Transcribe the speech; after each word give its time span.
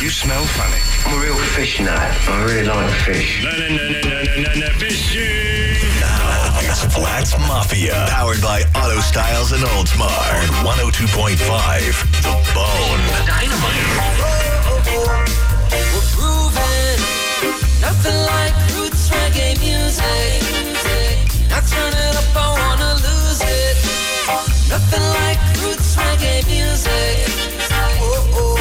You 0.00 0.08
smell 0.08 0.42
funny. 0.56 0.80
I'm 1.04 1.20
a 1.20 1.22
real 1.22 1.36
fish 1.52 1.78
nut. 1.78 1.92
I 1.92 2.44
really 2.44 2.64
like 2.64 2.90
fish. 3.04 3.44
No, 3.44 3.50
no, 3.52 3.68
no, 3.68 3.84
no, 3.90 4.00
no, 4.00 4.22
no, 4.24 4.42
no, 4.42 4.54
no, 4.60 4.68
fishing. 4.80 5.76
Now 6.00 6.56
it's 6.64 6.80
Flats 6.94 7.36
Mafia, 7.36 8.06
powered 8.08 8.40
by 8.40 8.62
Auto 8.76 8.98
Styles 9.00 9.52
and 9.52 9.62
Oldsmar. 9.62 10.08
On 10.08 10.64
102.5, 10.64 11.36
The 12.24 12.32
Bone. 12.56 13.04
Dynamite. 13.28 14.16
We're 15.92 16.08
grooving, 16.16 17.00
nothing 17.84 18.16
like 18.24 18.56
roots 18.72 19.10
reggae 19.12 19.52
music. 19.60 20.40
Now 21.50 21.60
turn 21.60 21.92
it 21.92 22.16
up, 22.16 22.36
I 22.36 22.48
wanna 22.56 22.94
lose 23.04 23.42
it. 23.44 23.76
Nothing 24.66 25.04
like 25.20 25.40
roots 25.60 25.94
reggae 25.94 26.40
music. 26.48 27.28
Oh, 28.00 28.32
oh. 28.32 28.60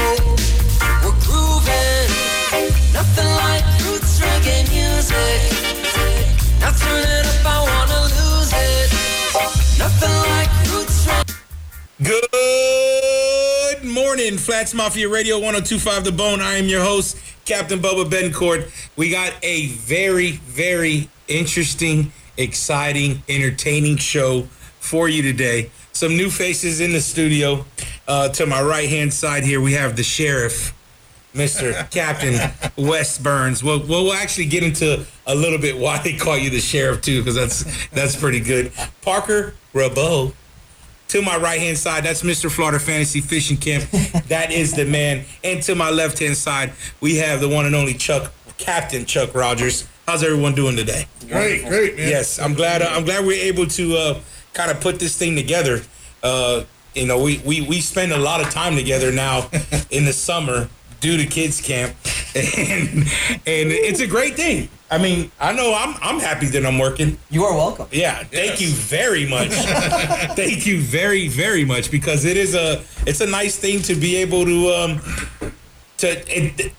Good 12.04 13.84
morning, 13.86 14.38
Flats 14.38 14.74
Mafia 14.74 15.08
Radio 15.08 15.36
1025 15.40 16.04
The 16.04 16.12
Bone. 16.12 16.42
I 16.42 16.56
am 16.56 16.66
your 16.68 16.84
host, 16.84 17.18
Captain 17.46 17.80
Bubba 17.80 18.04
Bencourt. 18.04 18.70
We 18.98 19.10
got 19.10 19.34
a 19.44 19.68
very, 19.68 20.32
very 20.32 21.10
interesting, 21.30 22.12
exciting, 22.36 23.24
entertaining 23.30 23.96
show 23.96 24.50
for 24.80 25.08
you 25.08 25.22
today. 25.22 25.72
Some 25.94 26.18
new 26.18 26.30
faces 26.30 26.82
in 26.82 26.92
the 26.92 27.02
studio. 27.02 27.66
Uh, 28.08 28.28
to 28.30 28.46
my 28.46 28.62
right 28.62 28.90
hand 28.90 29.14
side 29.14 29.44
here, 29.44 29.62
we 29.62 29.74
have 29.74 29.96
the 29.96 30.04
sheriff, 30.04 30.74
Mr. 31.34 31.90
Captain 31.92 32.52
Wes 32.78 33.18
Burns. 33.18 33.64
We'll, 33.64 33.86
we'll 33.86 34.14
actually 34.14 34.48
get 34.48 34.64
into 34.64 35.06
a 35.28 35.36
little 35.36 35.60
bit 35.60 35.78
why 35.78 36.02
they 36.02 36.14
call 36.16 36.38
you 36.38 36.50
the 36.50 36.60
sheriff, 36.60 37.02
too, 37.02 37.22
because 37.22 37.36
that's, 37.36 37.88
that's 37.90 38.16
pretty 38.16 38.40
good. 38.40 38.72
Parker 39.02 39.56
Rabot. 39.74 40.34
To 41.10 41.24
my 41.24 41.38
right 41.38 41.60
hand 41.60 41.76
side, 41.76 42.04
that's 42.04 42.22
Mr. 42.22 42.52
Florida 42.52 42.78
Fantasy 42.78 43.20
Fishing 43.20 43.58
Camp. 43.58 43.90
That 44.28 44.52
is 44.52 44.74
the 44.74 44.86
man. 44.86 45.26
And 45.44 45.60
to 45.64 45.74
my 45.74 45.90
left 45.90 46.20
hand 46.20 46.38
side, 46.38 46.72
we 47.02 47.16
have 47.16 47.42
the 47.42 47.50
one 47.50 47.66
and 47.66 47.74
only 47.74 47.96
Chuck, 47.96 48.32
Captain 48.60 49.06
Chuck 49.06 49.34
Rogers. 49.34 49.88
How's 50.06 50.24
everyone 50.24 50.54
doing 50.54 50.76
today? 50.76 51.08
Great, 51.28 51.66
great, 51.66 51.98
man. 51.98 52.10
Yes, 52.10 52.38
I'm 52.40 52.54
glad. 52.54 52.84
I'm 52.84 53.06
glad 53.06 53.26
we're 53.26 53.44
able 53.44 53.66
to 53.66 53.96
uh, 53.96 54.20
kind 54.54 54.70
of 54.70 54.82
put 54.82 55.00
this 55.00 55.18
thing 55.18 55.36
together. 55.36 55.82
Uh, 56.22 56.64
you 56.94 57.08
know, 57.08 57.22
we, 57.24 57.40
we 57.46 57.62
we 57.62 57.82
spend 57.82 58.12
a 58.12 58.18
lot 58.18 58.42
of 58.42 58.52
time 58.52 58.76
together 58.76 59.12
now 59.12 59.50
in 59.90 60.06
the 60.06 60.14
summer 60.14 60.70
due 61.00 61.18
the 61.18 61.26
kids 61.26 61.62
camp, 61.62 61.96
and 62.36 63.00
and 63.46 63.72
it's 63.72 64.00
a 64.00 64.08
great 64.08 64.36
thing. 64.36 64.70
I 64.92 64.98
mean, 64.98 65.32
I 65.40 65.54
know 65.54 65.74
I'm 65.74 65.96
I'm 66.02 66.20
happy 66.20 66.48
that 66.48 66.66
I'm 66.66 66.80
working. 66.80 67.18
You 67.30 67.44
are 67.46 67.56
welcome. 67.56 67.88
Yeah, 67.92 68.24
thank 68.24 68.60
you 68.60 68.70
very 68.70 69.28
much. 69.28 69.50
thank 70.36 70.66
you 70.66 70.82
very 70.82 71.28
very 71.28 71.64
much 71.64 71.92
because 71.92 72.26
it 72.26 72.38
is 72.38 72.56
a 72.56 72.84
it's 73.06 73.22
a 73.22 73.28
nice 73.28 73.58
thing 73.58 73.82
to 73.84 73.96
be 73.96 74.18
able 74.18 74.46
to 74.46 74.70
um 74.70 75.02
to 75.98 76.08
it, 76.28 76.74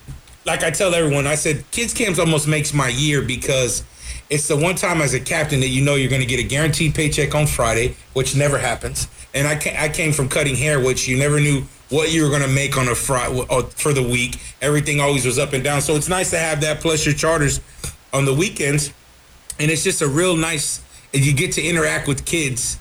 like 0.44 0.64
I 0.64 0.70
tell 0.70 0.94
everyone 0.94 1.26
I 1.26 1.36
said 1.36 1.70
kids 1.70 1.94
camps 1.94 2.18
almost 2.18 2.48
makes 2.48 2.74
my 2.74 2.88
year 2.88 3.22
because 3.22 3.84
it's 4.28 4.48
the 4.48 4.56
one 4.56 4.74
time 4.74 5.00
as 5.00 5.14
a 5.14 5.20
captain 5.20 5.60
that 5.60 5.68
you 5.68 5.82
know 5.82 5.96
you're 5.96 6.08
going 6.10 6.22
to 6.22 6.26
get 6.26 6.40
a 6.40 6.44
guaranteed 6.44 6.94
paycheck 6.94 7.34
on 7.34 7.46
Friday, 7.46 7.96
which 8.12 8.36
never 8.36 8.58
happens. 8.58 9.08
And 9.34 9.46
I 9.46 9.54
I 9.78 9.88
came 9.88 10.12
from 10.12 10.28
cutting 10.28 10.56
hair, 10.56 10.80
which 10.80 11.06
you 11.06 11.16
never 11.16 11.38
knew 11.38 11.64
what 11.90 12.12
you 12.12 12.22
were 12.22 12.30
going 12.30 12.42
to 12.42 12.48
make 12.48 12.78
on 12.78 12.88
a 12.88 12.94
Friday 12.94 13.44
for 13.76 13.92
the 13.92 14.02
week. 14.02 14.40
Everything 14.62 15.00
always 15.00 15.26
was 15.26 15.38
up 15.38 15.52
and 15.52 15.62
down. 15.62 15.82
So 15.82 15.96
it's 15.96 16.08
nice 16.08 16.30
to 16.30 16.38
have 16.38 16.60
that 16.62 16.80
plus 16.80 17.04
your 17.04 17.14
charters 17.14 17.60
on 18.12 18.24
the 18.24 18.34
weekends, 18.34 18.92
and 19.58 19.70
it's 19.70 19.84
just 19.84 20.00
a 20.00 20.08
real 20.08 20.36
nice. 20.36 20.82
You 21.12 21.32
get 21.32 21.52
to 21.52 21.62
interact 21.62 22.08
with 22.08 22.24
kids 22.24 22.78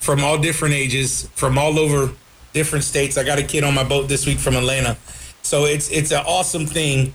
from 0.00 0.22
all 0.24 0.38
different 0.38 0.74
ages, 0.74 1.28
from 1.34 1.58
all 1.58 1.78
over 1.78 2.12
different 2.52 2.84
states. 2.84 3.18
I 3.18 3.24
got 3.24 3.38
a 3.38 3.42
kid 3.42 3.64
on 3.64 3.74
my 3.74 3.84
boat 3.84 4.08
this 4.08 4.26
week 4.26 4.38
from 4.38 4.56
Atlanta, 4.56 4.96
so 5.42 5.64
it's 5.64 5.90
it's 5.90 6.10
an 6.10 6.24
awesome 6.26 6.66
thing, 6.66 7.14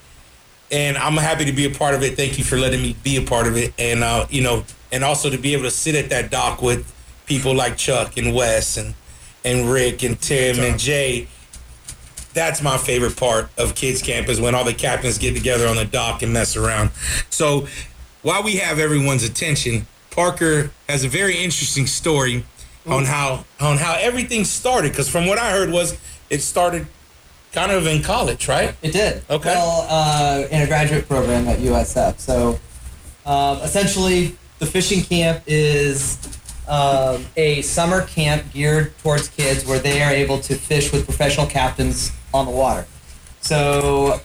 and 0.71 0.97
I'm 0.97 1.17
happy 1.17 1.45
to 1.45 1.51
be 1.51 1.65
a 1.65 1.71
part 1.71 1.95
of 1.95 2.03
it. 2.03 2.15
Thank 2.15 2.37
you 2.37 2.43
for 2.43 2.57
letting 2.57 2.81
me 2.81 2.95
be 3.03 3.17
a 3.17 3.23
part 3.23 3.47
of 3.47 3.57
it, 3.57 3.73
and 3.79 4.03
uh, 4.03 4.27
you 4.29 4.41
know, 4.43 4.63
and 4.91 5.03
also 5.03 5.29
to 5.29 5.37
be 5.37 5.53
able 5.53 5.63
to 5.63 5.71
sit 5.71 5.95
at 5.95 6.09
that 6.09 6.29
dock 6.29 6.61
with 6.61 6.91
people 7.25 7.55
like 7.55 7.77
Chuck 7.77 8.17
and 8.17 8.35
Wes 8.35 8.77
and 8.77 8.93
and 9.43 9.69
Rick 9.69 10.03
and 10.03 10.19
Tim 10.19 10.59
and 10.59 10.79
Jay. 10.79 11.27
That's 12.33 12.61
my 12.61 12.77
favorite 12.77 13.17
part 13.17 13.49
of 13.57 13.75
kids 13.75 14.01
camp 14.01 14.29
is 14.29 14.39
when 14.39 14.55
all 14.55 14.63
the 14.63 14.73
captains 14.73 15.17
get 15.17 15.35
together 15.35 15.67
on 15.67 15.75
the 15.75 15.85
dock 15.85 16.21
and 16.21 16.31
mess 16.31 16.55
around. 16.55 16.91
So 17.29 17.67
while 18.21 18.43
we 18.43 18.57
have 18.57 18.79
everyone's 18.79 19.23
attention, 19.23 19.87
Parker 20.11 20.71
has 20.87 21.03
a 21.03 21.09
very 21.09 21.37
interesting 21.37 21.87
story 21.87 22.45
on 22.87 23.05
how 23.05 23.45
on 23.59 23.77
how 23.77 23.97
everything 23.99 24.45
started. 24.45 24.91
Because 24.91 25.09
from 25.09 25.25
what 25.27 25.37
I 25.37 25.51
heard 25.51 25.71
was 25.71 25.97
it 26.29 26.41
started 26.41 26.87
kind 27.51 27.71
of 27.71 27.85
in 27.85 28.01
college, 28.01 28.47
right? 28.47 28.75
It 28.81 28.91
did. 28.91 29.23
Okay. 29.29 29.49
Well, 29.49 29.85
uh, 29.89 30.47
in 30.49 30.61
a 30.61 30.67
graduate 30.67 31.07
program 31.07 31.47
at 31.47 31.59
USF. 31.59 32.19
So, 32.19 32.59
um, 33.25 33.57
essentially, 33.57 34.37
the 34.59 34.65
fishing 34.65 35.01
camp 35.01 35.43
is 35.47 36.15
um, 36.67 37.25
a 37.35 37.61
summer 37.61 38.05
camp 38.05 38.51
geared 38.53 38.97
towards 38.99 39.27
kids 39.27 39.65
where 39.65 39.79
they 39.79 40.01
are 40.01 40.11
able 40.11 40.39
to 40.39 40.55
fish 40.55 40.91
with 40.91 41.05
professional 41.05 41.47
captains 41.47 42.11
on 42.33 42.45
the 42.45 42.51
water. 42.51 42.85
So, 43.41 44.21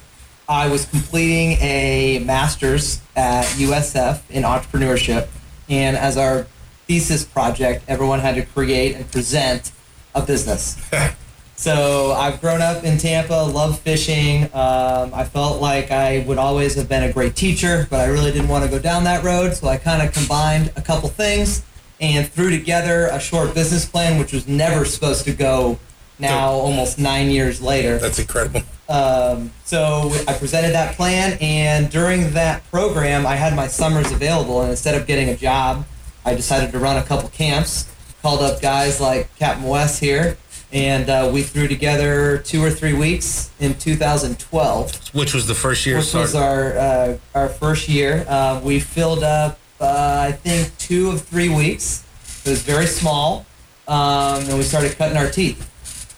I 0.49 0.69
was 0.69 0.85
completing 0.85 1.59
a 1.61 2.23
master's 2.25 3.01
at 3.17 3.45
USF 3.57 4.21
in 4.31 4.45
entrepreneurship, 4.45 5.29
and 5.69 5.97
as 5.97 6.17
our 6.17 6.47
thesis 6.87 7.25
project, 7.25 7.85
everyone 7.89 8.21
had 8.21 8.37
to 8.37 8.43
create 8.43 8.95
and 8.95 9.11
present 9.11 9.73
a 10.15 10.23
business. 10.23 10.81
So 11.59 12.13
I've 12.13 12.43
grown 12.43 12.61
up 12.61 12.85
in 12.85 12.99
Tampa, 12.99 13.33
love 13.33 13.81
fishing. 13.81 14.45
Um, 14.53 15.15
I 15.15 15.25
felt 15.25 15.63
like 15.63 15.91
I 15.91 16.23
would 16.29 16.37
always 16.37 16.75
have 16.75 16.87
been 16.87 17.03
a 17.03 17.11
great 17.11 17.35
teacher, 17.35 17.87
but 17.89 17.99
I 17.99 18.09
really 18.09 18.31
didn't 18.31 18.49
want 18.49 18.65
to 18.65 18.71
go 18.71 18.79
down 18.79 19.05
that 19.05 19.25
road. 19.25 19.55
So 19.55 19.67
I 19.67 19.79
kind 19.79 20.07
of 20.07 20.13
combined 20.13 20.71
a 20.77 20.83
couple 20.83 21.09
things 21.09 21.65
and 22.01 22.29
threw 22.29 22.51
together 22.51 23.07
a 23.07 23.19
short 23.21 23.55
business 23.55 23.85
plan, 23.87 24.19
which 24.19 24.33
was 24.33 24.47
never 24.47 24.85
supposed 24.85 25.25
to 25.25 25.33
go. 25.33 25.79
Now, 26.19 26.49
almost 26.51 26.99
nine 26.99 27.29
years 27.31 27.61
later, 27.61 27.99
That's 27.99 28.19
incredible. 28.19 28.63
um, 28.89 29.53
so 29.65 30.11
I 30.27 30.33
presented 30.33 30.73
that 30.73 30.97
plan, 30.97 31.37
and 31.43 31.91
during 31.91 32.31
that 32.31 32.65
program, 32.71 33.27
I 33.27 33.37
had 33.37 33.55
my 33.55 33.67
summers 33.67 34.11
available. 34.13 34.63
And 34.63 34.71
instead 34.71 34.95
of 34.95 35.07
getting 35.07 35.29
a 35.29 35.37
job, 35.37 35.85
I 36.25 36.35
decided 36.35 36.73
to 36.73 36.79
run 36.79 36.97
a 36.97 37.03
couple 37.03 37.29
camps. 37.29 37.93
Called 38.23 38.41
up 38.43 38.61
guys 38.63 38.99
like 39.01 39.29
Captain 39.37 39.65
Wes 39.69 39.99
here, 40.01 40.37
and 40.73 41.09
uh, 41.09 41.31
we 41.33 41.43
threw 41.43 41.69
together 41.69 42.39
two 42.39 42.65
or 42.65 42.71
three 42.71 42.95
weeks 42.95 43.51
in 43.61 43.75
2012, 43.75 45.15
Which 45.15 45.33
was 45.35 45.47
the 45.47 45.55
first 45.55 45.87
year 45.87 45.99
which 45.99 46.13
was 46.15 46.35
our 46.35 46.77
uh, 46.77 47.19
our 47.35 47.49
first 47.49 47.89
year. 47.89 48.25
Uh, 48.29 48.61
we 48.65 48.81
filled 48.81 49.23
up, 49.23 49.61
uh, 49.81 50.27
I 50.29 50.33
think, 50.33 50.77
two 50.79 51.11
of 51.11 51.23
three 51.23 51.49
weeks. 51.49 52.05
It 52.45 52.51
was 52.51 52.63
very 52.63 52.87
small, 52.87 53.45
um, 53.89 54.45
and 54.45 54.57
we 54.57 54.63
started 54.63 54.97
cutting 54.97 55.17
our 55.17 55.31
teeth. 55.31 55.73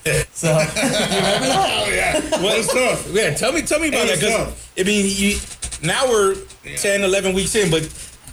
So 0.33 0.49
you 0.49 0.57
remember 0.59 1.47
that? 1.49 1.85
Oh 1.87 1.91
yeah, 1.93 2.21
Well, 2.43 2.57
that's 2.57 2.73
tough. 2.73 3.13
Yeah, 3.13 3.35
tell 3.35 3.53
me, 3.53 3.61
tell 3.61 3.79
me 3.79 3.89
about 3.89 4.07
It 4.09 4.21
that. 4.21 4.27
was 4.27 4.35
'cause, 4.37 4.47
tough. 4.47 4.73
I 4.79 4.83
mean, 4.85 5.05
you 5.07 5.37
now 5.87 6.09
we're 6.09 6.37
10, 6.77 7.03
11 7.03 7.35
weeks 7.35 7.55
in, 7.57 7.71
but 7.71 7.87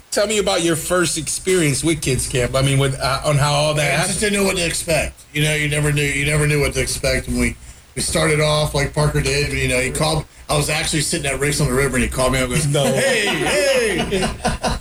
tell 0.10 0.26
me 0.26 0.38
about 0.38 0.64
your 0.64 0.78
first 0.78 1.18
experience 1.18 1.84
with 1.84 2.02
kids 2.02 2.30
camp. 2.30 2.56
I 2.56 2.62
mean, 2.62 2.80
with 2.80 2.98
uh, 2.98 3.22
on 3.26 3.38
how 3.38 3.52
all 3.52 3.74
that 3.74 3.82
I 3.82 3.92
happened. 3.92 4.08
just 4.10 4.20
didn't 4.22 4.40
know 4.40 4.46
what 4.46 4.56
to 4.56 4.66
expect. 4.66 5.22
You 5.34 5.44
know, 5.44 5.54
you 5.54 5.68
never 5.68 5.92
knew. 5.92 6.04
You 6.04 6.26
never 6.26 6.48
knew 6.48 6.62
what 6.62 6.74
to 6.76 6.82
expect 6.82 7.28
when 7.28 7.40
we 7.40 7.56
we 7.96 8.02
started 8.02 8.42
off 8.42 8.76
like 8.76 8.94
Parker 8.94 9.22
did. 9.22 9.50
But, 9.50 9.58
You 9.58 9.68
know, 9.70 9.80
he 9.80 9.92
called. 9.92 10.26
I 10.48 10.56
was 10.56 10.70
actually 10.70 11.02
sitting 11.02 11.26
at 11.26 11.40
Race 11.40 11.60
on 11.60 11.68
the 11.68 11.74
River, 11.74 11.96
and 11.96 12.04
he 12.04 12.10
called 12.10 12.34
me 12.34 12.40
up. 12.40 12.46
and 12.50 12.54
Goes, 12.54 12.68
No. 12.68 12.84
hey, 12.86 13.26
hey, 13.26 14.20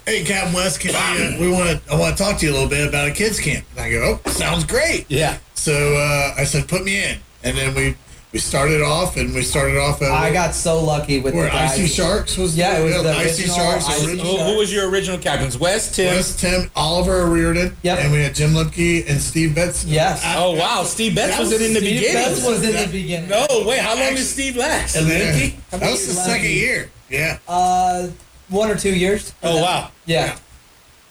hey, 0.07 0.25
Captain 0.25 0.53
Wes, 0.53 0.77
can 0.77 0.91
we, 0.93 1.37
uh, 1.37 1.41
we 1.41 1.51
want 1.51 1.71
to. 1.71 1.93
I 1.93 1.99
want 1.99 2.17
to 2.17 2.23
talk 2.23 2.39
to 2.39 2.47
you 2.47 2.53
a 2.53 2.55
little 2.55 2.69
bit 2.69 2.87
about 2.89 3.09
a 3.09 3.13
kids 3.13 3.41
camp. 3.41 3.65
And 3.73 3.81
I 3.81 3.91
go, 3.91 4.21
oh, 4.25 4.31
sounds 4.31 4.65
great. 4.65 5.07
Yeah. 5.09 5.39
So 5.55 5.73
uh, 5.97 6.35
I 6.37 6.45
said, 6.45 6.69
put 6.69 6.85
me 6.85 7.03
in, 7.03 7.19
and 7.43 7.57
then 7.57 7.75
we 7.75 7.97
we 8.35 8.41
started 8.41 8.83
off, 8.83 9.17
and 9.17 9.33
we 9.33 9.43
started 9.43 9.79
off 9.79 10.03
at 10.03 10.11
I 10.11 10.33
got 10.33 10.57
so 10.57 10.83
lucky 10.83 11.21
with 11.21 11.35
where 11.35 11.45
the 11.45 11.51
guys. 11.51 11.79
Icy 11.79 11.87
Sharks 11.87 12.37
was. 12.37 12.57
Yeah, 12.57 12.81
it 12.81 12.83
was 12.85 13.01
the 13.01 13.11
Icy 13.11 13.43
original 13.45 13.57
Sharks. 13.57 13.89
Icy 13.89 14.07
original. 14.09 14.39
Who, 14.39 14.45
who 14.53 14.59
was 14.59 14.73
your 14.73 14.91
original 14.91 15.19
captains? 15.19 15.57
Wes, 15.57 15.95
Tim. 15.95 16.17
Wes, 16.17 16.35
Tim, 16.35 16.69
Oliver 16.75 17.27
Reardon. 17.27 17.77
Yep. 17.83 17.99
And 18.01 18.13
we 18.13 18.19
had 18.25 18.35
Jim 18.35 18.51
Lipke 18.51 19.09
and 19.09 19.21
Steve 19.21 19.55
Betts. 19.55 19.85
Yes. 19.85 20.25
Oh 20.37 20.57
wow, 20.57 20.83
Steve 20.83 21.15
Betts 21.15 21.37
That 21.37 21.41
was, 21.41 21.53
it 21.53 21.63
in 21.63 21.75
the 21.75 21.79
Steve 21.79 22.01
beginning. 22.01 22.23
Betts 22.25 22.45
was 22.45 22.65
in 22.65 22.75
the 22.75 22.89
beginning. 22.91 23.31
no, 23.31 23.47
wait, 23.65 23.79
how 23.79 23.95
long 23.95 24.17
did 24.17 24.25
Steve 24.25 24.57
last? 24.57 24.97
And 24.97 25.07
Did 25.07 25.21
then, 25.21 25.41
he? 25.41 25.57
that 25.71 25.91
was 25.93 26.05
the 26.05 26.15
second 26.15 26.51
year. 26.51 26.91
Yeah. 27.09 27.39
Uh, 27.47 28.09
one 28.49 28.69
or 28.69 28.75
two 28.75 28.97
years. 28.97 29.33
Oh 29.45 29.63
wow. 29.63 29.93
Yeah. 30.07 30.37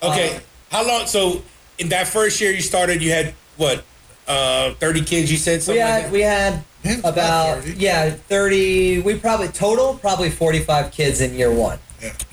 Okay, 0.01 0.41
how 0.69 0.85
long? 0.85 1.07
So 1.07 1.41
in 1.77 1.87
that 1.87 2.09
first 2.09 2.41
year 2.41 2.51
you 2.51 2.61
started, 2.61 3.01
you 3.01 3.11
had 3.11 3.33
what? 3.55 3.85
Uh, 4.27 4.73
thirty 4.73 5.01
kids. 5.01 5.31
You 5.31 5.37
said 5.37 5.63
something. 5.63 5.81
We 5.81 5.87
had 5.89 6.03
like 6.03 6.11
we 6.11 6.21
had 6.21 6.63
Yeah, 6.83 6.99
about 7.03 7.63
30. 7.63 7.79
yeah 7.79 8.09
30 8.11 9.01
we 9.01 9.17
probably 9.17 9.47
total 9.49 9.95
probably 9.95 10.29
45 10.29 10.91
kids 10.91 11.21
in 11.21 11.33
year 11.33 11.51
one 11.51 11.79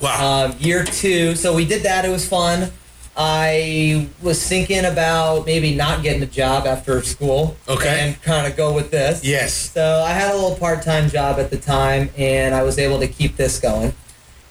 Wow. 0.01 0.45
um, 0.45 0.55
year 0.59 0.83
two 0.83 1.35
so 1.35 1.55
we 1.55 1.63
did 1.65 1.83
that 1.83 2.03
it 2.03 2.09
was 2.09 2.27
fun 2.27 2.71
i 3.15 4.07
was 4.21 4.45
thinking 4.45 4.85
about 4.85 5.45
maybe 5.45 5.73
not 5.75 6.01
getting 6.03 6.21
a 6.23 6.25
job 6.25 6.65
after 6.65 7.01
school 7.01 7.55
Okay. 7.69 7.99
and 8.01 8.21
kind 8.21 8.47
of 8.47 8.55
go 8.57 8.73
with 8.73 8.91
this 8.91 9.23
yes. 9.23 9.53
so 9.71 10.03
i 10.05 10.11
had 10.11 10.31
a 10.33 10.35
little 10.35 10.55
part-time 10.57 11.09
job 11.09 11.39
at 11.39 11.49
the 11.49 11.57
time 11.57 12.09
and 12.17 12.53
i 12.55 12.63
was 12.63 12.77
able 12.77 12.99
to 12.99 13.07
keep 13.07 13.37
this 13.37 13.59
going 13.59 13.93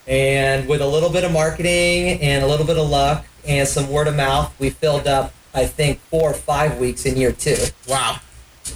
and 0.06 0.67
with 0.69 0.81
a 0.81 0.87
little 0.87 1.11
bit 1.11 1.25
of 1.25 1.32
marketing 1.32 2.20
and 2.20 2.43
a 2.43 2.47
little 2.47 2.67
bit 2.67 2.79
of 2.79 2.88
luck 2.88 3.26
and 3.47 3.67
some 3.69 3.88
word 3.91 4.06
of 4.06 4.17
mouth 4.17 4.52
we 4.58 4.70
filled 4.70 5.06
up 5.06 5.32
i 5.55 5.64
think 5.67 5.99
four 6.11 6.31
or 6.31 6.35
five 6.35 6.79
weeks 6.79 7.05
in 7.06 7.17
year 7.17 7.32
two 7.32 7.56
Wow. 7.88 8.20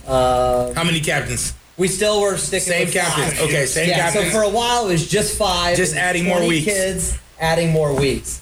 Um, 0.08 0.74
How 0.74 0.84
many 0.84 1.00
captains? 1.00 1.54
we 1.76 1.88
still 1.88 2.20
were 2.20 2.36
sticking 2.36 2.68
Same 2.72 2.84
with 2.86 2.94
captains. 2.94 3.32
five. 3.38 3.48
Okay, 3.48 3.66
same 3.66 3.88
yeah, 3.88 3.96
captains. 4.10 4.26
so 4.32 4.38
for 4.38 4.44
a 4.44 4.48
while 4.48 4.86
it 4.86 4.92
was 4.92 5.08
just 5.08 5.36
five. 5.36 5.76
Just 5.76 5.96
adding 5.96 6.24
more 6.24 6.46
weeks. 6.46 6.66
Kids 6.66 7.18
adding 7.40 7.70
more 7.72 7.92
weeks, 7.94 8.40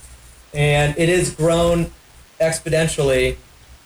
and 0.53 0.95
it 0.99 1.09
has 1.09 1.35
grown 1.35 1.91
exponentially 2.41 3.37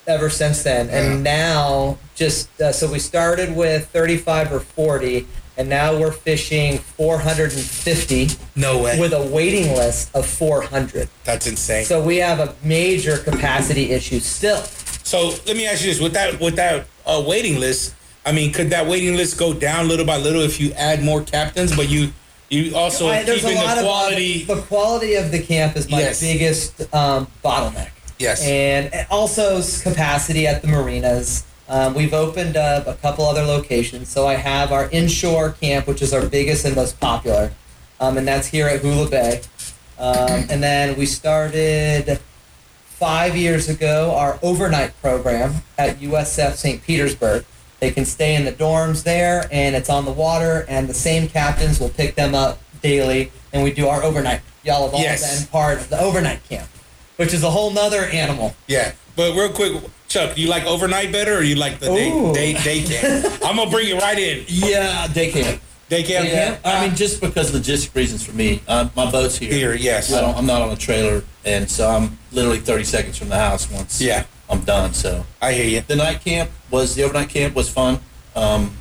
ever 0.07 0.31
since 0.31 0.63
then. 0.63 0.89
And 0.91 1.23
now, 1.23 1.99
just 2.15 2.61
uh, 2.61 2.73
so 2.73 2.91
we 2.91 2.99
started 2.99 3.55
with 3.55 3.89
35 3.91 4.53
or 4.53 4.61
40, 4.61 5.27
and 5.57 5.69
now 5.69 5.97
we're 5.99 6.13
fishing 6.13 6.79
450 6.79 8.29
no 8.57 8.83
way. 8.83 8.99
with 9.01 9.13
a 9.13 9.27
waiting 9.27 9.75
list 9.75 10.15
of 10.15 10.27
400. 10.27 11.09
That's 11.25 11.47
insane. 11.47 11.85
So 11.85 12.03
we 12.03 12.17
have 12.17 12.41
a 12.41 12.55
major 12.65 13.19
capacity 13.19 13.91
issue 13.93 14.19
still. 14.21 14.63
So 15.05 15.35
let 15.47 15.57
me 15.57 15.67
ask 15.67 15.83
you 15.85 15.91
this: 15.91 16.01
with 16.01 16.15
that 16.15 16.41
with 16.41 16.57
that 16.57 16.87
uh, 17.07 17.23
waiting 17.27 17.59
list, 17.61 17.95
I 18.25 18.33
mean, 18.33 18.53
could 18.53 18.71
that 18.71 18.87
waiting 18.87 19.17
list 19.17 19.39
go 19.39 19.53
down 19.55 19.89
little 19.89 20.07
by 20.07 20.17
little 20.17 20.43
if 20.43 20.61
you 20.61 20.73
add 20.73 21.03
more 21.03 21.23
captains, 21.23 21.75
but 21.77 21.89
you 21.89 22.13
you 22.49 22.77
also 22.77 23.09
I- 23.09 23.19
a 23.19 23.25
keeping 23.25 23.55
the 23.55 23.73
of 23.73 23.79
quality? 23.85 24.45
the 24.45 24.63
quality 24.63 25.15
of 25.15 25.33
the 25.33 25.41
camp 25.43 25.77
is 25.77 25.91
my 25.91 25.99
Yes. 26.01 26.21
biggest 26.21 26.95
um, 26.95 27.27
bottleneck. 27.45 27.91
yes. 28.19 28.43
and 28.45 28.91
also 29.11 29.61
capacity 29.83 30.47
at 30.47 30.63
the 30.63 30.69
marinas. 30.69 31.45
Um, 31.69 31.95
we've 31.95 32.15
opened 32.15 32.57
up 32.57 32.87
a 32.87 32.95
couple 32.95 33.25
other 33.25 33.43
locations. 33.43 34.09
So 34.09 34.27
I 34.29 34.35
have 34.35 34.71
our 34.71 34.89
inshore 34.91 35.51
camp, 35.61 35.89
which 35.89 36.01
is 36.01 36.13
our 36.15 36.25
biggest 36.25 36.65
and 36.65 36.77
most 36.77 37.01
popular, 37.01 37.51
um, 37.99 38.17
and 38.17 38.27
that's 38.29 38.47
here 38.47 38.69
at 38.69 38.81
Hula 38.81 39.11
Bay. 39.11 39.41
Um, 39.99 40.47
and 40.49 40.63
then 40.63 40.97
we 40.97 41.07
started 41.07 42.21
five 42.99 43.37
years 43.37 43.69
ago 43.69 44.15
our 44.17 44.39
overnight 44.43 44.99
program 45.03 45.55
at 45.79 45.99
USF 46.01 46.55
St. 46.57 46.83
Petersburg. 46.83 47.45
They 47.81 47.91
can 47.91 48.07
stay 48.07 48.35
in 48.35 48.45
the 48.47 48.53
dorms 48.53 49.03
there, 49.05 49.47
and 49.53 49.77
it's 49.77 49.91
on 49.91 50.07
the 50.07 50.11
water, 50.13 50.65
and 50.67 50.89
the 50.89 50.95
same 50.95 51.29
captains 51.29 51.79
will 51.79 51.91
pick 51.91 52.15
them 52.15 52.35
up 52.35 52.59
daily, 52.83 53.31
and 53.53 53.63
we 53.63 53.71
do 53.71 53.87
our 53.89 54.03
overnight. 54.03 54.41
Y'all 54.65 54.87
have 54.87 54.95
all 54.95 55.01
Yes. 55.01 55.41
been 55.41 55.47
part 55.49 55.79
of 55.79 55.91
the 55.91 56.01
overnight 56.01 56.43
camp, 56.49 56.69
which 57.17 57.35
is 57.35 57.43
a 57.43 57.51
whole 57.51 57.71
nother 57.71 58.05
animal. 58.07 58.55
yeah. 58.67 58.93
But 59.15 59.35
real 59.35 59.49
quick, 59.51 59.73
Chuck, 60.09 60.35
do 60.35 60.43
you 60.43 60.49
like 60.49 60.65
overnight 60.67 61.11
better, 61.11 61.39
or 61.39 61.43
you 61.43 61.55
like 61.57 61.79
the 61.81 61.87
day 61.87 62.33
day, 62.33 62.53
day 62.63 62.83
camp? 62.83 63.33
I'm 63.45 63.57
gonna 63.57 63.71
bring 63.71 63.89
it 63.89 64.01
right 64.01 64.19
in. 64.19 64.45
Yeah, 64.47 65.07
day 65.09 65.31
camp. 65.33 65.61
Day 65.89 66.03
camp. 66.03 66.27
Yeah. 66.29 66.59
I 66.65 66.87
mean, 66.87 66.97
just 66.97 67.21
because 67.21 67.53
logistic 67.53 67.95
reasons 67.95 68.25
for 68.27 68.33
me. 68.33 68.61
Uh, 68.67 68.89
my 68.97 69.09
boat's 69.11 69.39
here. 69.39 69.53
Here, 69.53 69.75
yes. 69.75 70.13
I 70.13 70.21
don't, 70.21 70.37
I'm 70.37 70.47
not 70.47 70.61
on 70.63 70.71
a 70.71 70.77
trailer, 70.77 71.23
and 71.45 71.71
so 71.71 71.89
I'm 71.89 72.19
literally 72.33 72.59
30 72.59 72.83
seconds 72.85 73.17
from 73.17 73.29
the 73.29 73.37
house 73.39 73.71
once 73.71 74.01
Yeah. 74.01 74.25
I'm 74.51 74.61
done. 74.63 74.95
So 74.95 75.25
I 75.41 75.53
hear 75.53 75.67
you. 75.67 75.81
the 75.83 75.97
night 75.97 76.23
camp 76.25 76.51
was 76.71 76.95
the 76.97 77.03
overnight 77.05 77.29
camp 77.29 77.55
was 77.55 77.69
fun. 77.69 78.01
Um, 78.35 78.77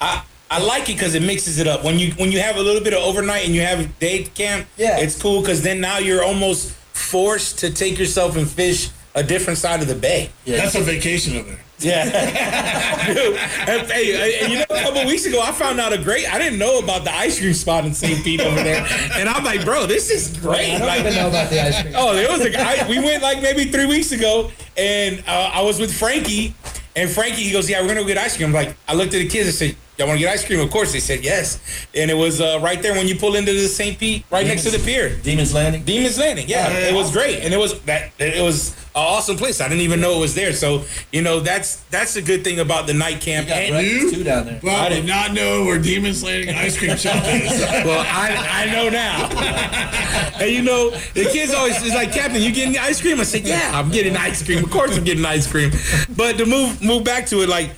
I 0.00 0.22
I 0.50 0.60
like 0.62 0.88
it 0.90 0.94
because 0.94 1.14
it 1.14 1.22
mixes 1.22 1.58
it 1.58 1.66
up. 1.66 1.84
When 1.84 1.98
you 1.98 2.12
when 2.12 2.32
you 2.32 2.40
have 2.40 2.56
a 2.56 2.60
little 2.62 2.82
bit 2.82 2.92
of 2.92 3.00
overnight 3.02 3.44
and 3.46 3.54
you 3.54 3.60
have 3.62 3.98
day 3.98 4.24
camp, 4.24 4.66
Yeah. 4.76 4.98
it's 4.98 5.20
cool 5.20 5.40
because 5.42 5.62
then 5.62 5.80
now 5.80 5.98
you're 5.98 6.22
almost 6.24 6.72
forced 6.92 7.58
to 7.60 7.70
take 7.70 7.98
yourself 7.98 8.36
and 8.36 8.48
fish 8.48 8.90
a 9.14 9.22
different 9.22 9.58
side 9.58 9.80
of 9.80 9.88
the 9.88 9.94
bay. 9.94 10.30
yeah, 10.44 10.56
That's 10.58 10.74
a 10.74 10.80
vacation 10.82 11.36
over 11.38 11.48
there. 11.50 11.60
Yeah. 11.80 13.06
Dude, 13.06 13.36
and, 13.36 13.90
hey, 13.90 14.40
and 14.42 14.52
you 14.52 14.58
know, 14.58 14.64
a 14.68 14.82
couple 14.82 15.04
weeks 15.06 15.24
ago, 15.24 15.40
I 15.40 15.50
found 15.52 15.80
out 15.80 15.92
a 15.94 15.98
great. 15.98 16.30
I 16.32 16.38
didn't 16.38 16.58
know 16.58 16.78
about 16.78 17.04
the 17.04 17.12
ice 17.12 17.38
cream 17.40 17.54
spot 17.54 17.86
in 17.86 17.94
St. 17.94 18.22
Pete 18.22 18.40
over 18.42 18.62
there, 18.62 18.86
and 19.14 19.28
I'm 19.28 19.42
like, 19.44 19.64
bro, 19.64 19.86
this 19.86 20.10
is 20.10 20.36
great. 20.38 20.74
I 20.74 20.78
don't 20.78 20.86
Like, 20.86 21.00
even 21.00 21.14
know 21.14 21.28
about 21.28 21.48
the 21.50 21.58
ice 21.60 21.80
cream. 21.80 21.94
Oh, 21.96 22.14
there 22.14 22.28
was 22.30 22.42
a 22.42 22.50
guy. 22.50 22.86
We 22.86 22.98
went 22.98 23.22
like 23.22 23.40
maybe 23.42 23.64
three 23.64 23.86
weeks 23.86 24.12
ago, 24.12 24.50
and 24.76 25.20
uh, 25.26 25.52
I 25.54 25.62
was 25.62 25.80
with 25.80 25.96
Frankie, 25.98 26.54
and 26.96 27.08
Frankie 27.08 27.42
he 27.44 27.50
goes, 27.52 27.68
"Yeah, 27.70 27.80
we're 27.80 27.88
gonna 27.88 28.00
go 28.02 28.06
get 28.06 28.18
ice 28.18 28.36
cream." 28.36 28.48
I'm 28.50 28.54
like, 28.54 28.76
I 28.86 28.92
looked 28.94 29.14
at 29.14 29.18
the 29.18 29.28
kids 29.28 29.46
and 29.48 29.54
said, 29.54 29.76
"Y'all 29.96 30.06
want 30.06 30.18
to 30.20 30.24
get 30.26 30.32
ice 30.34 30.44
cream?" 30.44 30.60
Of 30.60 30.70
course, 30.70 30.92
they 30.92 31.00
said 31.00 31.24
yes, 31.24 31.58
and 31.94 32.10
it 32.10 32.14
was 32.14 32.42
uh, 32.42 32.60
right 32.62 32.82
there 32.82 32.92
when 32.92 33.08
you 33.08 33.16
pull 33.16 33.36
into 33.36 33.52
the 33.54 33.68
St. 33.68 33.98
Pete, 33.98 34.26
right 34.30 34.46
next 34.46 34.64
to 34.64 34.70
the 34.70 34.78
pier. 34.84 35.10
Demens 35.22 35.54
Landing. 35.54 35.82
Demens 35.84 36.18
Landing. 36.18 36.46
Yeah, 36.46 36.68
Yeah, 36.70 36.90
it 36.90 36.94
was 36.94 37.10
great, 37.10 37.40
and 37.40 37.54
it 37.54 37.58
was 37.58 37.80
that 37.82 38.10
it 38.18 38.42
was 38.42 38.72
an 38.72 38.79
awesome 38.94 39.36
place. 39.36 39.60
I 39.60 39.68
didn't 39.68 39.82
even 39.82 40.00
know 40.00 40.16
it 40.16 40.20
was 40.20 40.34
there. 40.34 40.52
So 40.52 40.84
you 41.12 41.22
know 41.22 41.40
that's 41.40 41.76
that's 41.90 42.16
a 42.16 42.22
good 42.22 42.42
thing 42.44 42.58
about 42.60 42.86
the 42.86 42.94
night 42.94 43.20
camp. 43.20 43.46
You 43.48 43.54
got 43.54 43.62
And- 43.62 43.72
breakfast 43.74 44.14
too 44.14 44.24
down 44.24 44.46
there. 44.46 44.60
Well, 44.62 44.76
I 44.76 44.86
I 44.86 44.88
did 44.88 44.94
didn't- 44.96 45.08
not 45.08 45.32
know 45.32 45.64
where 45.64 45.78
Demens 45.78 46.22
Landing 46.24 46.54
ice 46.54 46.76
cream 46.78 46.96
shop 46.96 47.22
is. 47.26 47.60
well, 47.84 48.04
I, 48.06 48.64
I 48.66 48.72
know 48.72 48.88
now. 48.88 49.28
and 50.40 50.50
you 50.50 50.62
know, 50.62 50.90
the 51.14 51.24
kids 51.32 51.52
always 51.54 51.80
is 51.82 51.94
like, 51.94 52.12
Captain, 52.12 52.40
you 52.42 52.52
getting 52.52 52.76
ice 52.78 53.00
cream? 53.00 53.20
I 53.20 53.24
said, 53.24 53.42
Yeah, 53.42 53.70
I'm 53.74 53.90
getting 53.90 54.16
ice 54.16 54.42
cream. 54.42 54.64
Of 54.64 54.70
course, 54.70 54.96
I'm 54.96 55.04
getting 55.04 55.24
ice 55.24 55.46
cream. 55.50 55.70
But 56.16 56.38
to 56.38 56.46
move 56.46 56.82
move 56.82 57.04
back 57.04 57.26
to 57.26 57.42
it, 57.42 57.48
like 57.48 57.70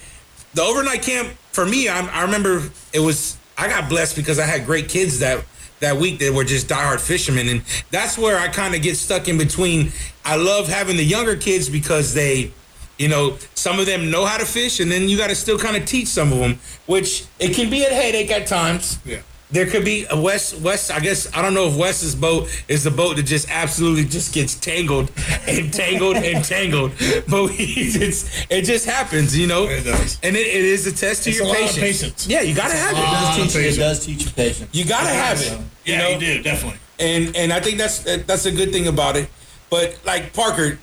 the 0.54 0.62
overnight 0.62 1.02
camp 1.02 1.28
for 1.52 1.64
me, 1.66 1.88
I, 1.88 2.00
I 2.06 2.22
remember 2.22 2.62
it 2.92 3.00
was 3.00 3.36
I 3.58 3.68
got 3.68 3.88
blessed 3.88 4.16
because 4.16 4.38
I 4.38 4.46
had 4.46 4.64
great 4.66 4.88
kids 4.88 5.18
that 5.20 5.44
that 5.82 5.96
week 5.98 6.18
that 6.18 6.32
were 6.32 6.44
just 6.44 6.68
diehard 6.68 7.00
fishermen, 7.00 7.48
and 7.48 7.62
that's 7.90 8.16
where 8.18 8.38
I 8.38 8.48
kind 8.48 8.74
of 8.74 8.82
get 8.82 8.96
stuck 8.96 9.28
in 9.28 9.38
between. 9.38 9.92
I 10.24 10.36
love 10.36 10.66
having 10.68 10.96
the 10.96 11.04
younger 11.04 11.36
kids 11.36 11.68
because 11.68 12.14
they. 12.14 12.52
You 12.98 13.08
know, 13.08 13.36
some 13.54 13.80
of 13.80 13.86
them 13.86 14.12
know 14.12 14.26
how 14.26 14.36
to 14.36 14.44
fish, 14.44 14.78
and 14.78 14.88
then 14.88 15.08
you 15.08 15.16
got 15.16 15.28
to 15.28 15.34
still 15.34 15.58
kind 15.58 15.76
of 15.76 15.86
teach 15.86 16.06
some 16.06 16.32
of 16.32 16.38
them, 16.38 16.60
which 16.86 17.24
it 17.40 17.52
can 17.52 17.68
be 17.68 17.82
a 17.84 17.88
headache 17.88 18.30
at 18.30 18.46
times. 18.46 18.98
Yeah. 19.04 19.22
There 19.52 19.66
could 19.66 19.84
be 19.84 20.06
a 20.10 20.18
West 20.18 20.58
West. 20.60 20.90
I 20.90 20.98
guess 20.98 21.28
I 21.36 21.42
don't 21.42 21.52
know 21.52 21.68
if 21.68 21.76
Wes's 21.76 22.14
boat 22.14 22.48
is 22.68 22.84
the 22.84 22.90
boat 22.90 23.16
that 23.16 23.24
just 23.24 23.50
absolutely 23.50 24.04
just 24.06 24.32
gets 24.32 24.54
tangled 24.54 25.12
and 25.46 25.72
tangled 25.72 26.16
and 26.16 26.42
tangled. 26.44 26.92
But 27.28 27.42
we, 27.50 27.56
it's 27.58 28.46
it 28.50 28.62
just 28.62 28.86
happens, 28.86 29.36
you 29.36 29.46
know. 29.46 29.64
It 29.64 29.84
does. 29.84 30.18
And 30.22 30.34
it, 30.36 30.46
it 30.46 30.64
is 30.64 30.86
a 30.86 30.92
test 30.92 31.24
to 31.24 31.30
It's 31.30 31.38
your 31.38 31.46
a 31.48 31.50
lot 31.50 31.56
of 31.60 31.68
patience. 31.76 32.00
patience. 32.00 32.26
Yeah, 32.26 32.40
you 32.40 32.54
gotta 32.54 32.74
have 32.74 32.96
It's 32.96 32.98
a 32.98 33.02
it. 33.02 33.06
It 33.06 33.10
does, 33.12 33.36
teach, 33.36 33.54
you- 33.54 33.60
it 33.60 33.64
patience. 33.64 33.76
does 33.76 34.06
teach 34.06 34.24
you 34.24 34.30
patience. 34.30 34.70
You 34.74 34.84
gotta 34.86 35.10
have 35.10 35.40
it. 35.40 35.50
You 35.52 35.58
Yeah, 35.84 35.98
know, 35.98 36.08
you 36.10 36.18
do 36.18 36.42
definitely. 36.42 36.78
and 36.98 37.36
and 37.36 37.52
I 37.52 37.60
think 37.60 37.76
that's 37.76 37.98
that's 38.24 38.46
a 38.46 38.52
good 38.52 38.72
thing 38.72 38.86
about 38.88 39.16
it. 39.16 39.28
But 39.68 39.98
like 40.06 40.32
Parker, 40.32 40.78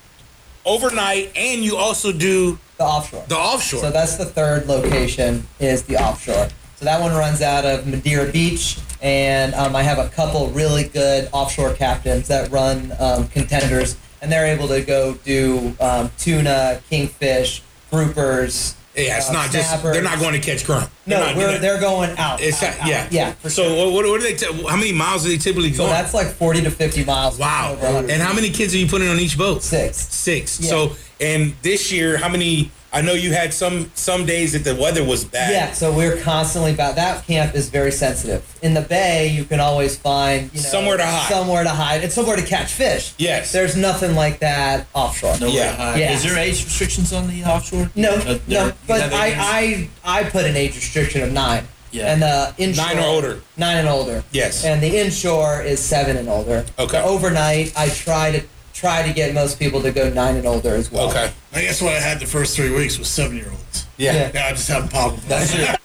overnight, 0.64 1.32
and 1.36 1.64
you 1.64 1.76
also 1.76 2.12
do 2.12 2.58
The 2.76 2.84
offshore. 2.84 3.24
the 3.28 3.36
offshore. 3.36 3.80
So 3.80 3.90
that's 3.90 4.16
the 4.16 4.26
third 4.26 4.66
location 4.66 5.46
is 5.58 5.82
the 5.84 5.96
offshore. 5.96 6.48
So 6.80 6.86
that 6.86 6.98
one 7.02 7.12
runs 7.12 7.42
out 7.42 7.66
of 7.66 7.86
Madeira 7.86 8.32
Beach, 8.32 8.78
and 9.02 9.52
um, 9.54 9.76
I 9.76 9.82
have 9.82 9.98
a 9.98 10.08
couple 10.08 10.48
really 10.48 10.84
good 10.84 11.28
offshore 11.30 11.74
captains 11.74 12.26
that 12.28 12.50
run 12.50 12.92
um, 12.98 13.28
contenders, 13.28 13.98
and 14.22 14.32
they're 14.32 14.46
able 14.46 14.66
to 14.68 14.80
go 14.80 15.12
do 15.22 15.76
um, 15.78 16.10
tuna, 16.16 16.80
kingfish, 16.88 17.60
groupers. 17.92 18.76
yeah, 18.96 19.18
it's 19.18 19.28
uh, 19.28 19.34
not 19.34 19.50
just 19.50 19.82
they're 19.82 20.02
not 20.02 20.20
going 20.20 20.32
to 20.32 20.38
catch 20.40 20.64
crump. 20.64 20.90
They're 21.06 21.18
No, 21.36 21.42
not 21.50 21.60
they're 21.60 21.78
going 21.80 22.16
out. 22.16 22.40
It's 22.40 22.62
out, 22.62 22.80
out. 22.80 22.88
yeah, 22.88 23.06
yeah. 23.10 23.32
For 23.32 23.50
so 23.50 23.64
sure. 23.64 23.92
what, 23.92 24.06
what 24.06 24.18
do 24.18 24.26
they? 24.26 24.34
T- 24.34 24.66
how 24.66 24.76
many 24.76 24.92
miles 24.92 25.24
do 25.24 25.28
they 25.28 25.36
typically 25.36 25.74
So 25.74 25.84
go? 25.84 25.90
that's 25.90 26.14
like 26.14 26.28
forty 26.28 26.62
to 26.62 26.70
fifty 26.70 27.04
miles. 27.04 27.38
wow. 27.38 27.76
And 27.82 28.22
how 28.22 28.32
many 28.32 28.48
kids 28.48 28.74
are 28.74 28.78
you 28.78 28.86
putting 28.86 29.08
on 29.08 29.18
each 29.20 29.36
boat? 29.36 29.62
Six. 29.62 29.98
Six. 29.98 30.58
Yeah. 30.62 30.70
So 30.70 30.92
and 31.20 31.52
this 31.60 31.92
year, 31.92 32.16
how 32.16 32.30
many? 32.30 32.70
I 32.92 33.02
know 33.02 33.12
you 33.12 33.32
had 33.32 33.54
some 33.54 33.90
some 33.94 34.26
days 34.26 34.52
that 34.52 34.64
the 34.64 34.74
weather 34.74 35.04
was 35.04 35.24
bad. 35.24 35.52
Yeah, 35.52 35.72
so 35.72 35.92
we're 35.92 36.16
constantly 36.20 36.72
about 36.72 36.96
that 36.96 37.24
camp 37.24 37.54
is 37.54 37.68
very 37.68 37.92
sensitive. 37.92 38.42
In 38.62 38.74
the 38.74 38.80
bay, 38.80 39.28
you 39.28 39.44
can 39.44 39.60
always 39.60 39.96
find 39.96 40.50
you 40.52 40.60
know 40.60 40.68
Somewhere 40.68 40.96
to 40.96 41.06
hide. 41.06 41.28
somewhere 41.28 41.62
to 41.62 41.70
hide, 41.70 42.02
and 42.02 42.12
somewhere 42.12 42.36
to 42.36 42.42
catch 42.44 42.72
fish. 42.72 43.14
Yes. 43.16 43.52
there's 43.52 43.76
nothing 43.76 44.14
like 44.16 44.40
that 44.40 44.86
offshore. 44.92 45.38
No 45.40 45.46
Yeah. 45.46 45.70
to 45.70 45.76
hide. 45.76 46.00
Yeah. 46.00 46.12
Is 46.14 46.22
there 46.24 46.36
age 46.36 46.64
restrictions 46.64 47.12
on 47.12 47.28
the 47.28 47.44
offshore? 47.44 47.90
No, 47.94 48.10
Uh, 48.14 48.38
there- 48.48 48.66
no, 48.66 48.72
but 48.88 49.12
I. 49.12 49.88
I 50.04 50.20
I 50.20 50.24
put 50.24 50.44
an 50.44 50.56
age 50.56 50.74
restriction 50.74 51.22
of 51.22 51.32
nine. 51.32 51.68
Yeah. 51.92 52.12
And 52.12 52.22
the 52.22 52.54
inshore 52.58 52.86
Nine 52.86 52.98
or 52.98 53.06
older. 53.06 53.40
Nine 53.56 53.76
and 53.78 53.88
older. 53.88 54.22
Yes. 54.32 54.64
And 54.64 54.80
the 54.80 54.96
inshore 54.98 55.60
is 55.62 55.80
seven 55.80 56.16
and 56.16 56.28
older. 56.28 56.64
Okay. 56.78 56.98
The 56.98 57.04
overnight, 57.04 57.72
I 57.76 57.88
try 57.88 58.30
to 58.32 58.42
try 58.80 59.06
to 59.06 59.12
get 59.12 59.34
most 59.34 59.58
people 59.58 59.82
to 59.82 59.92
go 59.92 60.08
nine 60.08 60.36
and 60.36 60.46
older 60.46 60.74
as 60.74 60.90
well. 60.90 61.10
Okay. 61.10 61.30
I 61.52 61.60
guess 61.60 61.82
what 61.82 61.92
I 61.92 62.00
had 62.00 62.18
the 62.18 62.26
first 62.26 62.56
three 62.56 62.70
weeks 62.74 62.98
was 62.98 63.08
seven 63.08 63.36
year 63.36 63.50
olds. 63.50 63.86
Yeah. 63.98 64.14
Yeah. 64.14 64.30
Yeah, 64.32 64.46
I 64.46 64.50
just 64.52 64.68
haven't 64.68 64.90
popped 64.90 65.16
them. 65.18 65.24
That's 65.28 65.54
it. 65.54 65.79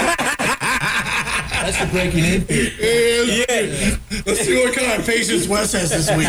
That's 1.65 1.79
the 1.79 1.87
breaking 1.87 2.23
in. 2.25 2.45
period. 2.45 3.47
Yeah, 3.49 3.97
Let's 4.25 4.41
see 4.41 4.55
what 4.63 4.75
kind 4.75 4.99
of 4.99 5.05
patience 5.05 5.47
Wes 5.47 5.71
has 5.73 5.89
this 5.89 6.09
week. 6.15 6.27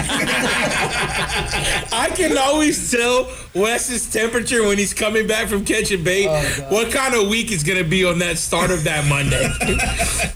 I 1.93 2.11
can 2.15 2.37
always 2.39 2.91
tell 2.91 3.31
Wes's 3.55 4.11
temperature 4.11 4.63
when 4.67 4.79
he's 4.79 4.95
coming 4.95 5.27
back 5.27 5.49
from 5.49 5.65
catching 5.65 6.03
bait. 6.05 6.27
Oh, 6.29 6.67
what 6.71 6.91
kind 6.93 7.15
of 7.15 7.29
week 7.29 7.53
is 7.53 7.63
going 7.63 7.83
to 7.83 7.89
be 7.89 8.05
on 8.05 8.19
that 8.21 8.39
start 8.39 8.71
of 8.71 8.85
that 8.85 9.07
Monday? 9.07 9.49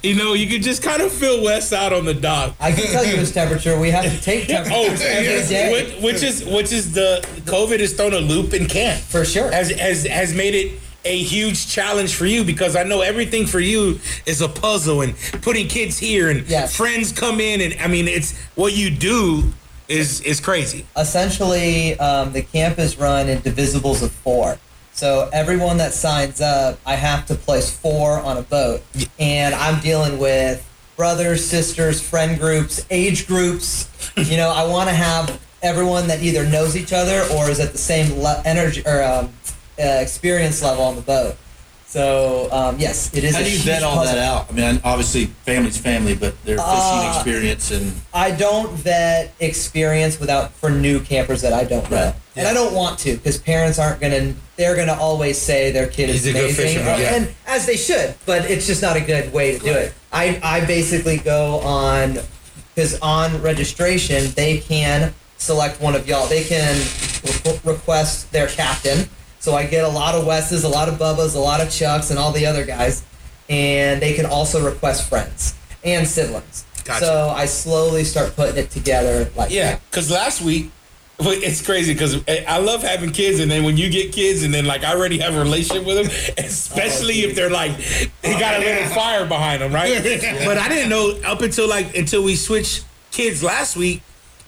you 0.09 0.15
know, 0.17 0.35
you 0.35 0.47
can 0.47 0.63
just 0.63 0.83
kind 0.83 1.01
of 1.03 1.11
feel 1.13 1.43
Wes 1.43 1.73
out 1.73 1.93
on 1.93 2.05
the 2.05 2.15
dock. 2.15 2.55
I 2.61 2.73
can 2.73 2.87
tell 2.87 3.05
you 3.05 3.17
his 3.17 3.33
temperature. 3.33 3.79
We 3.79 3.91
have 3.91 4.05
to 4.05 4.21
take 4.21 4.49
temperature 4.49 4.75
Oh, 4.77 4.85
temperatures 4.97 5.51
every 5.51 5.55
day. 5.55 5.73
which, 6.01 6.03
which 6.15 6.23
is 6.23 6.45
which 6.45 6.73
is 6.73 6.93
the 6.93 7.21
COVID 7.47 7.81
has 7.81 7.93
thrown 7.95 8.13
a 8.15 8.19
loop 8.21 8.53
in 8.55 8.67
camp. 8.67 9.01
For 9.03 9.25
sure. 9.25 9.51
has 9.51 9.71
has 9.71 10.07
has 10.07 10.35
made 10.35 10.55
it 10.55 10.79
a 11.05 11.17
huge 11.23 11.67
challenge 11.69 12.15
for 12.15 12.27
you 12.27 12.45
because 12.45 12.77
I 12.77 12.83
know 12.83 13.01
everything 13.01 13.47
for 13.47 13.61
you 13.61 13.99
is 14.27 14.41
a 14.43 14.49
puzzle 14.49 15.01
and 15.01 15.15
putting 15.43 15.67
kids 15.69 15.99
here 15.99 16.29
and 16.31 16.47
Yes. 16.49 16.77
friends 16.77 17.13
come 17.13 17.41
in 17.41 17.61
and 17.61 17.75
I 17.81 17.87
mean 17.89 18.07
it's 18.09 18.39
what 18.55 18.75
you 18.75 18.91
do 18.91 19.45
is 19.89 20.21
is 20.21 20.41
crazy. 20.41 20.87
essentially 20.97 21.99
um, 21.99 22.33
the 22.33 22.43
camp 22.43 22.79
is 22.79 22.99
run 22.99 23.29
in 23.29 23.41
divisibles 23.41 24.03
of 24.03 24.13
four 24.13 24.59
so 24.93 25.29
everyone 25.33 25.77
that 25.79 25.93
signs 25.93 26.41
up 26.41 26.79
i 26.87 26.95
have 26.95 27.25
to 27.27 27.35
place 27.35 27.71
four 27.77 28.21
on 28.21 28.37
a 28.37 28.43
boat 28.43 28.83
and 29.19 29.55
i'm 29.55 29.81
dealing 29.81 30.19
with 30.19 30.65
brothers 30.97 31.45
sisters 31.45 32.01
friend 32.01 32.39
groups 32.39 32.85
age 32.91 33.27
groups 33.27 33.89
you 34.17 34.37
know 34.37 34.51
i 34.51 34.65
want 34.67 34.89
to 34.89 34.95
have 34.95 35.41
everyone 35.63 36.07
that 36.09 36.23
either 36.23 36.45
knows 36.47 36.77
each 36.77 36.93
other 36.93 37.23
or 37.35 37.51
is 37.51 37.59
at 37.61 37.73
the 37.73 37.79
same 37.79 38.17
le- 38.21 38.43
energy 38.45 38.83
or 38.87 39.03
um, 39.03 39.33
uh, 39.81 40.01
experience 40.01 40.63
level 40.63 40.85
on 40.85 40.97
the 40.97 41.03
boat 41.03 41.37
so 41.87 42.49
um, 42.53 42.79
yes 42.79 43.13
it 43.15 43.25
is 43.25 43.35
How 43.35 43.41
a 43.41 43.45
do 43.45 43.51
you 43.51 43.59
vet 43.59 43.83
all 43.83 43.97
puzzle. 43.97 44.15
that 44.15 44.23
out? 44.25 44.47
I 44.49 44.53
mean, 44.53 44.81
obviously, 44.85 45.27
family's 45.45 45.77
family, 45.77 46.15
but 46.15 46.41
their 46.45 46.57
fishing 46.57 46.69
Uh, 46.69 47.13
experience 47.17 47.73
and 47.73 47.93
I 48.15 48.31
don't 48.31 48.71
vet 48.75 49.35
experience 49.41 50.21
without 50.21 50.53
for 50.53 50.71
new 50.71 51.01
campers 51.01 51.43
that 51.43 51.53
I 51.53 51.65
don't 51.65 51.91
know, 51.91 51.97
Right. 52.07 52.15
and 52.37 52.47
I 52.47 52.55
don't 52.55 52.75
want 52.75 53.01
to 53.01 53.17
because 53.17 53.39
parents 53.39 53.81
aren't 53.81 54.01
gonna. 54.01 54.35
They're 54.57 54.77
gonna 54.77 54.97
always 55.01 55.37
say 55.37 55.73
their 55.73 55.89
kid 55.89 56.11
is 56.11 56.23
He's 56.23 56.27
a 56.29 56.33
good 56.33 56.45
amazing, 56.45 56.65
fisherman, 56.67 57.01
yeah. 57.01 57.15
and 57.17 57.35
as 57.49 57.67
they 57.67 57.77
should. 57.77 58.15
But 58.25 58.49
it's 58.49 58.67
just 58.69 58.83
not 58.83 58.95
a 58.97 59.01
good 59.01 59.33
way 59.33 59.59
to 59.59 59.65
do 59.65 59.73
it. 59.73 59.93
I 60.13 60.39
I 60.45 60.65
basically 60.67 61.17
go 61.19 61.59
on 61.61 62.21
because 62.73 63.01
on 63.01 63.43
registration 63.43 64.31
they 64.37 64.59
can 64.59 65.13
select 65.39 65.81
one 65.81 65.97
of 65.97 66.07
y'all. 66.07 66.29
They 66.29 66.45
can 66.45 66.77
requ- 66.77 67.59
request 67.67 68.31
their 68.31 68.47
captain. 68.47 69.09
So 69.41 69.55
I 69.55 69.65
get 69.67 69.85
a 69.85 69.89
lot 69.89 70.15
of 70.15 70.27
Wes's, 70.27 70.65
a 70.65 70.69
lot 70.69 70.89
of 70.89 70.97
Bubba's, 70.97 71.35
a 71.35 71.41
lot 71.41 71.61
of 71.61 71.71
Chucks, 71.71 72.11
and 72.11 72.19
all 72.19 72.31
the 72.31 72.47
other 72.47 72.65
guys, 72.65 73.03
and 73.49 74.01
they 74.01 74.13
can 74.13 74.27
also 74.27 74.65
request 74.65 75.09
friends 75.09 75.55
and 75.83 76.07
siblings. 76.07 76.65
Gotcha. 76.85 77.05
So 77.05 77.29
I 77.31 77.47
slowly 77.47 78.05
start 78.05 78.37
putting 78.37 78.57
it 78.57 78.71
together. 78.71 79.31
Like 79.35 79.51
Yeah, 79.51 79.79
because 79.91 80.11
last 80.11 80.43
week, 80.43 80.71
it's 81.19 81.65
crazy 81.65 81.93
because 81.93 82.23
eh, 82.29 82.45
I 82.47 82.59
love 82.59 82.83
having 82.83 83.13
kids, 83.13 83.41
and 83.41 83.51
then 83.51 83.65
when 83.65 83.77
you 83.77 83.91
get 83.91 84.13
kids, 84.13 84.43
and 84.43 84.53
then 84.53 84.67
like 84.67 84.85
I 84.85 84.95
already 84.95 85.19
have 85.19 85.35
a 85.35 85.41
relationship 85.41 85.87
with 85.87 85.97
them, 85.97 86.35
especially 86.45 87.25
oh, 87.25 87.29
if 87.29 87.37
they're 87.37 87.51
like 87.51 87.77
they 88.23 88.39
got 88.39 88.57
a 88.57 88.59
little 88.59 88.89
fire 88.95 89.27
behind 89.27 89.63
them, 89.63 89.73
right? 89.73 90.03
but 90.45 90.59
I 90.59 90.69
didn't 90.69 90.91
know 90.91 91.19
up 91.25 91.41
until 91.41 91.69
like 91.69 91.97
until 91.97 92.23
we 92.23 92.37
switched 92.37 92.85
kids 93.11 93.43
last 93.43 93.77
week. 93.77 94.03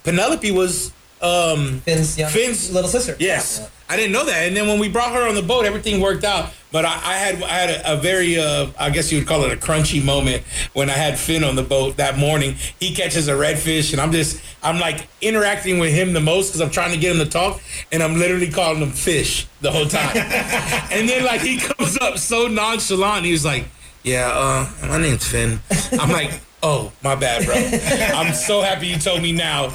Penelope 0.05 0.51
was 0.51 0.93
um 1.23 1.81
Finn's 1.81 2.19
young 2.19 2.31
Finn's- 2.31 2.71
little 2.71 2.91
sister. 2.91 3.17
Yes, 3.19 3.69
I 3.88 3.97
didn't 3.97 4.12
know 4.12 4.25
that. 4.25 4.47
And 4.49 4.57
then 4.57 4.67
when 4.67 4.79
we 4.79 4.88
brought 4.88 5.12
her 5.14 5.29
on 5.29 5.35
the 5.35 5.43
boat, 5.43 5.64
everything 5.64 6.00
worked 6.00 6.25
out. 6.25 6.50
But 6.73 6.85
I, 6.87 6.93
I 6.95 7.14
had 7.19 7.43
I 7.43 7.49
had 7.49 7.71
a, 7.71 7.93
a 7.93 7.97
very 7.99 8.38
uh, 8.38 8.69
I 8.79 8.91
guess 8.91 9.12
you 9.12 9.19
would 9.19 9.26
call 9.29 9.45
it 9.45 9.52
a 9.52 9.57
crunchy 9.57 10.02
moment 10.02 10.43
when 10.73 10.88
I 10.88 10.95
had 10.95 11.19
Finn 11.19 11.45
on 11.45 11.55
the 11.55 11.62
boat 11.62 11.99
that 11.99 12.17
morning. 12.19 12.55
He 12.81 12.95
catches 12.95 13.29
a 13.29 13.33
redfish, 13.33 13.93
and 13.93 14.00
I'm 14.00 14.11
just 14.11 14.43
I'm 14.62 14.81
like 14.81 15.07
interacting 15.21 15.79
with 15.79 15.93
him 15.93 16.12
the 16.14 16.21
most 16.21 16.49
because 16.49 16.61
I'm 16.62 16.71
trying 16.71 16.93
to 16.93 16.99
get 16.99 17.14
him 17.14 17.23
to 17.25 17.31
talk, 17.31 17.61
and 17.93 18.02
I'm 18.02 18.19
literally 18.19 18.50
calling 18.50 18.81
him 18.81 18.91
fish 18.91 19.47
the 19.61 19.71
whole 19.71 19.87
time. 19.87 20.17
and 20.17 21.09
then 21.09 21.25
like 21.25 21.43
he 21.43 21.59
comes 21.59 21.99
up 21.99 22.17
so 22.19 22.49
nonchalant, 22.49 23.26
he 23.26 23.33
was 23.33 23.45
like, 23.45 23.67
"Yeah, 24.02 24.31
uh, 24.33 24.88
my 24.88 24.97
name's 24.99 25.26
Finn." 25.26 25.61
I'm 26.00 26.11
like, 26.11 26.41
"Oh, 26.62 26.91
my 27.05 27.14
bad, 27.14 27.45
bro. 27.45 27.55
I'm 28.19 28.33
so 28.33 28.62
happy 28.62 28.87
you 28.87 28.97
told 28.99 29.21
me 29.23 29.33
now." 29.33 29.71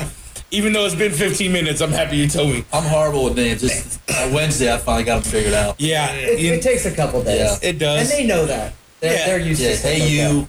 Even 0.50 0.72
though 0.72 0.86
it's 0.86 0.96
been 0.96 1.12
15 1.12 1.52
minutes, 1.52 1.82
I'm 1.82 1.92
happy 1.92 2.18
you 2.18 2.28
told 2.30 2.50
me. 2.52 2.64
I'm 2.72 2.84
horrible 2.84 3.26
with 3.26 3.36
names. 3.36 3.62
This 3.62 4.00
uh, 4.10 4.32
Wednesday, 4.34 4.74
I 4.74 4.78
finally 4.78 5.04
got 5.04 5.24
them 5.24 5.32
figured 5.32 5.54
out. 5.54 5.76
Yeah, 5.80 6.12
It, 6.14 6.40
you- 6.40 6.54
it 6.54 6.62
takes 6.62 6.86
a 6.86 6.96
couple 6.96 7.22
days. 7.24 7.60
Yeah. 7.62 7.70
It 7.70 7.80
does. 7.80 8.10
And 8.10 8.20
they 8.20 8.26
know 8.28 8.46
that. 8.46 8.74
They're, 9.02 9.14
Yeah. 9.14 9.26
they're 9.26 9.40
used 9.40 9.62
Yeah, 9.62 9.72
to 9.72 9.78
stuff 9.78 9.92
hey 9.92 10.00
like 10.00 10.12
you. 10.12 10.48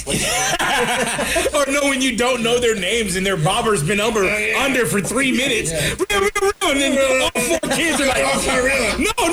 or 1.58 1.66
no, 1.70 1.90
when 1.90 2.00
you 2.00 2.16
don't 2.16 2.42
know 2.42 2.58
their 2.58 2.76
names 2.76 3.16
and 3.16 3.26
their 3.26 3.36
bobber's 3.36 3.82
been 3.82 4.00
under 4.00 4.24
under 4.56 4.86
for 4.86 5.00
three 5.00 5.30
minutes, 5.32 5.70
real, 5.72 6.20
real, 6.20 6.30
real, 6.40 6.52
and 6.70 6.80
then 6.80 7.20
all 7.22 7.30
four 7.42 7.58
kids 7.76 8.00
are 8.00 8.06
like, 8.06 8.22
Oh, 8.24 8.38
sorry, 8.40 8.62
really? 8.62 9.04
no, 9.04 9.12
no, 9.18 9.26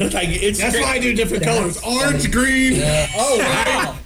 no, 0.00 0.06
like 0.12 0.28
it's 0.30 0.58
That's 0.58 0.74
great. 0.74 0.82
why 0.84 0.92
I 0.94 0.98
do 0.98 1.14
different 1.14 1.44
colors. 1.44 1.80
Orange, 1.84 2.32
green, 2.32 2.78
that. 2.80 3.10
Oh, 3.16 3.38
wow. 3.38 3.96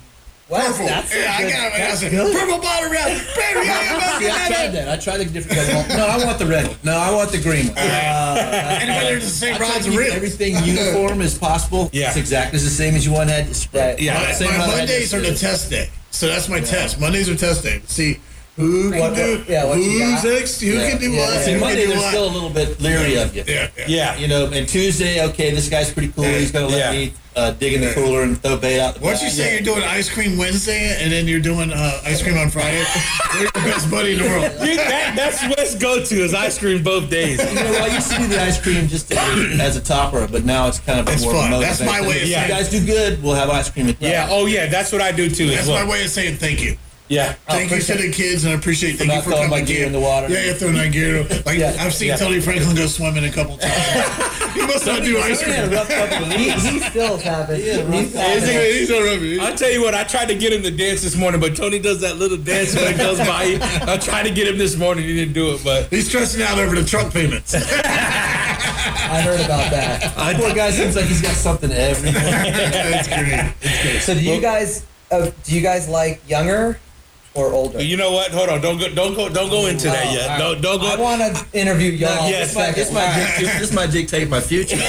Well, 0.49 0.71
purple. 0.71 0.87
that's 0.87 1.13
a 1.13 1.19
yeah, 1.19 1.35
I 1.37 1.43
good- 1.43 1.53
got 1.53 1.67
it. 1.67 1.77
that's 1.77 2.01
That's 2.01 2.13
good. 2.15 2.33
Purple 2.39 2.59
bottom 2.59 2.93
red. 2.93 3.19
Baby, 3.35 3.69
I 3.69 4.19
See, 4.21 4.31
I 4.31 4.47
tried 4.49 4.69
that. 4.69 4.89
I 4.89 4.97
tried 4.97 5.17
the 5.19 5.25
different 5.25 5.59
colors. 5.59 5.89
No, 5.97 6.07
I 6.07 6.25
want 6.25 6.39
the 6.39 6.47
red 6.47 6.69
one. 6.69 6.77
No, 6.85 6.97
I 6.97 7.11
want 7.13 7.31
the 7.33 7.41
green 7.43 7.67
one. 7.67 7.79
And 7.79 8.89
whether 9.03 9.17
it's 9.17 9.25
the 9.27 9.31
same 9.33 9.61
rods 9.61 9.85
to 9.87 9.91
and 9.91 9.99
reels. 9.99 10.15
everything 10.15 10.55
uniform 10.65 11.21
as 11.21 11.37
possible. 11.37 11.91
Yeah. 11.93 12.09
It's 12.09 12.17
exactly 12.17 12.61
the 12.61 12.67
same 12.71 12.95
as 12.95 13.05
you 13.05 13.13
one 13.13 13.27
had. 13.27 13.49
Right. 13.75 13.99
Yeah. 14.01 14.15
My, 14.23 14.33
Same 14.33 14.49
my 14.49 14.55
how 14.55 14.63
I 14.63 14.67
had 14.69 14.79
Mondays 14.79 15.13
are 15.15 15.21
the 15.21 15.35
test 15.35 15.69
day. 15.69 15.91
So 16.13 16.29
that's 16.29 16.49
my 16.49 16.61
test. 16.61 17.01
Mondays 17.01 17.29
are 17.29 17.35
test 17.37 17.65
day. 17.65 17.81
See 17.87 18.21
who 18.57 18.91
can 18.93 19.01
What- 19.01 19.15
do 19.17 19.39
what- 19.39 19.49
yeah, 19.49 19.65
what 19.65 19.79
you 19.81 19.99
next, 19.99 20.61
who 20.61 20.67
Yeah. 20.69 20.91
can 20.91 21.01
do 21.01 21.11
Yeah, 21.11 21.21
what, 21.27 21.35
yeah. 21.35 21.43
See, 21.43 21.57
Monday 21.57 21.87
they're 21.87 21.97
what. 21.99 22.09
still 22.09 22.29
a 22.29 22.33
little 22.33 22.51
bit 22.51 22.81
leery 22.81 23.17
of 23.17 23.35
you. 23.37 23.43
yeah, 23.49 23.69
yeah. 23.77 23.85
Yeah, 23.89 24.17
You 24.17 24.29
know, 24.29 24.47
and 24.47 24.67
Tuesday, 24.69 25.23
okay, 25.27 25.51
this 25.51 25.69
guy's 25.69 25.93
pretty 25.93 26.09
cool. 26.13 26.25
He's 26.25 26.53
gonna 26.53 26.69
let 26.69 26.79
Yeah. 26.79 26.93
me 26.93 27.13
uh, 27.37 27.51
dig 27.53 27.75
in 27.75 27.81
the 27.83 27.93
cooler 27.93 28.23
and 28.23 28.41
throw 28.43 28.57
bait 28.57 28.81
out 28.81 28.95
the 28.95 29.01
Once 29.01 29.23
you 29.23 29.29
say 29.29 29.55
you're 29.55 29.63
doing 29.63 29.83
ice 29.85 30.13
cream 30.13 30.39
Wednesday 30.39 30.97
and 31.01 31.13
then 31.13 31.27
you're 31.29 31.41
doing 31.41 31.71
uh, 31.73 32.01
ice 32.05 32.23
cream 32.23 32.37
on 32.39 32.49
Friday, 32.51 32.83
you're 33.35 33.43
your 33.43 33.53
best 33.53 33.91
buddy 33.91 34.15
in 34.15 34.19
the 34.23 34.25
world. 34.29 34.43
You- 34.67 34.77
that, 34.77 35.15
that's 35.17 35.43
Wes' 35.57 35.75
go-to 35.75 36.25
is 36.25 36.35
ice 36.35 36.59
cream 36.59 36.83
both 36.83 37.11
days. 37.11 37.39
You 37.39 37.55
know, 37.55 37.79
I 37.83 37.87
used 37.89 38.11
to 38.11 38.17
do 38.19 38.27
the 38.27 38.41
ice 38.43 38.61
cream 38.61 38.89
just 38.89 39.13
as 39.13 39.77
a 39.77 39.81
topper, 39.83 40.27
but 40.27 40.45
now 40.45 40.67
it's 40.69 40.79
kind 40.81 41.01
of 41.01 41.07
more 41.23 41.33
fun. 41.35 41.51
That's 41.61 41.81
my 41.81 42.01
way 42.01 42.09
of 42.09 42.23
If 42.23 42.29
saying 42.29 42.43
you 42.43 42.49
guys 42.49 42.71
do 42.71 42.85
good, 42.85 43.23
we'll 43.23 43.35
have 43.35 43.51
ice 43.51 43.71
cream 43.71 43.89
at 43.89 44.01
Yeah. 44.01 44.29
Oh 44.31 44.47
yeah, 44.47 44.67
that's 44.67 44.93
what 44.93 45.01
I 45.03 45.13
do 45.13 45.29
too. 45.29 45.49
That's 45.49 45.63
as 45.63 45.69
well. 45.69 45.85
my 45.85 45.91
way 45.91 46.05
of 46.05 46.11
saying 46.11 46.37
thank 46.37 46.63
you. 46.63 46.77
Yeah. 47.09 47.35
Thank 47.49 47.71
you 47.71 47.81
to 47.81 47.95
the 47.95 48.11
kids, 48.13 48.45
and 48.45 48.53
I 48.53 48.57
appreciate 48.57 48.97
thank 48.97 49.09
not 49.09 49.17
you 49.19 49.23
for 49.23 49.31
throwing 49.31 49.49
coming 49.49 49.61
my 49.61 49.65
gear 49.67 49.87
in 49.87 49.93
the 49.93 50.01
water. 50.01 50.29
Yeah, 50.29 50.45
you're 50.45 50.55
throwing 50.55 50.75
my 50.77 50.89
gear. 50.89 51.25
Like 51.47 51.59
Yeah. 51.59 51.77
I've 51.79 51.95
seen 51.95 52.09
Yeah. 52.09 52.17
Tony 52.17 52.41
Franklin 52.41 52.75
go 52.75 52.87
swimming 52.87 53.25
a 53.25 53.31
couple 53.31 53.57
times. 53.59 53.75
he 54.55 54.63
must 54.67 54.87
not 54.87 55.03
do 55.05 55.19
ice 55.21 55.41
He 55.45 55.51
had 55.53 55.65
a 55.65 55.69
cream. 55.69 55.79
rough 55.79 55.89
couple 55.89 56.27
He, 56.37 56.47
weeks. 56.47 56.65
he 56.65 56.79
still 56.81 57.17
having. 57.19 57.61
Yeah, 57.65 57.83
right. 57.85 57.95
he's 58.05 58.13
He's, 58.49 58.89
he's 58.89 58.91
a 58.91 59.05
rubby. 59.05 59.41
I 59.41 59.53
tell 59.53 59.71
you 59.71 59.83
what, 59.83 59.95
I 59.95 60.03
tried 60.05 60.27
to 60.27 60.35
get 60.35 60.53
him 60.53 60.63
to 60.65 60.71
dance 60.71 61.03
this 61.03 61.15
morning, 61.17 61.41
but 61.41 61.55
Tony 61.57 61.79
does 61.79 62.01
that 62.01 62.17
little 62.17 62.37
dance 62.39 62.75
when 62.75 62.93
it 62.95 62.99
goes 62.99 63.19
by. 63.19 63.45
you. 63.45 63.59
I 63.63 63.97
tried 63.99 64.25
to 64.25 64.31
get 64.33 64.49
him 64.49 64.59
this 64.59 64.77
morning, 64.77 65.05
he 65.05 65.15
didn't 65.15 65.35
do 65.35 65.53
it, 65.55 65.61
but 65.63 65.87
He's 65.91 66.09
stressing 66.09 66.43
out 66.43 66.59
over 66.59 66.75
the 66.75 66.85
truck 66.85 67.13
payments. 67.13 67.55
I 67.55 69.21
heard 69.23 69.41
about 69.41 69.71
that. 69.71 70.13
Poor 70.37 70.53
guy 70.55 70.71
seems 70.71 70.97
like 70.97 71.05
he's 71.07 71.23
got 71.23 71.35
something 71.37 71.71
every 71.71 72.11
morning. 72.13 72.53
That's 72.53 73.09
great. 73.09 74.01
So 74.03 74.15
do 74.15 74.21
you 74.25 74.41
guys 74.41 74.85
uh, 75.11 75.31
do 75.45 75.55
you 75.55 75.61
guys 75.63 75.89
like 75.89 76.21
younger 76.29 76.81
or 77.37 77.53
older? 77.53 77.83
you 77.83 77.97
know 77.97 78.13
what? 78.13 78.31
Hold 78.33 78.49
on, 78.49 78.61
don't 78.61 78.79
go, 78.79 78.89
don't 78.93 79.15
go, 79.15 79.29
don't 79.29 79.51
go 79.51 79.67
into 79.67 79.87
that 79.89 80.13
yet. 80.13 80.39
Don't, 80.39 80.61
don't 80.61 80.81
go. 80.81 80.87
I 80.89 80.97
want 80.97 81.21
to 81.21 81.47
interview 81.59 81.91
y'all. 81.93 82.29
Yes, 82.29 82.55
for 82.55 82.61
a 82.61 82.73
This 82.73 82.89
second. 82.89 82.95
might, 82.95 83.37
this, 83.39 83.59
this 83.61 83.73
might 83.73 83.91
dictate 83.91 84.29
my 84.29 84.41
future. 84.41 84.79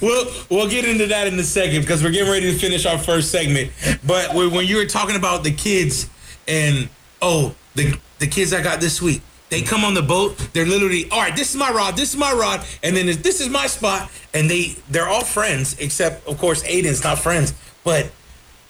We'll 0.00 0.30
we'll 0.50 0.68
get 0.68 0.84
into 0.84 1.06
that 1.06 1.26
in 1.26 1.38
a 1.38 1.42
second 1.42 1.80
because 1.82 2.02
we're 2.02 2.10
getting 2.10 2.30
ready 2.30 2.52
to 2.52 2.58
finish 2.58 2.84
our 2.84 2.98
first 2.98 3.30
segment. 3.30 3.72
But 4.06 4.34
when 4.34 4.50
when 4.50 4.66
you 4.66 4.76
were 4.76 4.84
talking 4.84 5.16
about 5.16 5.42
the 5.44 5.52
kids 5.52 6.10
and 6.46 6.88
oh 7.22 7.54
the 7.74 7.98
the 8.18 8.26
kids 8.26 8.52
I 8.52 8.60
got 8.62 8.80
this 8.80 9.00
week, 9.00 9.22
they 9.48 9.62
come 9.62 9.82
on 9.84 9.94
the 9.94 10.02
boat. 10.02 10.36
They're 10.52 10.66
literally 10.66 11.08
all 11.10 11.20
right. 11.20 11.34
This 11.34 11.50
is 11.50 11.56
my 11.56 11.70
rod. 11.70 11.96
This 11.96 12.10
is 12.10 12.16
my 12.18 12.32
rod. 12.32 12.64
And 12.82 12.94
then 12.96 13.06
this 13.06 13.40
is 13.40 13.48
my 13.48 13.66
spot. 13.66 14.10
And 14.34 14.50
they 14.50 14.76
they're 14.90 15.08
all 15.08 15.24
friends 15.24 15.78
except 15.78 16.26
of 16.26 16.36
course 16.38 16.62
Aiden's 16.64 17.02
not 17.02 17.18
friends. 17.18 17.54
But 17.84 18.10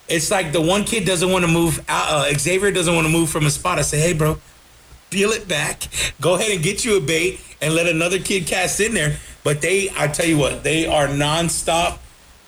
it's 0.08 0.30
like 0.30 0.52
the 0.52 0.60
one 0.60 0.84
kid 0.84 1.04
doesn't 1.04 1.30
want 1.30 1.44
to 1.44 1.50
move. 1.50 1.78
Uh, 1.88 2.26
uh, 2.30 2.38
Xavier 2.38 2.70
doesn't 2.70 2.94
want 2.94 3.06
to 3.06 3.12
move 3.12 3.30
from 3.30 3.46
a 3.46 3.50
spot. 3.50 3.78
I 3.78 3.82
say, 3.82 3.98
hey 3.98 4.12
bro, 4.12 4.38
peel 5.10 5.30
it 5.30 5.48
back. 5.48 5.88
Go 6.20 6.34
ahead 6.34 6.50
and 6.50 6.62
get 6.62 6.84
you 6.84 6.96
a 6.96 7.00
bait 7.00 7.40
and 7.60 7.74
let 7.74 7.86
another 7.86 8.18
kid 8.18 8.46
cast 8.46 8.80
in 8.80 8.94
there. 8.94 9.18
But 9.42 9.60
they, 9.60 9.90
I 9.96 10.08
tell 10.08 10.26
you 10.26 10.38
what, 10.38 10.64
they 10.64 10.86
are 10.86 11.06
nonstop 11.06 11.98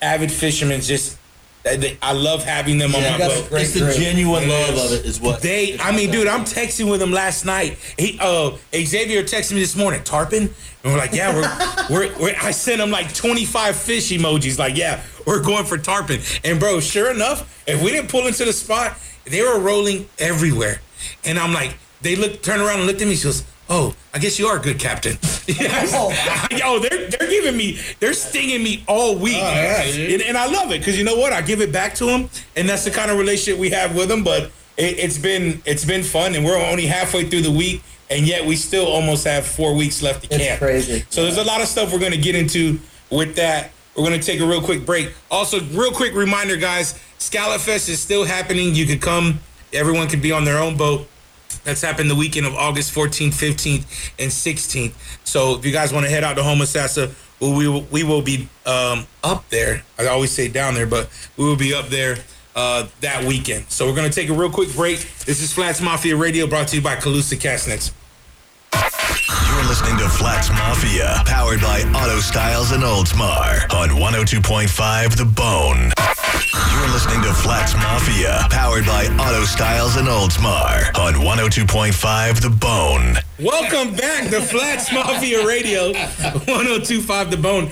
avid 0.01 0.33
fishermen. 0.33 0.81
Just 0.81 1.19
They- 1.67 1.77
they- 1.77 1.99
I 2.01 2.13
love 2.13 2.45
having 2.45 2.79
them 2.79 2.95
on 2.95 3.03
my 3.03 3.19
that's 3.19 3.35
boat. 3.41 3.49
great 3.51 3.63
it's 3.65 3.73
the 3.75 3.81
group. 3.81 3.97
genuine 3.97 4.45
It 4.45 4.49
love 4.49 4.75
is. 4.77 4.85
of 4.85 4.99
it 5.01 5.05
is 5.05 5.21
what 5.21 5.43
They, 5.43 5.77
I 5.81 5.91
mean, 5.91 6.13
dude, 6.13 6.29
I'm 6.29 6.45
texting 6.45 6.89
with 6.89 7.03
him 7.03 7.11
last 7.11 7.45
night. 7.45 7.77
He, 7.99 8.17
uh, 8.21 8.53
Xavier 8.73 9.25
texted 9.25 9.53
me 9.55 9.61
this 9.61 9.75
morning, 9.75 10.01
Tarpon, 10.05 10.43
and 10.85 10.93
we're 10.93 10.97
like, 10.99 11.13
yeah, 11.13 11.35
we're, 11.35 11.87
we're, 12.09 12.19
we're, 12.21 12.37
I 12.41 12.53
sent 12.53 12.81
him 12.81 12.93
like 12.93 13.13
25 13.13 13.75
fish 13.75 14.11
emojis, 14.11 14.59
like, 14.61 14.77
yeah, 14.77 15.03
we're 15.27 15.43
going 15.43 15.65
for 15.65 15.77
Tarpon. 15.77 16.21
And 16.45 16.61
bro, 16.61 16.79
sure 16.79 17.11
enough, 17.11 17.65
if 17.67 17.83
we 17.83 17.91
didn't 17.91 18.11
pull 18.11 18.29
into 18.29 18.45
the 18.45 18.53
spot, 18.53 18.97
they 19.25 19.43
were 19.43 19.59
rolling 19.59 20.09
everywhere. 20.21 20.81
And 21.25 21.37
I'm 21.37 21.53
like, 21.53 21.75
they 22.01 22.15
look, 22.15 22.43
turn 22.43 22.61
around 22.61 22.79
and 22.79 22.87
looked 22.87 23.03
at 23.03 23.09
me. 23.09 23.17
She 23.17 23.25
goes, 23.25 23.43
oh, 23.69 23.95
I 24.15 24.19
guess 24.19 24.39
you 24.39 24.47
are 24.47 24.59
a 24.59 24.61
good 24.63 24.79
captain. 24.79 25.19
Yo, 25.47 25.67
oh, 25.71 26.49
oh, 26.65 26.79
they're 26.81 27.09
they're 27.11 27.29
giving 27.31 27.57
me, 27.57 27.79
they're 28.01 28.13
stinging 28.15 28.63
me 28.63 28.85
all 28.89 29.17
week, 29.17 29.37
yeah, 29.37 29.83
and, 29.83 30.23
and 30.23 30.37
I 30.37 30.47
love 30.47 30.73
it 30.73 30.79
because 30.81 30.99
you 30.99 31.05
know 31.05 31.17
what? 31.17 31.33
I 31.33 31.41
give 31.43 31.61
it 31.61 31.73
back 31.73 31.95
to 31.97 32.07
them, 32.07 32.29
and 32.57 32.69
that's 32.69 32.85
the 32.85 32.91
kind 32.91 33.11
of 33.11 33.19
relationship 33.19 33.59
we 33.61 33.71
have 33.71 33.95
with 33.95 34.09
them. 34.09 34.25
But 34.25 34.45
it, 34.77 34.99
it's 34.99 35.19
been 35.19 35.63
it's 35.65 35.85
been 35.85 36.03
fun, 36.03 36.35
and 36.35 36.45
we're 36.45 36.59
only 36.59 36.87
halfway 36.87 37.29
through 37.29 37.43
the 37.43 37.53
week, 37.53 37.83
and 38.11 38.27
yet 38.27 38.45
we 38.45 38.57
still 38.57 38.87
almost 38.87 39.25
have 39.25 39.47
four 39.47 39.75
weeks 39.75 40.03
left 40.03 40.25
to 40.25 40.35
It's 40.35 40.45
camp. 40.45 40.59
crazy. 40.61 41.05
So 41.11 41.23
there's 41.23 41.39
a 41.39 41.45
lot 41.45 41.61
of 41.61 41.69
stuff 41.69 41.93
we're 41.93 41.99
going 42.01 42.13
to 42.13 42.19
get 42.19 42.35
into 42.35 42.81
with 43.11 43.37
that. 43.37 43.71
We're 43.97 44.05
going 44.09 44.21
to 44.21 44.27
take 44.27 44.41
a 44.41 44.47
real 44.47 44.61
quick 44.61 44.85
break. 44.85 45.13
Also, 45.31 45.61
real 45.67 45.91
quick 45.93 46.15
reminder, 46.15 46.57
guys, 46.57 46.99
Scallop 47.19 47.61
Fest 47.63 47.89
is 47.89 47.99
still 48.01 48.25
happening. 48.25 48.75
You 48.75 48.85
could 48.87 49.01
come. 49.01 49.41
Everyone 49.73 50.09
could 50.09 50.21
be 50.21 50.33
on 50.33 50.45
their 50.45 50.59
own 50.59 50.77
boat. 50.77 51.09
That's 51.65 51.83
happened 51.83 52.11
the 52.11 52.15
weekend 52.15 52.47
of 52.47 52.55
August 52.55 52.95
14th, 52.95 53.35
15th, 53.35 54.13
and 54.19 54.31
16th. 54.31 54.93
So 55.25 55.57
if 55.59 55.65
you 55.65 55.73
guys 55.73 55.93
want 55.93 56.07
to 56.07 56.11
head 56.11 56.23
out 56.23 56.35
to 56.37 56.43
Homosassa, 56.43 57.13
we 57.41 57.69
will, 57.69 57.83
we 57.91 58.05
will 58.05 58.23
be 58.23 58.49
um, 58.65 59.07
up 59.23 59.49
there. 59.51 59.83
I 59.99 60.07
always 60.07 60.31
say 60.31 60.49
down 60.49 60.75
there, 60.75 60.87
but 60.87 61.09
we 61.37 61.45
will 61.45 61.57
be 61.57 61.75
up 61.75 61.89
there 61.89 62.19
uh, 62.55 62.87
that 63.01 63.25
weekend. 63.25 63.69
So 63.69 63.87
we're 63.87 63.95
going 63.95 64.11
to 64.11 64.15
take 64.15 64.31
a 64.31 64.33
real 64.33 64.51
quick 64.51 64.73
break. 64.75 65.01
This 65.27 65.43
is 65.43 65.53
Flats 65.53 65.81
Mafia 65.81 66.17
Radio 66.17 66.47
brought 66.47 66.69
to 66.69 66.77
you 66.77 66.83
by 66.83 66.97
Calusa 66.97 67.37
Castnets. 67.37 67.93
You're 69.57 69.65
listening 69.65 69.99
to 69.99 70.09
Flats 70.09 70.51
Mafia, 70.51 71.23
powered 71.27 71.61
by 71.61 71.83
Auto 71.95 72.19
Styles 72.21 72.73
and 72.73 72.83
Oldsmar 72.83 73.73
on 73.73 73.91
102.5 73.91 75.17
The 75.17 75.25
Bone. 75.25 76.16
You're 76.37 76.89
listening 76.89 77.23
to 77.23 77.33
Flats 77.33 77.73
Mafia, 77.75 78.47
powered 78.51 78.85
by 78.85 79.07
Auto 79.07 79.45
Styles 79.47 79.97
and 79.97 80.07
Oldsmar 80.07 80.95
on 80.99 81.15
102.5 81.15 82.43
The 82.43 82.51
Bone. 82.51 83.17
Welcome 83.41 83.97
back 83.97 84.29
to 84.29 84.43
Flats 84.43 84.93
Mafia 84.93 85.47
Radio, 85.47 85.93
1025 85.95 87.31
The 87.31 87.37
Bone. 87.39 87.65
Uh, 87.65 87.71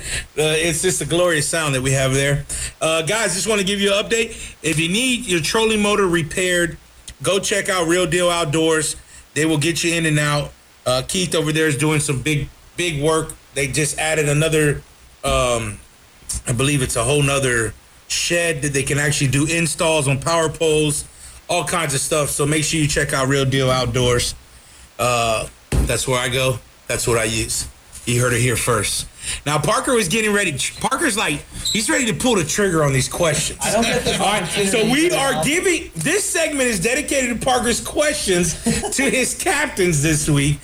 it's 0.56 0.80
just 0.80 1.02
a 1.02 1.04
glorious 1.04 1.46
sound 1.46 1.74
that 1.74 1.82
we 1.82 1.92
have 1.92 2.14
there. 2.14 2.46
Uh, 2.80 3.02
guys, 3.02 3.34
just 3.34 3.46
want 3.46 3.60
to 3.60 3.66
give 3.66 3.80
you 3.80 3.92
an 3.92 4.02
update. 4.02 4.30
If 4.62 4.78
you 4.78 4.88
need 4.88 5.26
your 5.26 5.40
trolling 5.40 5.82
motor 5.82 6.06
repaired, 6.06 6.78
go 7.22 7.38
check 7.38 7.68
out 7.68 7.86
Real 7.86 8.06
Deal 8.06 8.30
Outdoors. 8.30 8.96
They 9.34 9.44
will 9.44 9.58
get 9.58 9.84
you 9.84 9.94
in 9.94 10.06
and 10.06 10.18
out. 10.18 10.52
Uh, 10.86 11.02
Keith 11.06 11.34
over 11.34 11.52
there 11.52 11.66
is 11.66 11.76
doing 11.76 12.00
some 12.00 12.22
big, 12.22 12.48
big 12.78 13.02
work. 13.02 13.34
They 13.52 13.66
just 13.66 13.98
added 13.98 14.26
another, 14.26 14.80
um, 15.22 15.80
I 16.46 16.52
believe 16.56 16.80
it's 16.80 16.96
a 16.96 17.04
whole 17.04 17.22
nother 17.22 17.74
shed 18.08 18.62
that 18.62 18.72
they 18.72 18.82
can 18.82 18.98
actually 18.98 19.28
do 19.28 19.46
installs 19.46 20.08
on 20.08 20.20
power 20.20 20.48
poles, 20.48 21.04
all 21.48 21.64
kinds 21.64 21.94
of 21.94 22.00
stuff. 22.00 22.30
So 22.30 22.46
make 22.46 22.64
sure 22.64 22.80
you 22.80 22.88
check 22.88 23.12
out 23.12 23.28
Real 23.28 23.44
Deal 23.44 23.70
Outdoors. 23.70 24.34
Uh, 24.98 25.48
that's 25.70 26.06
where 26.06 26.18
I 26.18 26.28
go. 26.28 26.58
That's 26.86 27.06
what 27.06 27.18
I 27.18 27.24
use. 27.24 27.68
You 28.06 28.20
heard 28.20 28.34
it 28.34 28.40
here 28.40 28.56
first. 28.56 29.08
Now 29.46 29.58
Parker 29.58 29.94
was 29.94 30.08
getting 30.08 30.32
ready. 30.32 30.54
Parker's 30.78 31.16
like 31.16 31.42
he's 31.72 31.88
ready 31.88 32.04
to 32.06 32.12
pull 32.12 32.34
the 32.34 32.44
trigger 32.44 32.84
on 32.84 32.92
these 32.92 33.08
questions. 33.08 33.58
I 33.62 33.72
don't 33.72 33.82
get 33.82 34.04
this 34.04 34.20
All 34.20 34.26
right, 34.26 34.46
so 34.46 34.84
we 34.84 35.10
are 35.10 35.42
giving 35.42 35.90
this 35.94 36.28
segment 36.28 36.68
is 36.68 36.80
dedicated 36.80 37.40
to 37.40 37.44
Parker's 37.44 37.80
questions 37.80 38.62
to 38.96 39.02
his 39.02 39.34
captains 39.42 40.02
this 40.02 40.28
week. 40.28 40.58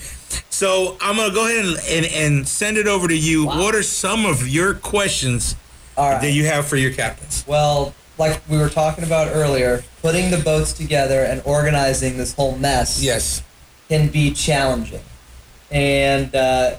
So 0.51 0.99
I'm 1.01 1.17
gonna 1.17 1.33
go 1.33 1.47
ahead 1.49 1.65
and, 1.65 1.79
and, 1.89 2.07
and 2.13 2.49
send 2.49 2.77
it 2.77 2.87
over 2.87 3.09
to 3.09 3.17
you. 3.17 3.47
What 3.47 3.75
are 3.75 3.83
some 3.83 4.27
of 4.27 4.47
your 4.47 4.75
questions 4.75 5.57
All 6.01 6.11
right. 6.13 6.23
that 6.23 6.31
you 6.33 6.47
have 6.47 6.67
for 6.67 6.77
your 6.77 6.93
captains? 6.93 7.45
Well, 7.47 7.95
like 8.17 8.41
we 8.49 8.57
were 8.57 8.71
talking 8.71 9.05
about 9.05 9.29
earlier, 9.35 9.85
putting 10.01 10.31
the 10.31 10.39
boats 10.39 10.73
together 10.73 11.21
and 11.25 11.43
organizing 11.45 12.17
this 12.17 12.33
whole 12.35 12.57
mess 12.57 13.03
Yes. 13.03 13.43
can 13.89 14.09
be 14.09 14.33
challenging. 14.33 15.03
And 15.71 16.35
uh, 16.35 16.77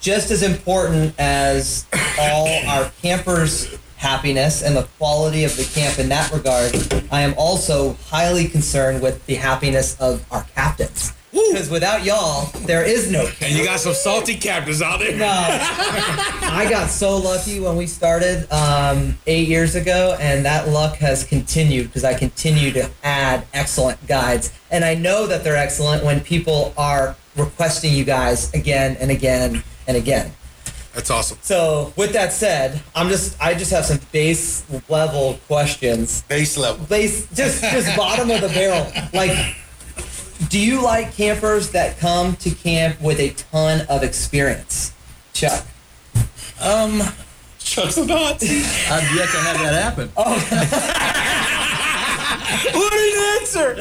just 0.00 0.30
as 0.30 0.42
important 0.42 1.14
as 1.18 1.86
all 2.18 2.48
our 2.68 2.90
campers' 3.02 3.76
happiness 3.96 4.62
and 4.62 4.76
the 4.76 4.84
quality 4.98 5.44
of 5.44 5.54
the 5.56 5.64
camp 5.64 5.98
in 5.98 6.08
that 6.08 6.32
regard, 6.32 6.74
I 7.12 7.20
am 7.20 7.34
also 7.36 7.94
highly 8.08 8.48
concerned 8.48 9.02
with 9.02 9.24
the 9.26 9.34
happiness 9.34 9.98
of 10.00 10.24
our 10.32 10.44
captains. 10.54 11.12
Because 11.32 11.70
without 11.70 12.04
y'all, 12.04 12.46
there 12.66 12.84
is 12.84 13.10
no 13.10 13.24
camp. 13.24 13.42
And 13.42 13.52
you 13.52 13.64
got 13.64 13.80
some 13.80 13.94
salty 13.94 14.36
captains 14.36 14.82
out 14.82 14.98
there. 14.98 15.16
No. 15.16 15.26
I 15.26 16.66
got 16.68 16.90
so 16.90 17.16
lucky 17.16 17.58
when 17.58 17.76
we 17.76 17.86
started 17.86 18.50
um, 18.52 19.18
eight 19.26 19.48
years 19.48 19.74
ago, 19.74 20.16
and 20.20 20.44
that 20.44 20.68
luck 20.68 20.96
has 20.96 21.24
continued 21.24 21.86
because 21.86 22.04
I 22.04 22.12
continue 22.14 22.70
to 22.72 22.90
add 23.02 23.46
excellent 23.54 24.06
guides. 24.06 24.52
And 24.70 24.84
I 24.84 24.94
know 24.94 25.26
that 25.26 25.42
they're 25.42 25.56
excellent 25.56 26.04
when 26.04 26.20
people 26.20 26.74
are 26.76 27.16
requesting 27.36 27.94
you 27.94 28.04
guys 28.04 28.52
again 28.52 28.96
and 29.00 29.10
again 29.10 29.62
and 29.86 29.96
again. 29.96 30.32
That's 30.94 31.10
awesome. 31.10 31.38
So, 31.40 31.94
with 31.96 32.12
that 32.12 32.34
said, 32.34 32.82
I'm 32.94 33.08
just 33.08 33.40
I 33.40 33.54
just 33.54 33.70
have 33.70 33.86
some 33.86 34.00
base 34.12 34.62
level 34.90 35.38
questions. 35.46 36.22
Base 36.24 36.58
level. 36.58 36.84
Base 36.84 37.26
just 37.32 37.62
just 37.62 37.96
bottom 37.96 38.30
of 38.30 38.42
the 38.42 38.48
barrel. 38.48 38.92
Like 39.14 39.56
do 40.48 40.58
you 40.58 40.82
like 40.82 41.14
campers 41.14 41.70
that 41.70 41.98
come 41.98 42.36
to 42.36 42.50
camp 42.50 43.00
with 43.00 43.18
a 43.20 43.30
ton 43.30 43.86
of 43.88 44.02
experience? 44.02 44.92
Chuck. 45.32 45.64
um 46.60 47.02
Chuck's 47.58 47.94
the 47.94 48.04
nuts. 48.06 48.42
I've 48.44 49.14
yet 49.14 49.28
to 49.30 49.38
have 49.38 49.58
that 49.58 49.82
happen. 49.82 50.10
Oh. 50.16 50.34
what 52.74 52.92
an 52.92 53.40
answer! 53.40 53.74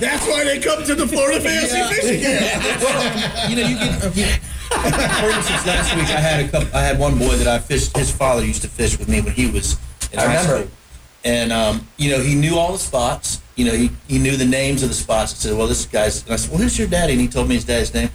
That's 0.00 0.26
why 0.26 0.44
they 0.44 0.58
come 0.58 0.82
to 0.84 0.94
the 0.94 1.06
Florida 1.06 1.40
Fantasy 1.40 1.82
Fishing 1.94 2.20
Camp. 2.22 3.50
you 3.50 3.56
know, 3.56 3.68
you 3.68 3.76
get. 3.76 4.04
uh, 4.04 4.10
you- 4.14 4.26
For 4.68 5.30
instance, 5.30 5.66
last 5.66 5.94
week 5.94 6.04
I 6.06 6.20
had 6.20 6.44
a 6.44 6.48
couple. 6.48 6.76
I 6.76 6.82
had 6.82 6.98
one 6.98 7.18
boy 7.18 7.36
that 7.36 7.46
I 7.48 7.58
fished. 7.58 7.96
His 7.96 8.10
father 8.10 8.44
used 8.44 8.62
to 8.62 8.68
fish 8.68 8.98
with 8.98 9.08
me 9.08 9.20
when 9.20 9.32
he 9.34 9.50
was 9.50 9.76
in 10.12 10.18
I 10.18 10.22
high 10.22 10.28
remember. 10.42 10.66
school, 10.66 10.77
and 11.24 11.52
um, 11.52 11.86
you 11.96 12.10
know 12.10 12.20
he 12.20 12.34
knew 12.34 12.56
all 12.56 12.72
the 12.72 12.78
spots. 12.78 13.40
You 13.56 13.64
know 13.66 13.72
he, 13.72 13.90
he 14.06 14.18
knew 14.18 14.36
the 14.36 14.44
names 14.44 14.82
of 14.82 14.88
the 14.88 14.94
spots. 14.94 15.32
I 15.32 15.36
said, 15.48 15.56
"Well, 15.58 15.66
this 15.66 15.84
guy's." 15.86 16.22
And 16.24 16.32
I 16.32 16.36
said, 16.36 16.50
"Well, 16.50 16.60
who's 16.60 16.78
your 16.78 16.88
daddy?" 16.88 17.12
And 17.12 17.20
he 17.20 17.28
told 17.28 17.48
me 17.48 17.54
his 17.56 17.64
daddy's 17.64 17.92
name, 17.92 18.10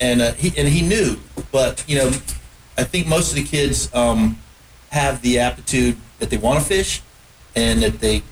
and 0.00 0.20
uh, 0.22 0.32
he 0.32 0.56
and 0.58 0.68
he 0.68 0.82
knew. 0.82 1.16
But 1.50 1.84
you 1.88 1.98
know, 1.98 2.08
I 2.76 2.84
think 2.84 3.06
most 3.06 3.30
of 3.30 3.36
the 3.36 3.44
kids 3.44 3.92
um, 3.94 4.38
have 4.90 5.20
the 5.22 5.38
aptitude 5.40 5.96
that 6.20 6.30
they 6.30 6.36
want 6.36 6.60
to 6.60 6.64
fish, 6.64 7.02
and 7.56 7.82
that 7.82 8.00
they 8.00 8.22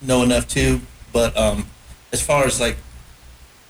know 0.00 0.22
enough 0.22 0.46
to. 0.48 0.80
But 1.12 1.36
um, 1.36 1.66
as 2.12 2.22
far 2.24 2.44
as 2.44 2.60
like 2.60 2.76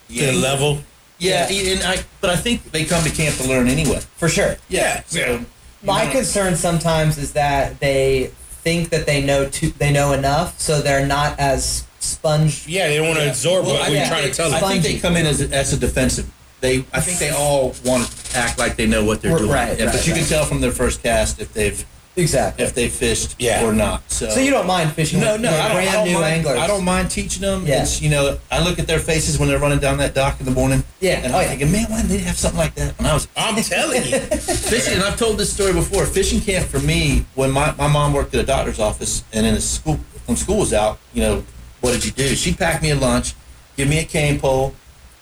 To 0.08 0.26
the 0.26 0.32
level. 0.32 0.80
yeah, 1.18 1.48
and 1.48 1.82
I, 1.84 2.04
but 2.20 2.30
I 2.30 2.36
think 2.36 2.70
they 2.72 2.84
come 2.84 3.02
to 3.04 3.10
camp 3.10 3.36
to 3.36 3.48
learn 3.48 3.68
anyway. 3.68 4.00
For 4.16 4.28
sure. 4.28 4.56
Yeah. 4.68 5.02
So, 5.06 5.44
My 5.82 6.06
concern 6.06 6.56
sometimes 6.56 7.16
is 7.18 7.32
that 7.32 7.78
they 7.80 8.30
think 8.62 8.90
that 8.90 9.06
they 9.06 9.24
know 9.24 9.48
too, 9.48 9.70
they 9.70 9.92
know 9.92 10.12
enough, 10.12 10.58
so 10.58 10.80
they're 10.80 11.06
not 11.06 11.38
as 11.38 11.86
sponge. 11.98 12.66
Yeah, 12.66 12.88
they 12.88 12.96
don't 12.96 13.08
want 13.08 13.18
to 13.18 13.28
absorb 13.28 13.66
Well, 13.66 13.74
what 13.74 13.88
we're 13.88 13.96
think 13.96 14.08
trying 14.08 14.28
to 14.28 14.34
tell 14.34 14.50
them. 14.50 14.62
I 14.62 14.68
think 14.68 14.82
they 14.84 14.98
come 14.98 15.16
in 15.16 15.26
as 15.26 15.40
a, 15.40 15.54
as 15.54 15.72
a 15.72 15.76
defensive. 15.76 16.30
They, 16.60 16.84
I 16.92 17.00
think 17.00 17.18
they 17.18 17.30
all 17.30 17.74
want 17.84 18.08
to 18.08 18.38
act 18.38 18.58
like 18.58 18.76
they 18.76 18.86
know 18.86 19.04
what 19.04 19.20
they're 19.20 19.36
doing. 19.36 19.50
Right, 19.50 19.76
Yeah, 19.76 19.86
right, 19.86 19.94
but 19.94 20.06
you 20.06 20.14
can 20.14 20.24
tell 20.24 20.44
from 20.44 20.60
their 20.60 20.70
first 20.70 21.02
cast 21.02 21.40
if 21.40 21.52
they've 21.52 21.84
Exactly. 22.16 22.64
if 22.64 22.74
they 22.74 22.88
fished 22.88 23.36
Yeah. 23.38 23.64
or 23.64 23.72
not. 23.72 24.02
So, 24.10 24.28
So 24.28 24.40
you 24.40 24.50
don't 24.50 24.66
mind 24.66 24.92
fishing 24.92 25.20
no, 25.20 25.36
no, 25.36 25.50
with 25.50 25.60
I 25.60 25.68
don't, 25.68 25.70
I 25.70 25.74
brand 25.74 25.92
don't 25.92 26.06
new 26.08 26.14
mind, 26.14 26.24
anglers? 26.34 26.58
I 26.58 26.66
don't 26.66 26.84
mind 26.84 27.10
teaching 27.10 27.40
them. 27.40 27.66
Yeah. 27.66 27.82
It's 27.82 28.02
you 28.02 28.10
know, 28.10 28.38
I 28.50 28.62
look 28.62 28.78
at 28.78 28.86
their 28.86 28.98
faces 28.98 29.38
when 29.38 29.48
they're 29.48 29.58
running 29.58 29.78
down 29.78 29.96
that 29.98 30.14
dock 30.14 30.38
in 30.38 30.44
the 30.44 30.52
morning. 30.52 30.84
Yeah. 31.00 31.20
and 31.24 31.32
Oh, 31.32 31.36
I'm 31.38 31.42
yeah. 31.42 31.48
thinking, 31.48 31.72
man, 31.72 31.86
why 31.88 31.96
didn't 32.02 32.10
they 32.10 32.18
have 32.18 32.36
something 32.36 32.58
like 32.58 32.74
that 32.74 32.98
when 32.98 33.06
I 33.06 33.14
was 33.14 33.28
I'm 33.36 33.56
telling 33.62 34.04
you. 34.04 34.18
fishing, 34.20 34.94
and 34.94 35.02
I've 35.02 35.16
told 35.18 35.38
this 35.38 35.52
story 35.52 35.72
before. 35.72 36.04
Fishing 36.06 36.40
camp 36.40 36.66
for 36.68 36.80
me, 36.80 37.24
when 37.34 37.50
my, 37.50 37.74
my 37.76 37.88
mom 37.88 38.12
worked 38.12 38.34
at 38.34 38.40
a 38.42 38.46
doctor's 38.46 38.78
office, 38.78 39.24
and 39.32 39.46
in 39.46 39.54
the 39.54 39.60
school 39.60 39.98
when 40.26 40.36
school 40.36 40.58
was 40.58 40.72
out, 40.72 40.98
you 41.14 41.22
know, 41.22 41.44
what 41.80 41.92
did 41.92 42.04
you 42.04 42.10
do? 42.12 42.28
She 42.36 42.52
packed 42.54 42.82
me 42.82 42.90
a 42.90 42.94
lunch, 42.96 43.34
give 43.76 43.88
me 43.88 43.98
a 43.98 44.04
cane 44.04 44.38
pole, 44.38 44.74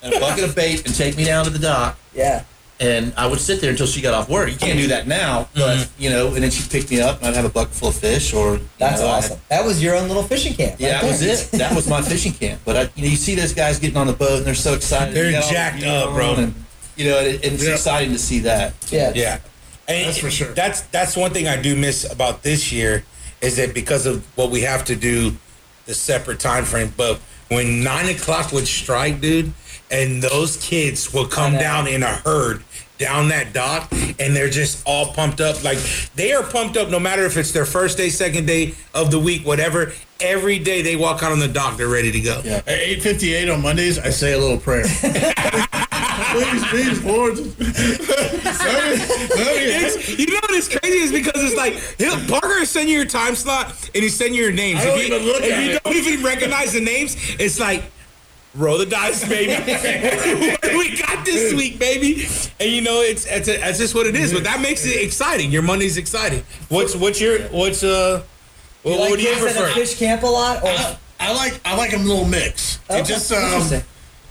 and 0.02 0.12
a 0.12 0.20
bucket 0.20 0.44
of 0.44 0.54
bait, 0.56 0.84
and 0.84 0.94
take 0.94 1.16
me 1.16 1.24
down 1.24 1.44
to 1.44 1.50
the 1.50 1.58
dock. 1.58 1.98
Yeah. 2.14 2.42
And 2.80 3.12
I 3.18 3.26
would 3.26 3.40
sit 3.40 3.60
there 3.60 3.68
until 3.70 3.86
she 3.86 4.00
got 4.00 4.14
off 4.14 4.30
work. 4.30 4.50
You 4.50 4.56
can't 4.56 4.78
do 4.78 4.86
that 4.88 5.06
now, 5.06 5.48
but 5.54 5.76
Mm-hmm. 5.76 6.02
you 6.02 6.08
know. 6.10 6.28
And 6.34 6.42
then 6.42 6.50
she'd 6.50 6.70
pick 6.70 6.90
me 6.90 6.98
up, 7.02 7.18
and 7.18 7.26
I'd 7.28 7.34
have 7.34 7.44
a 7.44 7.50
bucket 7.50 7.74
full 7.74 7.90
of 7.90 7.94
fish, 7.96 8.32
or 8.32 8.58
That's 8.78 9.00
know, 9.02 9.06
I 9.08 9.16
had- 9.16 9.24
awesome. 9.24 9.40
That 9.50 9.64
was 9.66 9.82
your 9.82 9.94
own 9.96 10.08
little 10.08 10.22
fishing 10.22 10.54
camp. 10.54 10.76
yeah, 10.80 10.94
right 10.94 11.02
that 11.02 11.06
was 11.06 11.20
it. 11.22 11.50
That 11.58 11.74
was 11.76 11.86
my 11.88 12.00
fishing 12.00 12.32
camp. 12.32 12.62
But 12.64 12.76
I, 12.76 12.80
you 12.94 13.02
know, 13.04 13.10
you 13.10 13.16
see 13.16 13.34
those 13.34 13.52
guys 13.52 13.78
getting 13.78 13.98
on 13.98 14.06
the 14.06 14.14
boat, 14.14 14.38
and 14.38 14.46
they're 14.46 14.54
so 14.54 14.72
excited. 14.72 15.14
They're 15.14 15.24
They 15.26 15.32
got 15.32 15.50
jacked 15.50 15.84
up, 15.84 16.14
bro. 16.14 16.34
And, 16.36 16.54
you 16.96 17.04
know, 17.10 17.18
and, 17.18 17.34
and 17.34 17.44
it's 17.52 17.64
Yeah. 17.66 17.72
exciting 17.74 18.12
to 18.12 18.18
see 18.18 18.38
that. 18.40 18.72
Yeah. 18.90 19.12
Yeah, 19.14 19.38
and 19.86 20.06
That's 20.06 20.16
for 20.18 20.30
sure. 20.30 20.52
That's 20.54 20.80
that's 20.90 21.16
one 21.18 21.32
thing 21.32 21.48
I 21.48 21.60
do 21.60 21.76
miss 21.76 22.10
about 22.10 22.42
this 22.42 22.72
year 22.72 23.04
is 23.42 23.56
that 23.56 23.74
because 23.74 24.06
of 24.06 24.24
what 24.36 24.50
we 24.50 24.62
have 24.62 24.84
to 24.86 24.96
do, 24.96 25.36
the 25.84 25.92
separate 25.94 26.40
time 26.40 26.64
frame. 26.64 26.94
But 26.96 27.20
when 27.48 27.82
nine 27.84 28.08
o'clock 28.08 28.52
would 28.52 28.66
strike, 28.66 29.20
dude, 29.20 29.52
and 29.90 30.22
those 30.22 30.56
kids 30.58 31.12
will 31.12 31.26
come 31.26 31.52
down 31.54 31.86
in 31.86 32.02
a 32.02 32.14
herd 32.16 32.62
down 33.00 33.28
that 33.28 33.52
dock, 33.54 33.90
and 34.18 34.36
they're 34.36 34.50
just 34.50 34.82
all 34.86 35.12
pumped 35.14 35.40
up. 35.40 35.64
Like 35.64 35.78
they 36.14 36.32
are 36.32 36.42
pumped 36.42 36.76
up, 36.76 36.90
no 36.90 37.00
matter 37.00 37.24
if 37.24 37.36
it's 37.38 37.50
their 37.50 37.64
first 37.64 37.96
day, 37.96 38.10
second 38.10 38.46
day 38.46 38.74
of 38.94 39.10
the 39.10 39.18
week, 39.18 39.44
whatever. 39.46 39.92
Every 40.20 40.58
day 40.58 40.82
they 40.82 40.96
walk 40.96 41.22
out 41.22 41.32
on 41.32 41.38
the 41.38 41.48
dock, 41.48 41.78
they're 41.78 41.88
ready 41.88 42.12
to 42.12 42.20
go. 42.20 42.42
Yeah. 42.44 42.56
At 42.58 42.68
eight 42.68 43.02
fifty 43.02 43.32
eight 43.32 43.48
on 43.48 43.62
Mondays, 43.62 43.98
I 43.98 44.10
say 44.10 44.34
a 44.34 44.38
little 44.38 44.58
prayer. 44.58 44.84
please, 46.30 46.64
please, 46.66 47.02
Lord. 47.02 47.38
It's, 49.32 50.18
you 50.18 50.26
know 50.26 50.40
what 50.42 50.50
is 50.50 50.68
crazy 50.68 50.98
is 50.98 51.10
because 51.10 51.42
it's 51.42 51.56
like 51.56 51.74
he'll, 51.96 52.18
Parker 52.28 52.58
is 52.58 52.68
sending 52.70 52.92
you 52.92 52.98
your 52.98 53.08
time 53.08 53.34
slot 53.34 53.70
and 53.94 54.02
he's 54.02 54.14
sending 54.14 54.34
you 54.34 54.42
your 54.42 54.52
names. 54.52 54.80
I 54.80 54.84
don't 54.84 54.98
if 54.98 55.08
you, 55.08 55.14
even 55.14 55.26
look 55.26 55.42
if 55.42 55.52
at 55.52 55.62
you 55.64 55.70
it. 55.70 55.82
don't 55.82 55.96
even 55.96 56.24
recognize 56.24 56.72
the 56.74 56.80
names, 56.80 57.16
it's 57.38 57.58
like 57.58 57.82
roll 58.54 58.78
the 58.78 58.86
dice, 58.86 59.26
baby. 59.28 59.52
what 59.52 60.62
we 60.74 60.96
got 60.96 61.24
this 61.24 61.54
week, 61.54 61.78
baby? 61.78 62.26
And 62.58 62.70
you 62.70 62.82
know 62.82 63.00
it's 63.00 63.26
it's, 63.26 63.48
it's 63.48 63.78
just 63.78 63.94
what 63.94 64.06
it 64.06 64.16
is. 64.16 64.32
But 64.32 64.44
that 64.44 64.60
makes 64.60 64.84
it 64.86 65.02
exciting. 65.02 65.50
Your 65.50 65.62
Monday's 65.62 65.96
exciting. 65.96 66.44
What's 66.68 66.94
what's 66.96 67.20
your 67.20 67.40
what's 67.48 67.82
uh 67.82 68.22
what, 68.82 68.92
You 68.92 69.00
like 69.00 69.10
what 69.10 69.16
do 69.18 69.22
you 69.24 69.34
kids 69.34 69.44
at 69.44 69.56
a 69.56 69.60
prefer? 69.60 69.74
fish 69.80 69.98
camp 69.98 70.22
a 70.22 70.26
lot? 70.26 70.62
Or, 70.62 70.68
I, 70.68 70.96
I 71.20 71.32
like 71.34 71.60
I 71.64 71.76
like 71.76 71.92
a 71.92 71.98
little 71.98 72.24
mix. 72.24 72.78
Okay, 72.90 73.00
It 73.00 73.06
just 73.06 73.30
um 73.32 73.82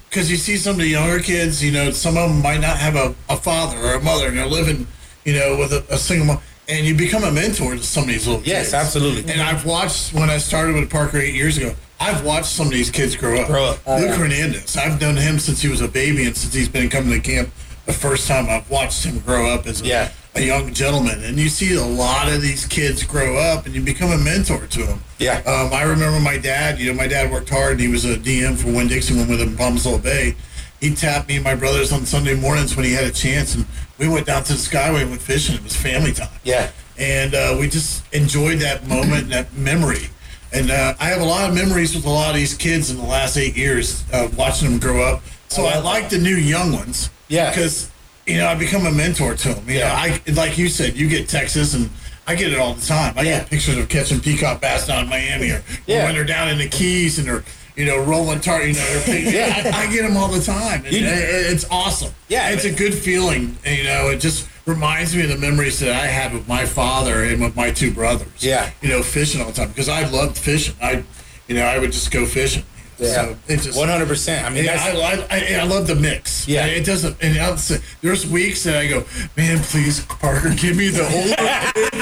because 0.10 0.30
you 0.32 0.38
see 0.38 0.58
some 0.58 0.72
of 0.74 0.80
the 0.80 0.88
younger 0.88 1.20
kids, 1.20 1.64
you 1.64 1.72
know, 1.72 1.92
some 1.92 2.18
of 2.18 2.30
them 2.30 2.42
might 2.42 2.60
not 2.62 2.78
have 2.78 2.96
a, 2.96 3.14
a 3.30 3.38
father 3.38 3.78
or 3.78 3.94
a 3.94 4.02
mother, 4.02 4.28
and 4.28 4.38
they're 4.40 4.48
living, 4.48 4.88
you 5.24 5.34
know, 5.34 5.56
with 5.58 5.72
a, 5.72 5.86
a 5.94 5.98
single 6.00 6.26
mom, 6.26 6.40
and 6.68 6.84
you 6.84 6.96
become 6.96 7.24
a 7.24 7.32
mentor 7.32 7.76
to 7.76 7.84
some 7.84 8.06
of 8.06 8.10
these 8.10 8.26
little 8.26 8.42
Yes, 8.44 8.66
kids. 8.66 8.74
absolutely. 8.74 9.32
And 9.32 9.40
I've 9.40 9.66
watched 9.68 10.12
when 10.14 10.32
I 10.32 10.40
started 10.40 10.74
with 10.74 10.90
Parker 10.90 11.20
eight 11.20 11.36
years 11.36 11.58
ago. 11.60 11.76
I've 12.00 12.24
watched 12.24 12.48
some 12.48 12.68
of 12.68 12.74
these 12.74 12.90
kids 12.90 13.16
grow 13.16 13.42
up. 13.42 13.48
Grow 13.48 13.66
up. 13.66 13.80
Oh, 13.86 13.98
Luke 13.98 14.10
yeah. 14.10 14.16
Hernandez. 14.16 14.78
I've 14.78 15.00
known 15.02 15.18
him 15.18 15.38
since 15.40 15.62
he 15.62 15.68
was 15.68 15.82
a 15.82 15.88
baby, 15.88 16.26
and 16.26 16.36
since 16.36 16.54
he's 16.54 16.70
been 16.70 16.90
coming 16.90 17.12
to 17.12 17.20
camp 17.20 17.50
the 17.86 17.94
first 17.94 18.28
time, 18.28 18.48
I've 18.50 18.70
watched 18.70 19.04
him 19.04 19.20
grow 19.20 19.50
up 19.50 19.66
as 19.68 19.82
a, 19.82 19.86
Yeah. 19.86 20.12
a 20.36 20.42
young 20.42 20.74
gentleman. 20.74 21.24
And 21.24 21.38
you 21.38 21.50
see 21.50 21.74
a 21.76 21.84
lot 21.84 22.32
of 22.32 22.42
these 22.42 22.66
kids 22.66 23.04
grow 23.04 23.38
up, 23.38 23.66
and 23.66 23.76
you 23.76 23.82
become 23.82 24.12
a 24.12 24.18
mentor 24.18 24.66
to 24.68 24.84
them. 24.86 25.04
Yeah. 25.18 25.40
Um, 25.46 25.74
I 25.74 25.84
remember 25.84 26.20
my 26.22 26.38
dad. 26.38 26.80
You 26.80 26.92
know, 26.92 26.98
my 26.98 27.08
dad 27.08 27.32
worked 27.32 27.50
hard. 27.50 27.74
and 27.74 27.82
He 27.82 27.88
was 27.90 28.06
a 28.06 28.16
DM 28.16 28.56
for 28.58 28.68
Winn 28.68 28.88
Dixie 28.88 29.16
when 29.16 29.28
we 29.28 29.36
him 29.38 29.50
in 29.50 29.56
Palmsville 29.58 30.02
Bay. 30.02 30.36
He 30.80 30.96
tapped 30.96 31.28
me 31.28 31.36
and 31.36 31.44
my 31.44 31.56
brothers 31.56 31.92
on 31.92 32.06
Sunday 32.06 32.36
mornings 32.36 32.78
when 32.78 32.86
he 32.86 32.94
had 32.94 33.04
a 33.04 33.12
chance, 33.12 33.56
and 33.56 33.66
we 33.98 34.08
went 34.08 34.26
down 34.26 34.46
to 34.46 34.54
the 34.54 34.58
Skyway 34.60 35.02
and 35.02 35.10
went 35.10 35.22
fishing. 35.22 35.56
It 35.56 35.64
was 35.66 35.76
family 35.76 36.14
time 36.14 36.30
Yeah. 36.46 36.70
and 36.98 37.36
uh, 37.36 37.58
we 37.60 37.68
just 37.68 38.04
enjoyed 38.14 38.60
that 38.60 38.88
moment, 38.88 39.28
that 39.32 39.54
memory. 39.54 40.10
And 40.52 40.72
uh, 40.72 40.96
I 41.00 41.06
have 41.06 41.22
a 41.22 41.26
lot 41.26 41.48
of 41.50 41.56
memories 41.56 41.94
with 41.96 42.06
a 42.06 42.10
lot 42.10 42.30
of 42.32 42.36
these 42.36 42.54
kids 42.56 42.90
in 42.90 42.98
the 42.98 43.04
last 43.04 43.38
eight 43.38 43.56
years, 43.56 44.04
of 44.12 44.36
watching 44.38 44.70
them 44.70 44.80
grow 44.80 45.04
up. 45.04 45.22
So 45.48 45.66
I 45.66 45.78
like 45.80 46.10
the 46.10 46.18
new 46.18 46.36
young 46.36 46.72
ones, 46.74 47.10
Yeah. 47.28 47.50
because 47.52 47.90
you 48.26 48.38
know 48.38 48.48
I 48.48 48.56
become 48.56 48.86
a 48.86 48.92
mentor 48.92 49.36
to 49.36 49.54
them. 49.54 49.68
You 49.70 49.80
Yeah. 49.80 49.90
know, 49.90 49.96
I 49.96 50.22
like 50.34 50.58
you 50.58 50.68
said, 50.70 50.96
you 50.98 51.08
get 51.08 51.28
Texas, 51.30 51.74
and 51.74 51.90
I 52.28 52.36
get 52.36 52.52
it 52.54 52.60
all 52.60 52.74
the 52.74 52.86
time. 52.86 53.14
I 53.18 53.22
Yeah. 53.24 53.40
get 53.40 53.50
pictures 53.50 53.78
of 53.78 53.90
catching 53.90 54.20
peacock 54.20 54.60
bass 54.62 54.88
down 54.88 55.04
in 55.04 55.10
Miami, 55.10 55.52
or 55.52 55.64
Yeah. 55.88 56.06
when 56.06 56.16
they're 56.16 56.24
down 56.24 56.50
in 56.50 56.58
the 56.58 56.68
Keys 56.68 57.18
and 57.20 57.28
they're 57.28 57.44
you 57.76 57.86
know 57.86 57.98
rolling 58.00 58.40
tar. 58.42 58.64
You 58.64 58.74
know, 58.74 59.04
Yeah. 59.08 59.72
I, 59.74 59.84
I 59.84 59.94
get 59.94 60.02
them 60.04 60.18
all 60.18 60.28
the 60.30 60.42
time. 60.44 60.84
It- 60.86 60.94
it's 61.04 61.66
awesome. 61.72 62.12
Yeah, 62.28 62.50
it's 62.50 62.66
a 62.66 62.72
good 62.72 62.94
feeling. 62.96 63.56
You 63.66 63.84
know, 63.84 64.10
it 64.10 64.18
just 64.20 64.46
reminds 64.66 65.16
me 65.16 65.24
of 65.24 65.30
the 65.30 65.38
memories 65.38 65.80
that 65.80 65.92
I 65.92 66.08
had 66.08 66.34
with 66.34 66.48
my 66.48 66.66
father 66.66 67.24
and 67.24 67.42
with 67.42 67.56
my 67.56 67.72
two 67.72 67.94
brothers. 67.94 68.28
Yeah. 68.40 68.72
you 68.82 68.90
know, 68.90 69.02
fishing 69.02 69.42
all 69.42 69.48
the 69.48 69.54
time 69.54 69.70
because 69.70 69.90
I 69.90 70.08
loved 70.08 70.38
fishing. 70.38 70.76
I, 70.82 71.04
you 71.48 71.56
know, 71.56 71.66
I 71.66 71.80
would 71.80 71.92
just 71.92 72.12
go 72.12 72.26
fishing. 72.26 72.64
Yeah. 73.00 73.14
So 73.14 73.38
it 73.48 73.62
just 73.62 73.78
One 73.78 73.88
hundred 73.90 74.08
percent. 74.08 74.46
I 74.46 74.50
mean, 74.50 74.66
yeah, 74.66 74.78
I, 74.78 75.26
I, 75.32 75.56
I, 75.58 75.60
I 75.62 75.64
love 75.64 75.88
the 75.88 75.96
mix. 75.96 76.48
Yeah. 76.48 76.66
it 76.66 76.86
doesn't. 76.86 77.16
And 77.24 77.38
I'll 77.40 77.58
say, 77.58 77.80
there's 78.02 78.28
weeks 78.28 78.64
that 78.64 78.76
I 78.76 78.88
go, 78.88 79.06
man, 79.38 79.60
please, 79.60 80.04
Parker, 80.06 80.54
give 80.56 80.76
me 80.76 80.90
the 80.90 81.06
whole. 81.06 81.34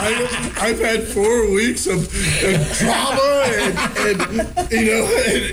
I, 0.00 0.52
I've 0.60 0.80
had 0.80 1.06
four 1.06 1.50
weeks 1.52 1.86
of, 1.86 2.04
of 2.44 2.78
drama 2.78 3.44
and, 3.46 4.40
and 4.40 4.70
you 4.72 4.84
know 4.86 5.06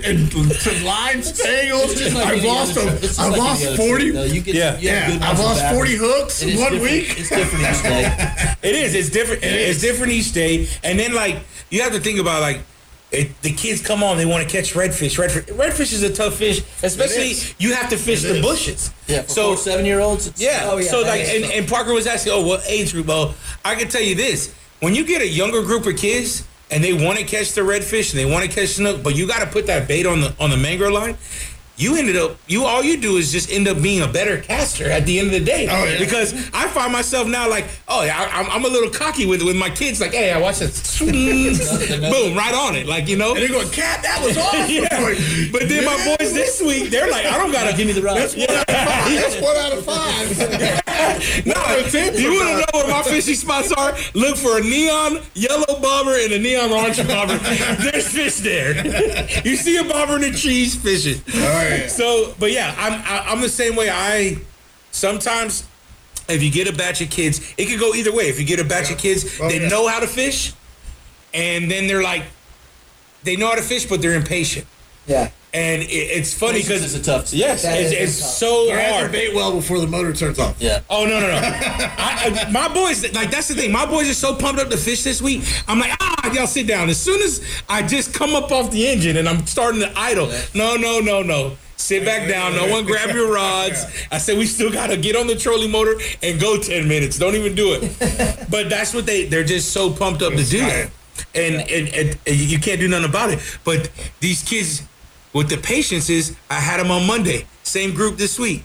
and, 0.06 0.34
and 0.34 0.84
lines 0.84 1.32
tangled. 1.42 1.90
It's 1.92 2.14
like 2.14 2.26
I've 2.28 2.44
lost 2.44 2.78
other 2.78 2.88
a, 2.88 2.92
trip. 2.92 3.04
It's 3.04 3.18
just 3.18 3.20
I've 3.20 3.32
like 3.32 3.40
lost 3.40 3.76
forty. 3.78 4.12
trip. 4.12 4.32
You 4.34 4.42
get, 4.42 4.56
Yeah. 4.56 4.78
you 4.80 4.90
yeah, 4.90 5.20
I've 5.30 5.40
lost 5.40 5.60
bad 5.62 5.76
forty 5.76 6.00
ones. 6.00 6.14
hooks 6.14 6.42
in 6.44 6.60
one 6.60 6.72
different. 6.74 6.82
week. 6.84 7.20
It's 7.20 7.30
different 7.30 7.66
each 7.76 7.84
day. 7.84 8.56
It 8.66 8.76
is. 8.76 8.96
It's 8.96 9.10
different. 9.10 9.44
it's 9.44 9.80
different 9.82 10.12
each 10.12 10.32
day. 10.34 10.68
And 10.84 10.98
then 10.98 11.14
like 11.14 11.38
you 11.70 11.82
have 11.82 11.92
to 11.94 12.00
think 12.00 12.20
about 12.20 12.42
like 12.42 12.62
it, 13.16 13.42
the 13.42 13.52
kids 13.52 13.82
come 13.82 14.04
on, 14.04 14.18
they 14.18 14.26
want 14.26 14.48
to 14.48 14.50
catch 14.50 14.74
redfish. 14.74 15.18
Redfish, 15.18 15.46
redfish 15.56 15.94
is 15.94 16.04
a 16.04 16.14
tough 16.14 16.36
fish, 16.36 16.62
especially 16.84 17.34
you 17.60 17.74
have 17.74 17.90
to 17.90 17.98
fish 17.98 18.24
It 18.24 18.28
the 18.28 18.36
is. 18.38 18.42
bushes. 18.46 18.92
Yeah, 19.08 19.24
So 19.28 19.56
seven 19.56 19.86
year 19.86 20.00
olds. 20.00 20.32
yeah. 20.38 20.62
Oh, 20.66 20.78
yeah, 20.78 20.90
so 20.90 21.02
like, 21.02 21.22
and, 21.22 21.46
and 21.46 21.68
Parker 21.68 21.94
was 21.94 22.08
asking, 22.08 22.34
oh, 22.34 22.46
what 22.46 22.64
age 22.68 22.92
group? 22.94 23.08
Oh, 23.10 23.34
I 23.64 23.76
can 23.76 23.88
tell 23.88 24.02
you 24.02 24.16
this: 24.16 24.54
when 24.82 24.94
you 24.96 25.06
get 25.06 25.22
a 25.22 25.28
younger 25.28 25.62
group 25.62 25.86
of 25.86 25.96
kids 25.98 26.48
and 26.72 26.84
they 26.84 26.94
want 26.94 27.18
to 27.20 27.26
catch 27.26 27.54
the 27.54 27.62
redfish 27.62 28.12
and 28.12 28.20
they 28.20 28.26
want 28.26 28.44
to 28.44 28.52
catch 28.52 28.70
snook, 28.70 29.04
but 29.04 29.16
you 29.16 29.28
got 29.28 29.40
to 29.40 29.48
put 29.48 29.68
that 29.68 29.88
bait 29.88 30.06
on 30.06 30.22
the 30.22 30.36
on 30.40 30.50
the 30.50 30.58
mangrove 30.58 30.94
line. 30.94 31.18
You 31.78 31.98
ended 31.98 32.16
up, 32.16 32.38
you 32.48 32.64
all 32.64 32.84
you 32.84 32.98
do 32.98 33.18
is 33.18 33.32
just 33.32 33.52
end 33.52 33.68
up 33.68 33.82
being 33.82 34.02
a 34.02 34.08
better 34.08 34.38
caster 34.42 34.90
at 34.90 35.06
the 35.06 35.20
end 35.20 35.28
of 35.28 35.34
the 35.34 35.46
day. 35.46 35.68
Oh, 35.70 35.86
yeah. 35.86 36.00
Because 36.00 36.34
I 36.54 36.68
find 36.68 36.92
myself 36.92 37.28
now 37.28 37.50
like, 37.50 37.66
oh, 37.88 38.04
yeah, 38.04 38.18
I, 38.18 38.40
I'm, 38.40 38.50
I'm 38.50 38.66
a 38.66 38.70
little 38.70 38.90
cocky 38.90 39.26
with 39.26 39.42
with 39.44 39.56
my 39.56 39.70
kids. 39.70 40.00
Like, 40.00 40.14
hey, 40.14 40.32
I 40.32 40.40
watch 40.40 40.60
this, 40.60 41.00
boom, 41.00 42.38
right 42.38 42.54
on 42.56 42.76
it. 42.76 42.88
Like 42.88 43.08
you 43.08 43.18
know. 43.18 43.34
And 43.34 43.42
they're 43.42 43.50
going, 43.50 43.70
Cat, 43.70 44.02
that 44.04 44.24
was 44.24 44.38
awesome. 44.38 44.56
Yeah. 44.76 44.90
But 45.52 45.70
then 45.70 45.86
my 45.86 46.18
boys 46.18 46.34
this 46.34 46.62
week, 46.62 46.90
they're 46.90 47.10
like, 47.10 47.26
I 47.26 47.38
don't 47.38 47.52
gotta 47.52 47.76
Give 47.76 47.88
me 47.88 47.94
the 47.94 48.02
rod. 48.02 48.16
That's 48.16 48.36
one 48.36 48.50
out 48.50 48.70
of 48.70 48.76
five. 48.76 49.12
That's 49.12 49.42
one 49.42 49.58
out 49.58 49.74
of 49.74 49.86
five. 49.86 50.86
No, 51.46 51.54
you 51.78 51.84
to 51.90 52.65
my 52.98 53.04
fishing 53.04 53.36
spots 53.36 53.72
are? 53.72 53.96
Look 54.14 54.38
for 54.38 54.58
a 54.60 54.62
neon 54.62 55.20
yellow 55.34 55.80
bobber 55.82 56.16
and 56.18 56.34
a 56.34 56.40
neon 56.40 56.72
orange 56.72 56.98
bobber. 57.08 57.38
There's 57.80 58.08
fish 58.08 58.38
there. 58.38 58.76
you 59.46 59.56
see 59.56 59.78
a 59.78 59.84
bobber 59.84 60.16
in 60.16 60.22
the 60.22 60.32
trees 60.32 60.76
fishing. 60.76 61.22
Oh, 61.34 61.40
right. 61.70 61.90
So, 61.90 62.34
but 62.40 62.52
yeah, 62.52 62.74
I'm 62.78 62.94
I, 63.06 63.32
I'm 63.32 63.42
the 63.42 63.50
same 63.50 63.76
way. 63.76 63.90
I 63.90 64.38
sometimes. 64.92 65.68
If 66.28 66.42
you 66.42 66.50
get 66.52 66.68
a 66.68 66.74
batch 66.74 67.02
of 67.02 67.12
kids, 67.12 67.54
it 67.56 67.68
could 67.68 67.80
go 67.80 67.94
either 67.94 68.12
way. 68.12 68.30
If 68.30 68.40
you 68.40 68.48
get 68.48 68.60
a 68.60 68.64
batch 68.64 68.90
of 68.90 68.98
kids 68.98 69.40
Oh, 69.40 69.48
that 69.48 69.62
yeah. 69.62 69.68
know 69.68 69.88
how 69.88 70.00
to 70.00 70.08
fish, 70.08 70.54
and 71.36 71.70
then 71.70 71.86
they're 71.86 72.02
like, 72.02 72.24
they 73.22 73.36
know 73.36 73.48
how 73.50 73.54
to 73.54 73.62
fish, 73.62 73.86
but 73.86 74.02
they're 74.02 74.16
impatient, 74.16 74.66
yeah. 75.08 75.30
and 75.54 75.82
it, 75.84 75.86
it's 75.88 76.34
funny 76.34 76.62
because 76.62 76.84
it's 76.84 76.96
a 76.96 77.02
tough. 77.04 77.32
yes, 77.34 77.64
That 77.64 77.80
it's, 77.80 77.92
it's 77.94 78.20
tough. 78.20 78.30
so 78.32 78.72
Grab 78.72 78.94
hard. 78.94 79.12
bait 79.12 79.34
well 79.34 79.54
before 79.56 79.80
the 79.80 79.88
motor 79.88 80.14
turns 80.14 80.40
off. 80.40 80.56
Yeah. 80.62 80.82
Oh 80.90 81.06
no 81.06 81.20
no 81.20 81.28
no! 81.28 81.38
I, 81.42 82.46
I, 82.48 82.52
my 82.52 82.68
boys, 82.74 83.04
like 83.14 83.32
that's 83.32 83.48
the 83.48 83.56
thing. 83.56 83.72
My 83.72 83.86
boys 83.86 84.10
are 84.10 84.14
so 84.14 84.36
pumped 84.36 84.62
up 84.62 84.70
to 84.70 84.78
fish 84.78 85.04
this 85.04 85.22
week. 85.22 85.44
I'm 85.68 85.80
like, 85.80 85.92
ah, 86.00 86.32
y'all 86.34 86.48
sit 86.48 86.68
down. 86.68 86.90
As 86.90 87.00
soon 87.00 87.22
as 87.22 87.42
I 87.70 87.82
just 87.86 88.14
come 88.14 88.36
up 88.36 88.52
off 88.52 88.72
the 88.72 88.88
engine 88.88 89.18
and 89.18 89.28
I'm 89.30 89.46
starting 89.48 89.82
to 89.82 89.92
idle, 89.98 90.28
no 90.54 90.76
no 90.76 91.00
no 91.00 91.22
no. 91.22 91.58
Sit 91.78 92.04
back 92.06 92.28
down. 92.28 92.56
No 92.56 92.68
one 92.72 92.86
grab 92.86 93.14
your 93.14 93.32
rods. 93.32 93.86
I 94.12 94.18
said 94.18 94.38
we 94.40 94.46
still 94.48 94.72
gotta 94.72 94.98
get 94.98 95.16
on 95.16 95.28
the 95.28 95.36
trolling 95.36 95.70
motor 95.72 95.96
and 96.24 96.40
go 96.40 96.58
ten 96.58 96.88
minutes. 96.88 97.20
Don't 97.20 97.36
even 97.36 97.54
do 97.56 97.78
it. 97.80 98.48
But 98.50 98.70
that's 98.70 98.94
what 98.94 99.06
they 99.06 99.26
they're 99.26 99.44
just 99.44 99.72
so 99.72 99.92
pumped 99.92 100.22
up 100.22 100.34
to 100.34 100.44
do 100.44 100.60
that, 100.60 100.90
and 101.36 101.56
and, 101.56 101.88
and, 101.94 102.18
and 102.26 102.36
you 102.36 102.60
can't 102.60 102.80
do 102.80 102.88
nothing 102.88 103.10
about 103.10 103.32
it. 103.32 103.40
But 103.66 103.90
these 104.22 104.42
kids, 104.44 104.84
with 105.36 105.50
the 105.50 105.58
patience 105.58 106.10
is, 106.10 106.36
I 106.50 106.56
had 106.56 106.80
them 106.80 106.90
on 106.90 107.06
Monday. 107.06 107.46
Same 107.62 107.94
group 107.94 108.18
this 108.18 108.40
week 108.40 108.64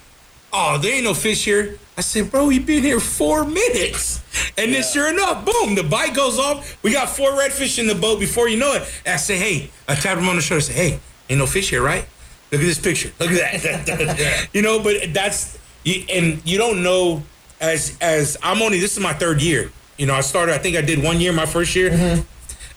oh, 0.52 0.78
there 0.78 0.94
ain't 0.94 1.04
no 1.04 1.14
fish 1.14 1.44
here. 1.44 1.78
I 1.96 2.00
said, 2.00 2.30
bro, 2.30 2.48
you 2.48 2.61
been 2.61 2.83
here 2.83 3.00
four 3.00 3.44
minutes. 3.44 4.22
And 4.56 4.72
then 4.72 4.83
sure 4.83 5.09
enough, 5.11 5.44
boom, 5.44 5.74
the 5.74 5.83
bite 5.83 6.14
goes 6.14 6.38
off. 6.38 6.83
We 6.83 6.92
got 6.92 7.09
four 7.09 7.30
redfish 7.30 7.78
in 7.78 7.87
the 7.87 7.94
boat 7.94 8.20
before 8.20 8.48
you 8.48 8.59
know 8.59 8.74
it. 8.74 8.83
And 9.04 9.14
I 9.14 9.16
say, 9.16 9.37
hey, 9.37 9.70
I 9.88 9.94
tapped 9.94 10.20
him 10.20 10.28
on 10.28 10.37
the 10.37 10.42
shoulder. 10.42 10.61
I 10.61 10.66
said, 10.66 10.76
hey, 10.76 11.00
ain't 11.28 11.38
no 11.38 11.46
fish 11.46 11.70
here, 11.70 11.83
right? 11.83 12.06
Look 12.50 12.61
at 12.61 12.64
this 12.64 12.80
picture. 12.80 13.12
Look 13.20 13.30
at 13.30 13.62
that. 13.62 14.48
you 14.52 14.62
know, 14.62 14.80
but 14.80 15.12
that's, 15.12 15.59
and 15.85 16.40
you 16.48 16.59
don't 16.59 16.83
know 16.83 17.22
as, 17.61 17.96
as 18.00 18.37
I'm 18.42 18.62
only, 18.62 18.80
this 18.80 18.96
is 18.96 19.02
my 19.02 19.12
third 19.12 19.42
year. 19.42 19.70
You 19.98 20.06
know, 20.06 20.14
I 20.14 20.22
started, 20.22 20.54
I 20.54 20.59
think 20.59 20.76
I 20.76 20.80
did 20.80 21.02
one 21.02 21.20
year 21.20 21.33
my 21.33 21.46
first 21.46 21.76
year. 21.76 22.24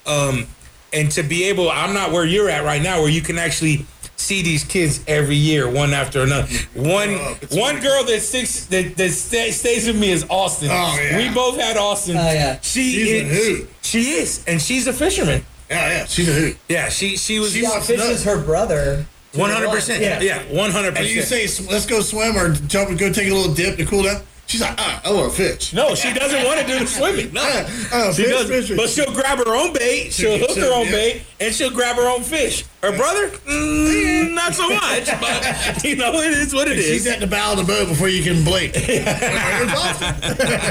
Um, 0.06 0.48
and 0.94 1.12
to 1.12 1.24
be 1.24 1.46
able, 1.46 1.70
I'm 1.70 1.94
not 1.94 2.12
where 2.12 2.26
you're 2.26 2.50
at 2.50 2.64
right 2.64 2.82
now, 2.82 3.02
where 3.02 3.10
you 3.10 3.22
can 3.22 3.38
actually 3.40 3.86
see 4.16 4.42
these 4.42 4.64
kids 4.64 5.04
every 5.08 5.36
year, 5.36 5.70
one 5.70 5.92
after 5.92 6.22
another. 6.22 6.48
One 6.76 7.10
Oh, 7.10 7.38
it's 7.42 7.56
one 7.56 7.80
girl 7.82 8.04
that 8.06 8.22
sticks 8.22 8.66
that, 8.68 8.96
that 8.96 9.10
stay, 9.10 9.52
stays 9.52 9.88
with 9.88 10.00
me 10.00 10.12
is 10.12 10.26
Austin. 10.30 10.70
Oh, 10.72 10.98
yeah. 11.02 11.18
We 11.18 11.34
both 11.34 11.60
had 11.60 11.76
Austin. 11.78 12.16
Oh, 12.18 12.32
yeah. 12.32 12.60
She 12.62 12.92
She's 12.92 13.12
a 13.12 13.16
is, 13.26 13.48
hoot. 13.60 13.70
she, 13.82 14.04
she 14.04 14.12
is, 14.12 14.44
and 14.48 14.62
she's 14.62 14.88
a 14.88 14.94
fisherman. 14.94 15.44
Yeah, 15.70 15.90
yeah. 15.90 16.06
She's 16.06 16.30
a 16.30 16.34
hoot. 16.34 16.58
Yeah, 16.70 16.90
she 16.90 17.18
she 17.18 17.40
was 17.40 17.54
She 17.54 17.64
Yeah, 17.64 17.80
fishes 17.80 18.24
her 18.26 18.42
brother. 18.44 19.06
one 19.34 19.50
hundred 19.50 19.72
percent. 19.72 20.02
Yeah. 20.02 20.22
Yeah, 20.22 20.44
one 20.56 20.70
hundred 20.72 20.96
And 20.98 21.08
you 21.08 21.22
say, 21.24 21.48
let's 21.72 21.86
go 21.88 22.02
swim 22.02 22.38
or 22.38 22.54
jump 22.54 22.90
and 22.92 23.00
go 23.00 23.12
take 23.12 23.30
a 23.30 23.34
little 23.34 23.54
dip 23.54 23.78
to 23.78 23.86
cool 23.86 24.04
down. 24.04 24.22
She's 24.46 24.62
like, 24.62 24.76
ah, 24.78 25.02
I 25.04 25.12
want 25.12 25.32
to 25.32 25.38
fish. 25.38 25.74
No, 25.74 25.96
she 25.96 26.14
doesn't 26.14 26.44
want 26.46 26.60
to 26.60 26.68
do 26.68 26.78
the 26.78 26.86
swimming. 26.86 27.34
No, 27.34 27.42
Oh, 27.94 28.12
she 28.14 28.24
fish, 28.24 28.32
does. 28.32 28.48
fish, 28.50 28.68
fish. 28.68 28.78
But 28.78 28.90
she'll 28.90 29.12
grab 29.14 29.40
her 29.40 29.56
own 29.56 29.74
bait. 29.74 30.12
She'll 30.14 30.38
hook 30.38 30.56
her 30.58 30.72
own 30.72 30.86
Yeah. 30.88 30.92
bait, 30.92 31.22
and 31.40 31.56
she'll 31.56 31.72
grab 31.72 31.96
her 31.96 32.08
own 32.08 32.22
fish. 32.22 32.66
Her 32.84 32.96
brother, 32.96 33.30
mm, 33.30 34.34
not 34.36 34.54
so 34.54 34.70
much. 34.70 35.06
But 35.20 35.84
you 35.84 35.96
know, 35.96 36.14
it 36.22 36.34
is 36.34 36.54
what 36.54 36.68
it 36.68 36.76
She's 36.76 37.06
is. 37.06 37.08
at 37.08 37.22
the 37.22 37.28
bow 37.28 37.54
of 37.54 37.58
the 37.60 37.64
boat 37.64 37.88
before 37.88 38.10
you 38.10 38.22
can 38.22 38.44
blink. 38.44 38.76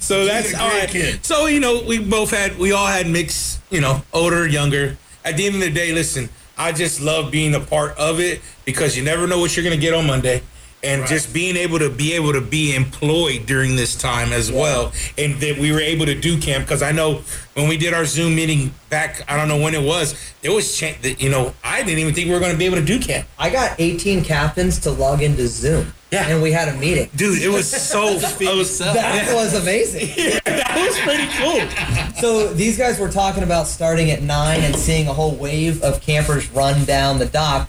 So 0.00 0.24
that's 0.24 0.52
a 0.54 0.60
all 0.60 0.68
right. 0.68 0.88
kid. 0.88 1.24
So 1.24 1.46
you 1.46 1.60
know, 1.60 1.82
we 1.86 1.98
both 1.98 2.30
had, 2.30 2.58
we 2.58 2.72
all 2.72 2.86
had 2.86 3.08
mixed. 3.08 3.60
You 3.70 3.80
know, 3.80 4.02
older, 4.12 4.46
younger. 4.46 4.96
At 5.24 5.36
the 5.36 5.46
end 5.46 5.56
of 5.56 5.60
the 5.60 5.70
day, 5.70 5.92
listen, 5.92 6.28
I 6.56 6.72
just 6.72 7.00
love 7.00 7.30
being 7.30 7.54
a 7.54 7.60
part 7.60 7.96
of 7.98 8.18
it 8.20 8.40
because 8.64 8.96
you 8.96 9.04
never 9.04 9.26
know 9.26 9.38
what 9.38 9.56
you're 9.56 9.64
gonna 9.64 9.76
get 9.76 9.94
on 9.94 10.06
Monday. 10.06 10.42
And 10.82 11.06
just 11.08 11.34
being 11.34 11.56
able 11.56 11.80
to 11.80 11.90
be 11.90 12.12
able 12.12 12.32
to 12.32 12.40
be 12.40 12.74
employed 12.76 13.46
during 13.46 13.74
this 13.74 13.96
time 13.96 14.32
as 14.32 14.52
well, 14.52 14.92
and 15.16 15.34
that 15.40 15.58
we 15.58 15.72
were 15.72 15.80
able 15.80 16.06
to 16.06 16.14
do 16.14 16.38
camp 16.38 16.66
because 16.66 16.82
I 16.82 16.92
know 16.92 17.22
when 17.54 17.68
we 17.68 17.76
did 17.76 17.94
our 17.94 18.04
Zoom 18.04 18.36
meeting 18.36 18.72
back, 18.88 19.24
I 19.28 19.36
don't 19.36 19.48
know 19.48 19.58
when 19.58 19.74
it 19.74 19.82
was, 19.82 20.14
there 20.40 20.52
was 20.52 20.78
cha- 20.78 20.94
that 21.02 21.20
you 21.20 21.30
know 21.30 21.52
I 21.64 21.82
didn't 21.82 21.98
even 21.98 22.14
think 22.14 22.28
we 22.28 22.34
were 22.34 22.40
going 22.40 22.52
to 22.52 22.58
be 22.58 22.66
able 22.66 22.76
to 22.76 22.84
do 22.84 23.00
camp. 23.00 23.26
I 23.38 23.50
got 23.50 23.74
18 23.80 24.22
captains 24.22 24.78
to 24.80 24.92
log 24.92 25.20
into 25.20 25.48
Zoom. 25.48 25.92
Yeah. 26.10 26.26
And 26.28 26.42
we 26.42 26.52
had 26.52 26.68
a 26.68 26.76
meeting. 26.76 27.10
Dude, 27.16 27.42
it 27.42 27.48
was 27.48 27.70
so 27.70 28.06
it 28.12 28.56
was, 28.56 28.78
That 28.78 29.34
was 29.34 29.54
amazing. 29.54 30.40
that 30.44 30.76
was 30.76 30.98
pretty 31.00 31.26
cool. 31.36 32.14
So 32.20 32.54
these 32.54 32.78
guys 32.78 32.98
were 32.98 33.10
talking 33.10 33.42
about 33.42 33.66
starting 33.66 34.10
at 34.10 34.22
nine 34.22 34.62
and 34.62 34.74
seeing 34.74 35.06
a 35.06 35.12
whole 35.12 35.34
wave 35.34 35.82
of 35.82 36.00
campers 36.00 36.50
run 36.50 36.84
down 36.84 37.18
the 37.18 37.26
dock. 37.26 37.68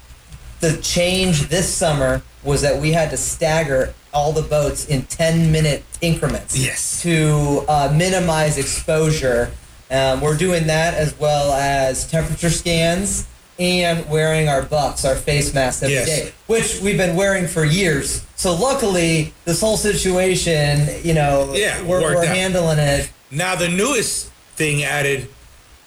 The 0.61 0.77
change 0.77 1.49
this 1.49 1.73
summer 1.73 2.21
was 2.43 2.61
that 2.61 2.81
we 2.81 2.91
had 2.91 3.09
to 3.11 3.17
stagger 3.17 3.93
all 4.13 4.31
the 4.31 4.41
boats 4.41 4.85
in 4.87 5.03
10 5.03 5.51
minute 5.51 5.83
increments 6.01 6.57
Yes. 6.57 7.01
to 7.03 7.63
uh, 7.67 7.93
minimize 7.95 8.57
exposure. 8.57 9.51
Um, 9.91 10.21
we're 10.21 10.37
doing 10.37 10.67
that 10.67 10.93
as 10.93 11.17
well 11.19 11.51
as 11.53 12.07
temperature 12.09 12.49
scans 12.49 13.27
and 13.59 14.09
wearing 14.09 14.47
our 14.47 14.61
buffs, 14.61 15.03
our 15.03 15.15
face 15.15 15.53
masks 15.53 15.83
every 15.83 15.95
day, 15.95 16.23
Yes. 16.25 16.31
which 16.47 16.81
we've 16.81 16.97
been 16.97 17.15
wearing 17.15 17.45
for 17.47 17.65
years. 17.65 18.25
So 18.35 18.53
luckily, 18.55 19.33
this 19.45 19.59
whole 19.59 19.75
situation, 19.77 20.87
you 21.03 21.13
know, 21.13 21.51
Yeah, 21.53 21.81
we're, 21.83 22.01
we're 22.01 22.25
handling 22.25 22.79
it. 22.79 23.11
Now 23.31 23.55
the 23.55 23.67
newest 23.67 24.31
thing 24.55 24.83
added 24.83 25.27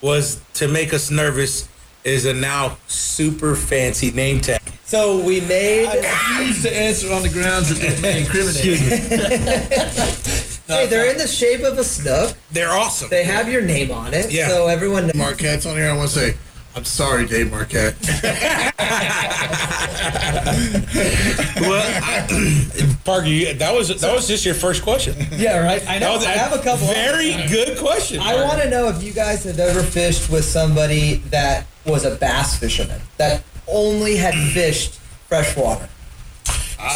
was 0.01 0.39
to 0.55 0.67
make 0.67 0.93
us 0.93 1.09
nervous 1.09 1.67
is 2.03 2.25
a 2.25 2.33
now 2.33 2.77
super 2.87 3.55
fancy 3.55 4.11
name 4.11 4.39
tag. 4.41 4.61
So 4.93 5.17
we 5.25 5.41
made. 5.41 5.87
I 5.87 5.95
refuse 5.95 6.61
to 6.61 6.71
answer 6.71 7.11
on 7.11 7.23
the 7.23 7.29
grounds 7.29 7.69
that 7.69 7.83
it 7.83 7.99
may 7.99 8.19
incriminate. 8.21 8.77
hey, 10.67 10.85
they're 10.85 11.09
in 11.09 11.17
the 11.17 11.25
shape 11.25 11.63
of 11.63 11.79
a 11.79 11.83
snook. 11.83 12.37
They're 12.51 12.69
awesome. 12.69 13.09
They 13.09 13.23
have 13.23 13.51
your 13.51 13.63
name 13.63 13.89
on 13.89 14.13
it, 14.13 14.31
Yeah. 14.31 14.49
so 14.49 14.67
everyone. 14.67 15.07
knows. 15.07 15.15
Marquette's 15.15 15.65
on 15.65 15.77
here. 15.77 15.89
I 15.89 15.97
want 15.97 16.11
to 16.11 16.15
say, 16.19 16.37
I'm 16.75 16.85
sorry, 16.85 17.25
Dave 17.25 17.49
Marquette. 17.49 17.95
well, 21.59 21.81
I, 22.03 22.95
Parker, 23.03 23.25
you, 23.25 23.55
that 23.55 23.73
was 23.73 23.99
that 23.99 24.13
was 24.13 24.27
just 24.27 24.45
your 24.45 24.53
first 24.53 24.83
question. 24.83 25.15
Yeah, 25.31 25.57
right. 25.57 25.83
I 25.89 25.97
know. 25.97 26.17
I 26.17 26.25
have 26.33 26.53
a 26.53 26.61
couple. 26.61 26.85
Very 26.85 27.31
good 27.47 27.79
question. 27.79 28.19
I 28.19 28.35
want 28.45 28.61
to 28.61 28.69
know 28.69 28.89
if 28.89 29.01
you 29.01 29.11
guys 29.11 29.43
have 29.45 29.57
ever 29.57 29.81
fished 29.81 30.29
with 30.29 30.45
somebody 30.45 31.15
that 31.31 31.65
was 31.83 32.05
a 32.05 32.15
bass 32.15 32.59
fisherman 32.59 33.01
that 33.17 33.41
only 33.67 34.15
had 34.17 34.33
fished 34.53 34.99
freshwater. 35.27 35.89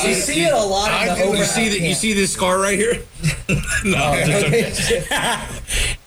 you 0.06 0.14
see 0.14 0.44
it 0.44 0.54
a 0.54 0.58
lot 0.58 0.90
in 1.02 1.08
the 1.08 1.14
I 1.14 1.24
over. 1.24 1.38
You 1.38 1.44
see 1.46 1.70
that? 1.70 1.80
You 1.80 1.94
see 1.94 2.14
this 2.14 2.34
scar 2.34 2.60
right 2.60 2.78
here? 2.78 3.02
no. 3.86 4.12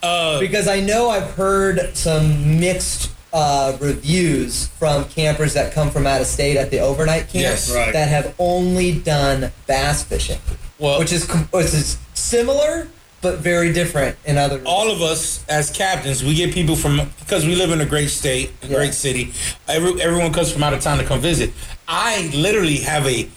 because 0.40 0.68
I 0.68 0.80
know 0.80 1.08
I've 1.10 1.30
heard 1.32 1.96
some 1.96 2.58
mixed 2.60 3.10
uh, 3.32 3.76
reviews 3.80 4.66
from 4.66 5.04
campers 5.06 5.54
that 5.54 5.72
come 5.72 5.90
from 5.90 6.06
out 6.06 6.20
of 6.20 6.26
state 6.26 6.56
at 6.56 6.70
the 6.70 6.80
overnight 6.80 7.22
camp 7.22 7.34
Yes. 7.34 7.74
Right. 7.74 7.92
that 7.92 8.08
have 8.08 8.34
only 8.38 8.98
done 8.98 9.52
bass 9.66 10.02
fishing, 10.02 10.38
Well, 10.78 10.98
which 10.98 11.12
is 11.12 11.28
which 11.30 11.66
is 11.66 11.98
similar 12.14 12.88
but 13.22 13.38
very 13.38 13.72
different 13.72 14.16
in 14.24 14.38
other. 14.38 14.60
all 14.64 14.90
of 14.90 15.02
us 15.02 15.44
as 15.48 15.70
captains, 15.70 16.24
we 16.24 16.34
get 16.34 16.52
people 16.54 16.76
from 16.76 17.00
because 17.20 17.44
we 17.46 17.54
live 17.54 17.70
in 17.70 17.80
a 17.80 17.86
great 17.86 18.08
state, 18.10 18.52
a 18.62 18.66
Yeah. 18.66 18.76
great 18.76 18.94
city. 18.94 19.32
Every, 19.68 20.00
everyone 20.00 20.32
comes 20.32 20.50
from 20.52 20.62
out 20.62 20.72
of 20.72 20.80
town 20.80 20.98
to 20.98 21.04
come 21.04 21.20
visit. 21.20 21.52
I 21.86 22.30
literally 22.34 22.78
have 22.78 23.06
a 23.06 23.28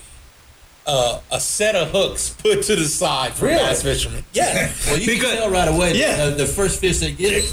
uh, 0.85 1.19
a 1.31 1.39
set 1.39 1.75
of 1.75 1.89
hooks 1.91 2.29
put 2.31 2.63
to 2.63 2.75
the 2.75 2.85
side 2.85 3.33
for 3.33 3.45
Really? 3.45 3.57
bass 3.57 3.83
fishermen. 3.83 4.23
Yeah, 4.33 4.71
Well, 4.87 4.99
you 4.99 5.17
can 5.19 5.35
tell 5.37 5.49
right 5.49 5.67
away. 5.67 5.93
Yeah. 5.95 6.25
The, 6.25 6.35
the 6.35 6.45
first 6.45 6.79
fish 6.81 6.99
they 6.99 7.11
get, 7.13 7.33
it. 7.35 7.43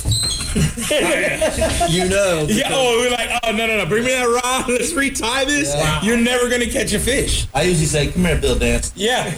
you 1.91 2.09
know. 2.09 2.47
Yeah, 2.61 2.71
oh, 2.73 2.99
we're 2.99 3.11
like, 3.11 3.31
oh 3.45 3.53
no, 3.53 3.67
no, 3.67 3.77
no, 3.79 3.87
bring 3.87 4.05
me 4.05 4.11
that 4.11 4.25
rod. 4.25 4.69
Let's 4.69 4.93
retie 4.93 5.45
this. 5.47 5.73
Yeah. 5.75 6.03
You're 6.03 6.17
never 6.17 6.49
gonna 6.49 6.67
catch 6.67 6.93
a 6.93 6.99
fish. 6.99 7.47
I 7.55 7.63
usually 7.63 7.87
say, 7.87 8.11
"Come 8.11 8.25
here, 8.25 8.39
Bill 8.39 8.59
Dance." 8.59 8.93
Yeah. 8.97 9.33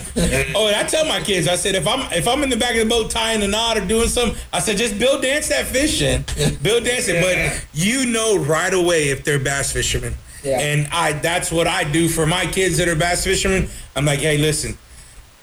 oh, 0.54 0.66
and 0.68 0.76
I 0.76 0.84
tell 0.84 1.04
my 1.04 1.20
kids, 1.20 1.46
I 1.48 1.56
said, 1.56 1.74
if 1.74 1.86
I'm 1.86 2.10
if 2.12 2.26
I'm 2.26 2.42
in 2.42 2.48
the 2.50 2.56
back 2.56 2.72
of 2.74 2.78
the 2.78 2.86
boat 2.86 3.10
tying 3.10 3.42
a 3.42 3.48
knot 3.48 3.76
or 3.76 3.86
doing 3.86 4.08
something, 4.08 4.36
I 4.52 4.60
said, 4.60 4.76
just 4.78 4.98
Bill 4.98 5.20
dance 5.20 5.48
that 5.48 5.66
fish 5.66 6.00
in. 6.00 6.24
Bill 6.62 6.80
dance 6.82 7.08
it. 7.08 7.22
But 7.22 7.64
you 7.74 8.06
know 8.06 8.38
right 8.38 8.72
away 8.72 9.10
if 9.10 9.24
they're 9.24 9.38
bass 9.38 9.72
fishermen. 9.72 10.14
Yeah. 10.42 10.58
And 10.60 10.88
I 10.92 11.12
that's 11.12 11.50
what 11.52 11.66
I 11.66 11.84
do 11.84 12.08
for 12.08 12.26
my 12.26 12.46
kids 12.46 12.78
that 12.78 12.88
are 12.88 12.96
bass 12.96 13.24
fishermen. 13.24 13.68
I'm 13.94 14.04
like, 14.04 14.20
hey, 14.20 14.38
listen, 14.38 14.76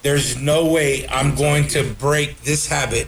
there's 0.02 0.38
no 0.38 0.66
way 0.66 1.08
I'm 1.10 1.36
going 1.36 1.68
to 1.70 1.84
break 2.00 2.42
this 2.42 2.68
habit 2.68 3.08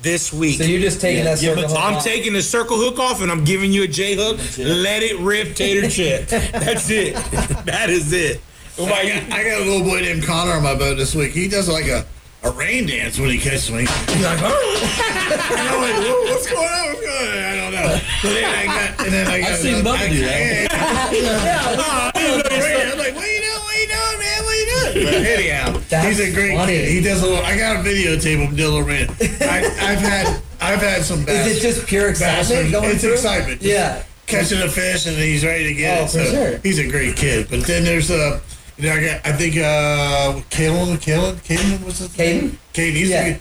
this 0.00 0.32
week. 0.32 0.58
so 0.58 0.64
you're 0.64 0.80
just 0.80 1.00
taking 1.00 1.18
Yeah, 1.24 1.30
that 1.34 1.38
circle. 1.38 1.62
but 1.62 1.70
hook 1.70 1.78
I'm 1.80 1.94
off. 1.96 2.04
taking 2.04 2.32
the 2.32 2.42
circle 2.42 2.76
hook 2.78 2.98
off 3.00 3.20
and 3.20 3.30
I'm 3.32 3.44
giving 3.44 3.72
you 3.72 3.82
a 3.82 3.88
J 3.88 4.14
hook. 4.14 4.38
Let 4.58 5.02
it 5.02 5.18
rip, 5.18 5.54
tater 5.56 5.88
chip. 5.90 6.28
That's 6.28 6.88
it. 6.90 7.14
That 7.66 7.90
is 7.90 8.12
it. 8.12 8.40
Oh 8.78 8.84
I 8.86 9.08
got, 9.08 9.32
I 9.32 9.42
got 9.42 9.60
a 9.60 9.64
little 9.64 9.82
boy 9.82 10.00
named 10.00 10.22
Connor 10.24 10.52
on 10.52 10.62
my 10.62 10.74
boat 10.76 10.94
this 10.96 11.14
week. 11.14 11.32
He 11.32 11.48
does 11.48 11.68
like 11.68 11.86
a, 11.88 12.06
a 12.44 12.50
rain 12.52 12.86
dance 12.86 13.18
when 13.18 13.30
he 13.30 13.38
catches 13.38 13.70
me. 13.70 13.80
He's 13.80 14.24
like, 14.24 14.38
oh. 14.42 15.50
and 15.50 15.60
I'm 15.60 15.80
like, 15.82 15.96
what's 16.30 16.48
going 16.50 16.68
on? 16.68 16.86
What's 16.88 17.00
going 17.00 17.28
on? 17.28 17.38
I 17.38 17.56
don't 17.56 17.72
know. 17.72 18.00
But 18.22 18.28
then 18.30 18.44
I 18.44 18.66
got, 18.66 19.00
and 19.06 19.12
then 19.12 19.26
I 19.26 19.40
got. 19.40 19.50
I've 19.50 19.56
seen 19.58 19.84
Bubba 19.84 20.08
do 20.10 20.20
that. 20.24 20.68
Yeah, 21.08 21.42
yeah. 21.42 22.92
I'm 22.92 22.98
like, 22.98 23.14
what 23.14 23.24
are 23.24 23.32
you 23.32 23.40
doing? 23.40 23.54
What 23.62 23.74
are 23.74 23.80
you 23.80 23.88
doing, 23.88 24.18
man? 24.18 24.44
What 24.44 24.52
are 24.52 24.56
you 24.56 24.92
doing? 24.92 25.04
But 25.06 25.14
anyhow, 25.14 25.80
That's 25.88 26.06
he's 26.18 26.20
a 26.20 26.32
great 26.34 26.56
funny. 26.56 26.72
kid. 26.72 26.88
He 26.88 27.00
does 27.00 27.22
a 27.22 27.26
little. 27.26 27.44
I 27.44 27.56
got 27.56 27.76
a 27.76 27.78
videotape 27.88 28.48
of 28.48 28.54
Dylan 28.54 28.86
Rain. 28.86 29.08
I, 29.48 29.58
I've 29.92 29.98
had, 29.98 30.42
I've 30.60 30.80
had 30.80 31.02
some 31.02 31.24
bass. 31.24 31.46
Is 31.46 31.56
it 31.58 31.60
just 31.60 31.86
pure 31.86 32.08
excitement 32.10 32.70
going 32.72 32.90
It's 32.90 33.00
through? 33.02 33.12
excitement. 33.14 33.60
Just 33.60 33.70
Yeah. 33.72 34.02
catching 34.26 34.60
a 34.62 34.68
fish 34.68 35.06
and 35.06 35.16
he's 35.16 35.44
ready 35.44 35.64
to 35.64 35.74
get 35.74 35.98
Oh, 36.00 36.04
it. 36.04 36.06
for 36.10 36.18
So 36.18 36.24
sure. 36.30 36.58
he's 36.62 36.78
a 36.78 36.88
great 36.88 37.16
kid. 37.16 37.48
But 37.50 37.64
then 37.64 37.84
there's 37.84 38.10
uh, 38.10 38.40
you 38.78 38.88
know, 38.88 38.94
I, 38.94 39.00
got, 39.04 39.26
I 39.26 39.32
think 39.32 39.56
uh, 39.56 40.40
Kalen, 40.50 40.96
Kalen, 40.98 41.34
Kalen 41.44 41.84
was 41.84 41.98
his 41.98 42.08
Caden? 42.08 42.18
name? 42.42 42.58
Caden. 42.74 42.92
He's 42.92 43.08
Yeah. 43.10 43.24
a 43.24 43.32
good- 43.32 43.40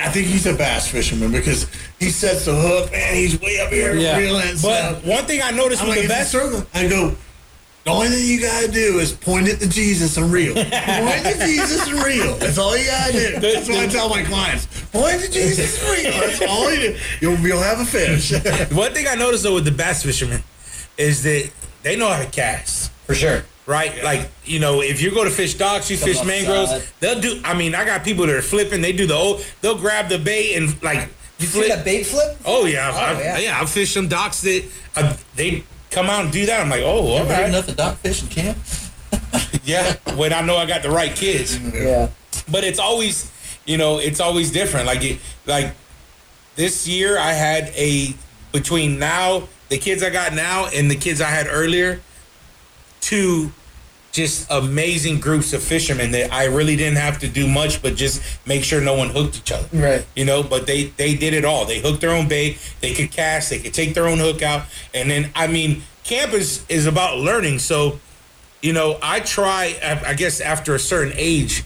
I 0.00 0.08
think 0.10 0.26
he's 0.26 0.44
a 0.44 0.54
bass 0.54 0.88
fisherman 0.88 1.30
because 1.30 1.66
he 2.00 2.10
sets 2.10 2.44
the 2.46 2.54
hook, 2.54 2.90
man. 2.90 3.14
He's 3.14 3.40
way 3.40 3.60
up 3.60 3.70
here 3.72 3.94
reeling 3.94 4.42
and 4.48 4.60
But 4.60 4.90
stuff. 4.90 5.04
one 5.04 5.24
thing 5.24 5.40
I 5.40 5.50
noticed 5.52 5.82
I'm 5.82 5.88
with 5.88 5.98
like, 5.98 6.08
the 6.08 6.14
it's 6.14 6.32
best 6.32 6.34
a 6.34 6.38
circle. 6.40 6.66
I 6.74 6.88
go, 6.88 7.16
the 7.84 7.90
only 7.92 8.08
thing 8.08 8.26
you 8.26 8.40
gotta 8.40 8.68
do 8.68 8.98
is 8.98 9.12
point 9.12 9.46
it 9.46 9.60
to 9.60 9.68
Jesus 9.68 10.16
and 10.16 10.32
reel. 10.32 10.52
point 10.54 10.64
to 10.72 11.36
Jesus 11.46 11.86
and 11.86 12.02
reel. 12.02 12.34
That's 12.34 12.58
all 12.58 12.76
you 12.76 12.86
gotta 12.86 13.12
do. 13.12 13.38
That's 13.40 13.68
what 13.68 13.78
I 13.78 13.86
tell 13.86 14.08
my 14.08 14.24
clients. 14.24 14.66
Point 14.90 15.20
to 15.22 15.30
Jesus 15.30 15.80
and 15.80 15.90
reel. 16.02 16.12
That's 16.20 16.42
all 16.42 16.70
you 16.74 16.80
do. 16.80 16.98
You'll, 17.20 17.38
you'll 17.38 17.62
have 17.62 17.78
a 17.80 17.84
fish. 17.86 18.32
one 18.72 18.92
thing 18.92 19.06
I 19.08 19.14
noticed 19.14 19.44
though 19.44 19.54
with 19.54 19.64
the 19.64 19.70
bass 19.70 20.02
fishermen 20.02 20.42
is 20.98 21.22
that 21.22 21.50
they 21.84 21.94
know 21.96 22.08
how 22.08 22.18
to 22.22 22.28
cast. 22.28 22.90
For 23.06 23.14
sure. 23.14 23.44
Right, 23.68 24.02
like 24.02 24.30
you 24.46 24.60
know, 24.60 24.80
if 24.80 25.02
you 25.02 25.10
go 25.10 25.24
to 25.24 25.30
fish 25.30 25.52
docks, 25.54 25.90
you 25.90 25.98
fish 25.98 26.20
off 26.20 26.26
mangroves. 26.26 26.70
side. 26.70 26.82
They'll 27.00 27.20
do. 27.20 27.38
I 27.44 27.52
mean, 27.52 27.74
I 27.74 27.84
got 27.84 28.02
people 28.02 28.24
that 28.26 28.34
are 28.34 28.40
flipping. 28.40 28.80
They 28.80 28.92
do 28.92 29.06
the 29.06 29.14
old. 29.14 29.44
They'll 29.60 29.76
grab 29.78 30.08
the 30.08 30.18
bait 30.18 30.54
and 30.56 30.82
like 30.82 31.06
You 31.38 31.46
see 31.46 31.68
that 31.68 31.84
bait 31.84 32.04
flip? 32.04 32.38
Oh 32.46 32.64
yeah, 32.64 32.90
Oh, 32.94 32.96
I, 32.96 33.20
yeah. 33.20 33.38
yeah. 33.38 33.60
I 33.60 33.66
fish 33.66 33.92
some 33.92 34.08
docks 34.08 34.40
that 34.40 34.64
uh, 34.96 35.14
they 35.36 35.64
come 35.90 36.06
out 36.06 36.24
and 36.24 36.32
do 36.32 36.46
that. 36.46 36.60
I'm 36.62 36.70
like, 36.70 36.80
oh, 36.82 37.08
all 37.08 37.24
heard 37.26 37.50
enough 37.50 37.68
of 37.68 37.76
dock 37.76 37.96
fishing 37.98 38.28
camp? 38.30 38.56
yeah. 39.64 39.96
When 40.16 40.32
I 40.32 40.40
know 40.40 40.56
I 40.56 40.64
got 40.64 40.82
the 40.82 40.90
right 40.90 41.14
kids. 41.14 41.58
Yeah. 41.58 42.08
but 42.50 42.64
it's 42.64 42.78
always 42.78 43.30
you 43.66 43.76
know 43.76 43.98
it's 43.98 44.18
always 44.20 44.50
different 44.50 44.86
like 44.86 45.04
it 45.04 45.18
like 45.44 45.74
this 46.56 46.88
year 46.88 47.18
i 47.18 47.32
had 47.34 47.64
a 47.76 48.14
between 48.50 48.98
now 48.98 49.46
the 49.68 49.76
kids 49.76 50.02
i 50.02 50.08
got 50.08 50.32
now 50.32 50.66
and 50.74 50.90
the 50.90 50.96
kids 50.96 51.20
i 51.20 51.28
had 51.28 51.46
earlier 51.50 52.00
two 53.02 53.52
just 54.18 54.46
amazing 54.50 55.20
groups 55.20 55.52
of 55.52 55.62
fishermen 55.62 56.10
that 56.10 56.32
i 56.32 56.44
really 56.58 56.76
didn't 56.76 56.98
have 56.98 57.18
to 57.20 57.28
do 57.28 57.46
much 57.48 57.80
but 57.82 57.94
just 57.94 58.20
make 58.46 58.62
sure 58.64 58.80
no 58.80 58.94
one 58.94 59.08
hooked 59.10 59.36
each 59.38 59.52
other 59.52 59.68
Right. 59.72 60.04
you 60.16 60.24
know 60.24 60.42
but 60.42 60.66
they 60.66 60.80
they 61.02 61.14
did 61.14 61.32
it 61.34 61.44
all 61.44 61.64
they 61.64 61.80
hooked 61.80 62.00
their 62.00 62.10
own 62.18 62.26
bait 62.28 62.58
they 62.80 62.92
could 62.94 63.10
cast 63.10 63.50
they 63.50 63.60
could 63.60 63.72
take 63.74 63.94
their 63.94 64.06
own 64.08 64.18
hook 64.18 64.42
out 64.42 64.62
and 64.92 65.10
then 65.10 65.30
i 65.34 65.46
mean 65.46 65.82
camp 66.04 66.32
is 66.32 66.64
is 66.68 66.86
about 66.86 67.18
learning 67.18 67.58
so 67.60 67.98
you 68.60 68.72
know 68.72 68.98
i 69.02 69.20
try 69.20 69.62
i 69.82 70.10
I 70.10 70.14
guess 70.14 70.40
after 70.40 70.74
a 70.74 70.78
certain 70.92 71.12
age 71.16 71.64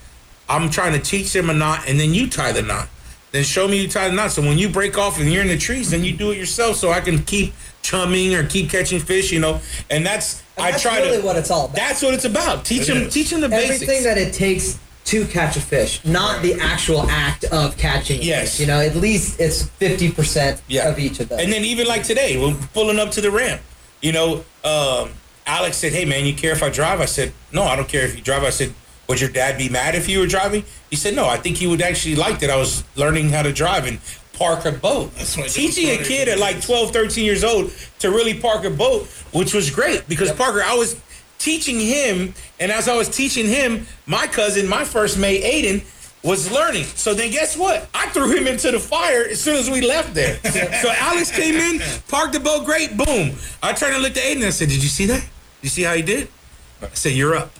I'm 0.49 0.69
trying 0.69 0.93
to 0.93 0.99
teach 0.99 1.31
them 1.31 1.49
a 1.49 1.53
knot, 1.53 1.87
and 1.87 1.97
then 1.97 2.13
you 2.13 2.29
tie 2.29 2.51
the 2.51 2.61
knot. 2.61 2.89
Then 3.31 3.45
show 3.45 3.65
me 3.65 3.81
you 3.81 3.87
tie 3.87 4.09
the 4.09 4.13
knot. 4.13 4.31
So 4.31 4.41
when 4.41 4.57
you 4.59 4.67
break 4.69 4.97
off 4.97 5.17
and 5.19 5.31
you're 5.31 5.41
in 5.41 5.47
the 5.47 5.57
trees, 5.57 5.89
then 5.91 6.03
you 6.03 6.11
do 6.23 6.31
it 6.31 6.37
yourself, 6.37 6.75
so 6.75 6.91
I 6.91 6.99
can 6.99 7.23
keep 7.23 7.53
chumming 7.83 8.33
or 8.33 8.43
keep 8.47 8.69
catching 8.71 8.99
fish. 8.99 9.31
You 9.31 9.39
know, 9.39 9.61
and 9.91 10.03
that's 10.05 10.41
And 10.57 10.65
I 10.65 10.71
that's 10.71 10.81
try 10.81 10.99
really 10.99 11.19
to. 11.19 11.25
what 11.25 11.35
it's 11.35 11.51
all 11.51 11.65
about. 11.65 11.75
That's 11.75 12.01
what 12.01 12.13
it's 12.15 12.25
about. 12.25 12.65
Teach 12.65 12.87
them, 12.87 12.97
is. 13.03 13.13
teach 13.13 13.29
them 13.29 13.41
the 13.41 13.47
Everything 13.55 13.87
basics. 13.87 14.03
that 14.05 14.17
it 14.17 14.33
takes 14.33 14.79
to 15.05 15.25
catch 15.27 15.57
a 15.57 15.61
fish, 15.61 16.03
not 16.05 16.41
the 16.41 16.53
actual 16.61 17.01
act 17.09 17.43
of 17.45 17.77
catching. 17.77 18.21
Yes. 18.21 18.51
fish. 18.57 18.61
You 18.61 18.67
know, 18.67 18.79
at 18.79 18.95
least 18.95 19.39
it's 19.39 19.63
fifty 19.63 20.09
percent 20.11 20.61
Yeah. 20.67 20.87
of 20.89 20.97
each 20.97 21.19
of 21.19 21.29
those. 21.29 21.39
And 21.41 21.51
then 21.51 21.63
even 21.65 21.85
like 21.87 22.03
today, 22.03 22.37
we're 22.39 22.55
pulling 22.73 22.99
up 22.99 23.11
to 23.11 23.21
the 23.21 23.29
ramp. 23.29 23.61
You 24.01 24.13
know, 24.13 24.45
um, 24.63 25.11
Alex 25.45 25.77
said, 25.77 25.91
"Hey 25.91 26.05
man, 26.05 26.25
you 26.25 26.33
care 26.33 26.53
if 26.53 26.63
I 26.63 26.69
drive?" 26.69 27.01
I 27.01 27.05
said, 27.05 27.33
"No, 27.51 27.63
I 27.63 27.75
don't 27.75 27.87
care 27.89 28.05
if 28.05 28.15
you 28.15 28.21
drive." 28.21 28.43
I 28.43 28.49
said, 28.49 28.73
"Would 29.09 29.19
your 29.19 29.29
dad 29.29 29.57
be 29.57 29.67
mad 29.67 29.93
if 29.95 30.07
you 30.07 30.19
were 30.19 30.25
driving?" 30.27 30.63
He 30.89 30.95
said, 30.95 31.15
"No, 31.15 31.27
I 31.27 31.35
think 31.35 31.57
he 31.57 31.67
would 31.67 31.81
actually 31.81 32.15
like 32.15 32.39
that 32.39 32.49
I 32.49 32.55
was 32.55 32.85
learning 32.95 33.29
how 33.31 33.41
to 33.41 33.51
drive 33.51 33.85
and 33.85 33.99
park 34.43 34.65
a 34.65 34.71
boat." 34.71 35.15
That's 35.17 35.37
what- 35.37 35.49
Teaching 35.49 35.89
a 35.89 35.97
kid 36.03 36.27
at 36.27 36.37
like 36.39 36.61
12, 36.61 36.91
13 36.91 37.25
years 37.25 37.43
old 37.43 37.71
to 37.99 38.09
really 38.09 38.33
park 38.33 38.65
a 38.65 38.69
boat, 38.69 39.07
which 39.31 39.53
was 39.53 39.69
great 39.69 40.07
because 40.07 40.31
Parker, 40.31 40.61
I 40.63 40.75
was 40.75 40.95
teaching 41.39 41.79
him, 41.79 42.33
and 42.59 42.71
as 42.71 42.87
I 42.87 42.95
was 42.95 43.09
teaching 43.09 43.47
him, 43.47 43.85
my 44.05 44.27
cousin, 44.27 44.67
my 44.67 44.83
first 44.85 45.17
mate, 45.17 45.43
Aiden, 45.43 45.83
was 46.23 46.49
learning. 46.51 46.85
So 46.95 47.13
then 47.13 47.31
guess 47.31 47.57
what? 47.57 47.87
I 47.93 48.07
threw 48.09 48.31
him 48.31 48.47
into 48.47 48.71
the 48.71 48.79
fire 48.79 49.25
as 49.29 49.41
soon 49.41 49.55
as 49.57 49.69
we 49.69 49.81
left 49.81 50.13
there. 50.13 50.39
so 50.81 50.89
Alex 50.89 51.31
came 51.31 51.55
in, 51.55 51.81
parked 52.07 52.31
the 52.33 52.39
boat, 52.39 52.65
great, 52.65 52.95
boom. 52.95 53.35
I 53.61 53.73
turned 53.73 53.93
and 53.95 54.01
looked 54.03 54.15
at 54.17 54.23
Aiden 54.23 54.37
and 54.37 54.45
I 54.45 54.49
said, 54.51 54.69
Did 54.69 54.81
you 54.81 54.89
see 54.89 55.05
that? 55.07 55.23
You 55.61 55.69
see 55.69 55.83
how 55.83 55.93
he 55.95 56.01
did? 56.01 56.27
I 56.81 56.87
said, 56.93 57.11
You're 57.13 57.35
up. 57.35 57.51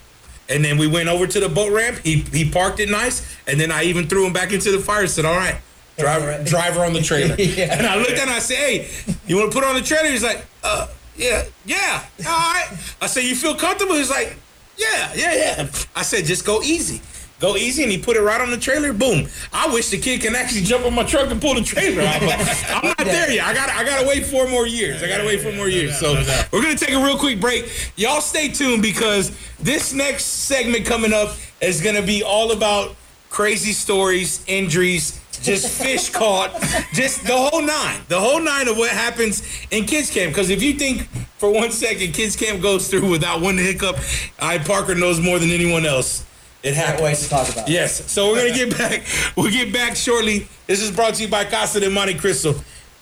And 0.48 0.64
then 0.64 0.78
we 0.78 0.88
went 0.88 1.10
over 1.10 1.26
to 1.28 1.40
the 1.40 1.50
boat 1.50 1.72
ramp. 1.74 2.00
He 2.04 2.22
he 2.32 2.50
parked 2.50 2.80
it 2.80 2.90
nice, 2.90 3.18
and 3.48 3.60
then 3.60 3.70
I 3.72 3.84
even 3.84 4.08
threw 4.08 4.26
him 4.26 4.34
back 4.34 4.52
into 4.54 4.72
the 4.72 4.80
fire 4.80 5.02
and 5.02 5.10
said, 5.10 5.26
All 5.26 5.36
right. 5.36 5.56
Driver, 5.98 6.44
driver 6.44 6.84
on 6.86 6.94
the 6.94 7.02
trailer. 7.10 7.36
Yeah. 7.36 7.78
And 7.78 7.86
I 7.86 7.96
looked 7.98 8.12
at 8.12 8.18
him 8.18 8.30
and 8.30 8.32
I 8.32 8.40
said, 8.40 8.58
Hey, 8.58 8.90
you 9.28 9.38
want 9.38 9.52
to 9.52 9.58
put 9.58 9.66
on 9.68 9.76
the 9.76 9.82
trailer? 9.82 10.10
He's 10.10 10.24
like, 10.24 10.46
uh, 10.64 10.88
yeah, 11.16 11.46
yeah, 11.66 12.04
all 12.20 12.26
right. 12.26 12.68
I 13.02 13.08
said, 13.08 13.24
You 13.24 13.36
feel 13.36 13.56
comfortable? 13.56 13.96
He's 13.96 14.10
like, 14.10 14.36
Yeah, 14.78 15.14
yeah, 15.16 15.34
yeah. 15.36 15.70
I 15.96 16.02
said, 16.02 16.26
Just 16.26 16.46
go 16.46 16.62
easy. 16.64 17.02
Go 17.40 17.58
easy, 17.58 17.84
and 17.84 17.92
he 17.92 17.98
put 17.98 18.16
it 18.16 18.22
right 18.22 18.40
on 18.40 18.52
the 18.52 18.58
trailer. 18.58 18.94
Boom! 18.94 19.28
I 19.52 19.68
wish 19.74 19.90
the 19.90 19.98
kid 19.98 20.22
can 20.22 20.34
actually 20.34 20.62
jump 20.62 20.86
on 20.86 20.96
my 20.96 21.04
truck 21.04 21.30
and 21.30 21.42
pull 21.42 21.56
the 21.56 21.62
trailer 21.62 22.02
out, 22.02 22.22
I'm 22.22 22.86
not 22.88 22.98
there 23.00 23.30
yet. 23.32 23.46
I 23.46 23.54
got 23.54 23.70
I 23.70 23.84
got 23.84 24.00
to 24.00 24.08
wait 24.08 24.26
four 24.26 24.48
more 24.48 24.66
years. 24.66 25.04
I 25.04 25.10
got 25.10 25.18
to 25.18 25.26
wait 25.26 25.42
four 25.42 25.52
more 25.52 25.68
years. 25.68 26.00
So 26.00 26.14
we're 26.54 26.62
gonna 26.62 26.78
take 26.78 26.92
a 26.94 27.04
real 27.04 27.18
quick 27.18 27.42
break. 27.42 27.92
Y'all 27.98 28.22
stay 28.22 28.48
tuned 28.48 28.82
because 28.82 29.36
this 29.60 29.92
next 29.92 30.24
segment 30.24 30.86
coming 30.86 31.12
up 31.12 31.36
is 31.60 31.82
gonna 31.82 32.02
be 32.04 32.24
all 32.24 32.54
about 32.54 32.96
crazy 33.30 33.74
stories, 33.74 34.42
injuries, 34.48 35.20
just 35.42 35.68
fish 35.82 36.10
caught, 36.10 36.52
just 36.94 37.24
the 37.26 37.36
whole 37.36 37.62
nine, 37.62 38.02
the 38.08 38.20
whole 38.20 38.42
nine 38.42 38.68
of 38.68 38.78
what 38.78 38.92
happens 38.92 39.44
in 39.72 39.86
kids 39.86 40.10
camp. 40.10 40.32
Because 40.34 40.50
if 40.50 40.62
you 40.62 40.74
think 40.74 41.08
for 41.38 41.52
one 41.52 41.72
second 41.72 42.14
kids 42.14 42.36
camp 42.36 42.62
goes 42.62 42.88
through 42.90 43.10
without 43.10 43.42
one 43.42 43.58
hiccup, 43.58 43.98
I 44.40 44.58
Parker 44.60 44.96
knows 44.96 45.20
more 45.20 45.40
than 45.40 45.50
anyone 45.52 45.86
else. 45.86 46.26
It 46.62 46.76
Can't 46.76 46.86
happens. 46.86 47.02
wait 47.04 47.18
to 47.18 47.30
talk 47.30 47.50
about. 47.50 47.68
it. 47.68 47.72
Yes. 47.74 48.10
So 48.12 48.32
we're 48.32 48.48
gonna 48.48 48.54
get 48.70 48.78
back. 48.78 49.04
We'll 49.36 49.52
get 49.52 49.74
back 49.74 49.96
shortly. 49.98 50.48
This 50.68 50.82
is 50.82 50.92
brought 50.92 51.16
to 51.16 51.24
you 51.24 51.28
by 51.28 51.44
Casa 51.46 51.80
de 51.82 51.90
Monte 51.90 52.14
Cristo. 52.16 52.56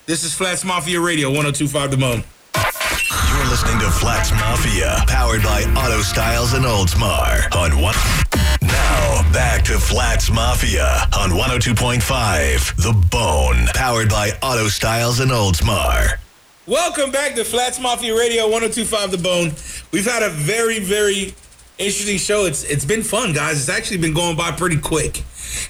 This 0.07 0.23
is 0.23 0.33
Flats 0.33 0.63
Mafia 0.65 0.99
Radio 0.99 1.27
1025 1.29 1.91
The 1.91 1.97
Bone. 1.97 2.23
You're 3.29 3.49
listening 3.49 3.79
to 3.79 3.91
Flats 3.91 4.31
Mafia, 4.31 5.03
powered 5.07 5.43
by 5.43 5.63
Auto 5.77 6.01
Styles 6.01 6.53
and 6.53 6.65
Oldsmar 6.65 7.53
on 7.55 7.79
one. 7.79 7.95
Now 8.91 9.32
back 9.32 9.63
to 9.65 9.80
Flats 9.80 10.30
Mafia 10.30 11.08
on 11.17 11.30
102.5 11.30 12.75
The 12.75 12.91
Bone, 13.10 13.67
powered 13.73 14.10
by 14.10 14.32
Auto 14.43 14.67
Styles 14.67 15.21
and 15.21 15.32
Oldsmar. 15.32 16.17
Welcome 16.67 17.10
back 17.10 17.36
to 17.36 17.45
Flats 17.45 17.80
Mafia 17.80 18.13
Radio 18.13 18.49
1025 18.49 19.12
The 19.12 19.17
Bone. 19.17 19.54
We've 19.93 20.06
had 20.06 20.23
a 20.23 20.30
very, 20.30 20.80
very 20.80 21.34
interesting 21.77 22.17
show. 22.17 22.43
It's 22.45 22.65
it's 22.65 22.84
been 22.84 23.01
fun, 23.01 23.32
guys. 23.32 23.62
It's 23.62 23.69
actually 23.69 23.99
been 23.99 24.13
going 24.13 24.36
by 24.36 24.51
pretty 24.51 24.77
quick. 24.77 25.23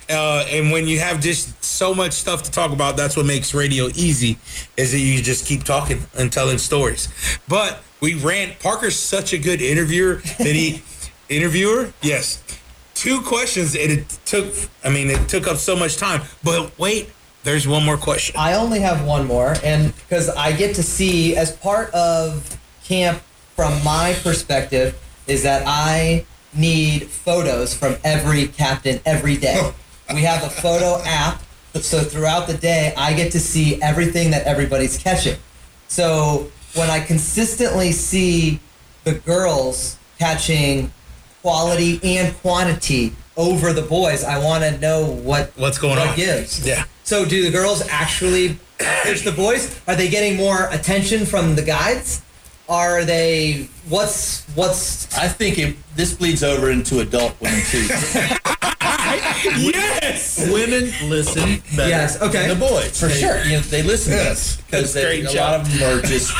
Uh, 0.09 0.43
and 0.49 0.71
when 0.71 0.87
you 0.87 0.99
have 0.99 1.21
just 1.21 1.63
so 1.63 1.93
much 1.93 2.13
stuff 2.13 2.41
to 2.43 2.51
talk 2.51 2.71
about, 2.71 2.97
that's 2.97 3.15
what 3.15 3.27
makes 3.27 3.53
radio 3.53 3.85
easy, 3.89 4.39
is 4.77 4.93
that 4.93 4.99
you 4.99 5.21
just 5.21 5.45
keep 5.45 5.63
talking 5.63 5.99
and 6.17 6.33
telling 6.33 6.57
stories. 6.57 7.07
But 7.47 7.83
we 8.01 8.15
ran 8.15 8.55
Parker's 8.59 8.95
such 8.97 9.31
a 9.31 9.37
good 9.37 9.61
interviewer 9.61 10.23
that 10.39 10.55
he 10.55 10.81
interviewer, 11.29 11.93
yes. 12.01 12.41
Two 13.01 13.21
questions 13.21 13.75
and 13.75 13.91
it 13.91 14.19
took 14.25 14.53
I 14.83 14.89
mean 14.89 15.09
it 15.09 15.27
took 15.27 15.47
up 15.47 15.57
so 15.57 15.75
much 15.75 15.97
time. 15.97 16.21
But 16.43 16.77
wait, 16.77 17.09
there's 17.41 17.67
one 17.67 17.83
more 17.83 17.97
question. 17.97 18.35
I 18.37 18.53
only 18.53 18.79
have 18.81 19.03
one 19.03 19.25
more, 19.25 19.55
and 19.63 19.91
because 19.95 20.29
I 20.29 20.51
get 20.51 20.75
to 20.75 20.83
see 20.83 21.35
as 21.35 21.51
part 21.51 21.91
of 21.95 22.59
camp 22.83 23.23
from 23.55 23.83
my 23.83 24.15
perspective 24.21 25.01
is 25.25 25.41
that 25.41 25.63
I 25.65 26.27
need 26.53 27.05
photos 27.05 27.73
from 27.73 27.95
every 28.03 28.45
captain 28.45 28.99
every 29.03 29.35
day. 29.35 29.57
Oh. 29.57 29.73
we 30.13 30.21
have 30.21 30.43
a 30.43 30.49
photo 30.51 31.01
app, 31.03 31.41
so 31.73 32.01
throughout 32.01 32.45
the 32.45 32.55
day 32.55 32.93
I 32.95 33.13
get 33.13 33.31
to 33.31 33.39
see 33.39 33.81
everything 33.81 34.29
that 34.29 34.45
everybody's 34.45 34.99
catching. 34.99 35.37
So 35.87 36.51
when 36.75 36.91
I 36.91 36.99
consistently 36.99 37.93
see 37.93 38.59
the 39.05 39.13
girls 39.13 39.97
catching 40.19 40.93
quality 41.41 41.99
and 42.03 42.35
quantity 42.37 43.13
over 43.37 43.73
the 43.73 43.81
boys, 43.81 44.23
I 44.23 44.37
want 44.39 44.63
to 44.63 44.77
know 44.79 45.05
what 45.05 45.51
What's 45.55 45.77
going 45.77 45.97
what 45.97 46.09
on? 46.09 46.15
gives. 46.15 46.65
Yeah. 46.65 46.85
So 47.03 47.25
do 47.25 47.43
the 47.43 47.51
girls 47.51 47.81
actually 47.89 48.57
pitch 49.03 49.23
the 49.23 49.31
boys? 49.31 49.79
Are 49.87 49.95
they 49.95 50.09
getting 50.09 50.37
more 50.37 50.67
attention 50.71 51.25
from 51.25 51.55
the 51.55 51.61
guides? 51.61 52.21
Are 52.69 53.03
they 53.03 53.67
what's 53.89 54.43
what's 54.55 55.13
I 55.17 55.27
think 55.27 55.57
it, 55.57 55.75
this 55.95 56.13
bleeds 56.13 56.43
over 56.43 56.69
into 56.71 56.99
adult 56.99 57.39
women 57.41 57.61
too. 57.69 57.87
Yes. 59.57 60.47
women 60.51 60.91
listen 61.09 61.61
better 61.75 61.89
Yes, 61.89 62.21
okay. 62.21 62.47
than 62.47 62.59
the 62.59 62.65
boys. 62.65 62.99
For 62.99 63.07
They- 63.07 63.19
sure. 63.19 63.43
You 63.43 63.53
know, 63.57 63.59
they 63.61 63.81
listen 63.83 64.13
Yes. 64.13 64.57
because 64.57 64.93
they, 64.93 65.21
a 65.21 65.23
job. 65.25 65.35
lot 65.35 65.59
of 65.61 65.79
them 65.79 65.99
are 65.99 66.01
just 66.01 66.31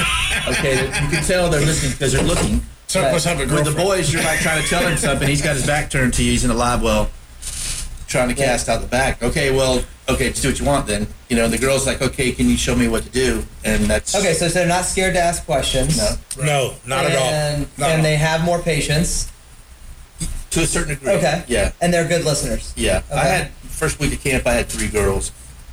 okay. 0.48 0.86
You 0.86 1.10
can 1.10 1.24
tell 1.24 1.50
they're 1.50 1.62
listening 1.62 1.92
because 1.94 2.14
they're 2.14 2.24
looking. 2.24 2.62
Some 2.92 3.06
of 3.06 3.14
us 3.14 3.24
have 3.24 3.40
a 3.40 3.46
With 3.54 3.64
the 3.64 3.72
boys, 3.72 4.12
you're 4.12 4.22
like 4.22 4.40
trying 4.42 4.62
to 4.62 4.68
tell 4.68 4.86
him 4.86 4.98
something. 4.98 5.26
He's 5.26 5.42
got 5.42 5.56
his 5.56 5.66
back 5.66 5.90
turned 5.90 6.14
to 6.16 6.24
you. 6.24 6.32
He's 6.32 6.44
in 6.44 6.52
a 6.52 6.54
live 6.54 6.82
well, 6.84 7.10
trying 8.08 8.28
to 8.28 8.36
cast 8.36 8.68
out 8.68 8.82
the 8.82 8.88
back. 8.88 9.24
Okay, 9.24 9.56
well, 9.56 9.82
okay, 10.10 10.30
just 10.32 10.42
do 10.42 10.50
what 10.50 10.60
you 10.60 10.66
want 10.66 10.88
then. 10.88 11.08
You 11.30 11.38
know, 11.38 11.48
the 11.48 11.58
girl's 11.58 11.88
like, 11.88 12.02
okay, 12.02 12.34
can 12.34 12.50
you 12.50 12.58
show 12.58 12.76
me 12.76 12.90
what 12.90 13.04
to 13.04 13.10
do? 13.10 13.46
And 13.64 13.86
that's 13.86 14.14
okay? 14.14 14.34
So 14.34 14.50
they're 14.50 14.68
not 14.68 14.84
scared 14.84 15.14
to 15.14 15.22
ask 15.22 15.46
questions. 15.46 15.98
No, 16.38 16.44
No, 16.44 16.74
not 16.86 17.06
at 17.06 17.16
all. 17.16 17.24
and, 17.30 17.68
Not 17.78 17.92
and 17.92 18.00
all. 18.00 18.04
they 18.04 18.18
have 18.18 18.44
more 18.44 18.60
patience. 18.62 19.32
to 20.50 20.60
a 20.60 20.66
certain 20.66 20.90
degree. 20.96 21.14
Okay. 21.14 21.46
Yeah. 21.48 21.72
And 21.80 21.94
they're 21.94 22.06
good 22.06 22.26
listeners. 22.26 22.74
Yeah. 22.76 23.04
I 23.10 23.20
Okay. 23.20 23.30
had 23.30 23.52
first 23.70 24.00
week 24.02 24.12
of 24.12 24.22
camp. 24.22 24.46
I 24.46 24.52
had 24.52 24.68
three 24.68 24.90
girls. 24.90 25.32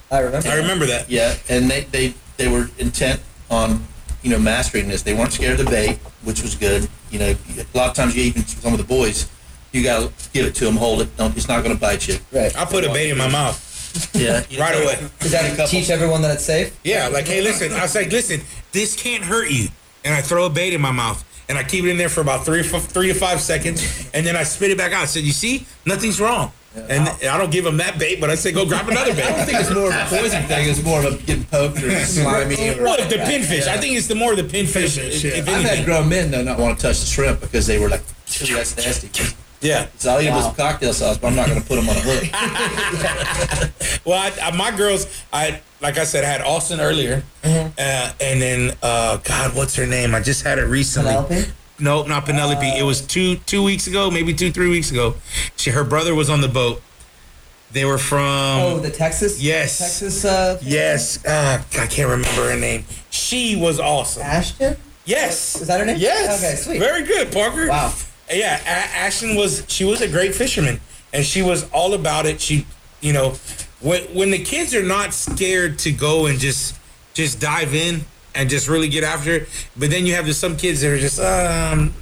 I 0.08 0.20
remember. 0.20 0.48
I 0.48 0.54
remember 0.54 0.86
that. 0.86 1.10
Yeah, 1.10 1.34
and 1.48 1.68
they 1.68 1.80
they 1.90 2.14
they 2.36 2.46
were 2.46 2.70
intent 2.78 3.20
on 3.50 3.88
you 4.22 4.30
know 4.30 4.38
mastering 4.38 4.88
this. 4.88 5.02
They 5.02 5.14
weren't 5.14 5.32
scared 5.32 5.60
of 5.60 5.66
the 5.66 5.70
bait, 5.70 5.98
which 6.22 6.42
was 6.42 6.54
good. 6.54 6.88
You 7.10 7.18
know, 7.18 7.34
a 7.56 7.76
lot 7.76 7.88
of 7.90 7.94
times 7.94 8.16
you 8.16 8.22
even 8.24 8.44
some 8.46 8.72
of 8.72 8.78
the 8.78 8.84
boys, 8.84 9.28
you 9.72 9.82
gotta 9.82 10.12
give 10.32 10.46
it 10.46 10.54
to 10.56 10.64
them, 10.64 10.76
hold 10.76 11.02
it. 11.02 11.16
Don't, 11.16 11.36
it's 11.36 11.48
not 11.48 11.62
gonna 11.62 11.74
bite 11.76 12.08
you. 12.08 12.16
Right. 12.32 12.56
I 12.56 12.64
put 12.64 12.84
a 12.84 12.92
bait 12.92 13.10
in 13.10 13.18
my 13.18 13.28
mouth 13.28 13.64
Yeah, 14.14 14.44
right 14.58 14.74
away. 14.74 15.08
Does 15.20 15.32
that 15.32 15.68
teach 15.68 15.90
everyone 15.90 16.22
that 16.22 16.32
it's 16.34 16.44
safe? 16.44 16.78
Yeah, 16.84 17.08
like, 17.08 17.26
hey, 17.26 17.40
listen. 17.40 17.72
I 17.72 17.82
was 17.82 17.94
like, 17.94 18.10
listen, 18.10 18.40
this 18.72 19.00
can't 19.00 19.24
hurt 19.24 19.50
you. 19.50 19.68
And 20.04 20.14
I 20.14 20.20
throw 20.20 20.46
a 20.46 20.50
bait 20.50 20.74
in 20.74 20.80
my 20.80 20.92
mouth. 20.92 21.24
And 21.48 21.56
I 21.56 21.62
keep 21.62 21.84
it 21.84 21.90
in 21.90 21.96
there 21.96 22.10
for 22.10 22.20
about 22.20 22.44
three, 22.44 22.62
three 22.62 23.08
to 23.08 23.14
five 23.14 23.40
seconds. 23.40 24.10
And 24.12 24.26
then 24.26 24.36
I 24.36 24.42
spit 24.42 24.70
it 24.70 24.76
back 24.76 24.92
out. 24.92 25.02
I 25.02 25.06
said, 25.06 25.22
you 25.24 25.32
see, 25.32 25.66
nothing's 25.86 26.20
wrong. 26.20 26.52
And 26.88 27.08
I 27.08 27.38
don't 27.38 27.50
give 27.50 27.64
them 27.64 27.76
that 27.78 27.98
bait, 27.98 28.20
but 28.20 28.30
I 28.30 28.34
say, 28.34 28.52
go 28.52 28.66
grab 28.66 28.88
another 28.88 29.14
bait. 29.14 29.24
I 29.24 29.36
don't 29.36 29.46
think 29.46 29.58
it's 29.60 29.70
more 29.74 29.88
of 29.88 29.94
a 29.94 30.04
poison 30.08 30.42
thing. 30.44 30.68
It's 30.68 30.82
more 30.82 30.98
of 31.04 31.14
a 31.14 31.16
getting 31.24 31.44
poked 31.44 31.82
or 31.82 31.90
slimy. 32.04 32.54
Or, 32.78 32.82
Well, 32.84 33.08
the 33.08 33.16
pinfish. 33.16 33.66
I 33.66 33.76
think 33.78 33.96
it's 33.96 34.06
the 34.06 34.14
more 34.14 34.34
the 34.36 34.42
pinfish. 34.42 34.98
Pinfish, 34.98 35.24
if, 35.24 35.46
yeah. 35.48 35.56
I've 35.56 35.64
had 35.64 35.84
grown 35.84 36.08
men 36.08 36.30
though 36.30 36.42
not 36.42 36.58
want 36.58 36.78
to 36.78 36.82
touch 36.86 37.00
the 37.00 37.06
shrimp 37.06 37.40
because 37.40 37.66
they 37.66 37.78
were 37.78 37.88
like, 37.88 38.02
that's 38.26 38.76
nasty. 38.76 39.10
Yeah. 39.60 39.86
So 39.96 40.10
I'll 40.12 40.20
eat 40.20 40.26
them 40.26 40.36
Wow. 40.36 40.48
with 40.48 40.56
cocktail 40.56 40.92
sauce, 40.92 41.18
but 41.18 41.28
I'm 41.28 41.34
not 41.36 41.48
going 41.48 41.60
to 41.60 41.66
put 41.66 41.76
them 41.76 41.88
on 41.88 41.96
a 41.96 42.00
hook. 42.00 43.72
Well, 44.04 44.18
I, 44.18 44.32
I, 44.48 44.56
my 44.56 44.74
girls, 44.74 45.06
I 45.32 45.60
like 45.82 45.98
I 45.98 46.04
said, 46.04 46.24
I 46.24 46.28
had 46.28 46.40
Austin 46.40 46.80
earlier, 46.80 47.22
uh, 47.44 48.12
and 48.20 48.40
then 48.40 48.74
uh, 48.82 49.18
God, 49.18 49.54
what's 49.54 49.74
her 49.76 49.86
name? 49.86 50.14
I 50.14 50.20
just 50.20 50.42
had 50.44 50.58
it 50.58 50.62
recently. 50.64 51.10
Penelope? 51.12 51.44
Nope, 51.80 52.08
not 52.08 52.24
Penelope. 52.26 52.66
it 52.66 52.82
was 52.82 53.00
two 53.00 53.36
two 53.36 53.62
weeks 53.62 53.86
ago, 53.86 54.10
maybe 54.10 54.34
two 54.34 54.50
three 54.50 54.68
weeks 54.68 54.90
ago. 54.90 55.14
She, 55.56 55.70
her 55.70 55.84
brother 55.84 56.14
was 56.14 56.28
on 56.28 56.40
the 56.40 56.48
boat. 56.48 56.82
They 57.70 57.84
were 57.84 57.98
from. 57.98 58.60
Oh, 58.62 58.78
the 58.78 58.90
Texas. 58.90 59.40
Yes. 59.42 59.78
Texas. 59.78 60.24
Uh, 60.24 60.58
yes, 60.62 61.24
uh, 61.24 61.62
I 61.78 61.86
can't 61.86 62.08
remember 62.10 62.50
her 62.50 62.56
name. 62.58 62.84
She 63.10 63.56
was 63.56 63.78
awesome. 63.78 64.22
Ashton. 64.22 64.76
Yes, 65.04 65.60
Is 65.60 65.68
that 65.68 65.80
her 65.80 65.86
name? 65.86 65.96
Yes. 65.98 66.42
Okay, 66.42 66.54
sweet. 66.56 66.78
Very 66.80 67.02
good, 67.02 67.32
Parker. 67.32 67.68
Wow. 67.68 67.94
Yeah, 68.30 68.56
a- 68.60 68.96
Ashton 68.96 69.36
was. 69.36 69.64
She 69.68 69.84
was 69.84 70.00
a 70.00 70.08
great 70.08 70.34
fisherman, 70.34 70.80
and 71.12 71.24
she 71.24 71.42
was 71.42 71.68
all 71.70 71.94
about 71.94 72.26
it. 72.26 72.40
She, 72.40 72.66
you 73.00 73.12
know, 73.12 73.34
when 73.80 74.02
when 74.14 74.30
the 74.30 74.42
kids 74.42 74.74
are 74.74 74.82
not 74.82 75.14
scared 75.14 75.78
to 75.80 75.92
go 75.92 76.26
and 76.26 76.38
just 76.38 76.74
just 77.14 77.40
dive 77.40 77.74
in 77.74 78.04
and 78.34 78.48
just 78.48 78.68
really 78.68 78.88
get 78.88 79.04
after 79.04 79.32
it, 79.32 79.48
but 79.76 79.90
then 79.90 80.06
you 80.06 80.14
have 80.14 80.32
some 80.34 80.56
kids 80.56 80.80
that 80.80 80.90
are 80.92 80.98
just 80.98 81.20
um. 81.20 81.94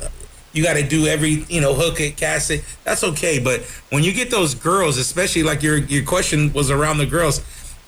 You 0.52 0.62
got 0.62 0.76
to 0.78 0.82
do 0.82 1.06
every, 1.06 1.44
you 1.50 1.60
know, 1.60 1.74
hook 1.74 2.00
it, 2.00 2.16
cast 2.16 2.50
it. 2.50 2.64
That's 2.82 3.04
okay, 3.04 3.38
but 3.38 3.60
when 3.90 4.02
you 4.02 4.14
get 4.14 4.30
those 4.30 4.54
girls, 4.54 4.96
especially 4.96 5.42
like 5.42 5.62
your 5.62 5.76
your 5.76 6.02
question 6.02 6.50
was 6.54 6.70
around 6.70 6.96
the 6.96 7.04
girls, 7.04 7.42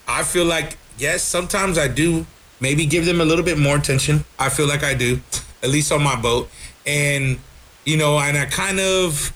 I 0.07 0.23
feel 0.23 0.45
like 0.45 0.77
yes, 0.99 1.23
sometimes 1.23 1.79
I 1.79 1.89
do 1.89 2.27
maybe 2.61 2.85
give 2.85 3.07
them 3.07 3.23
a 3.23 3.25
little 3.25 3.45
bit 3.45 3.57
more 3.57 3.77
attention. 3.77 4.25
I 4.39 4.51
feel 4.51 4.69
like 4.69 4.85
I 4.85 4.93
do, 4.93 5.21
at 5.63 5.71
least 5.71 5.91
on 5.93 6.03
my 6.03 6.15
boat, 6.15 6.51
and 6.87 7.39
you 7.87 7.97
know, 7.97 8.19
and 8.19 8.37
I 8.37 8.45
kind 8.45 8.79
of. 8.81 9.33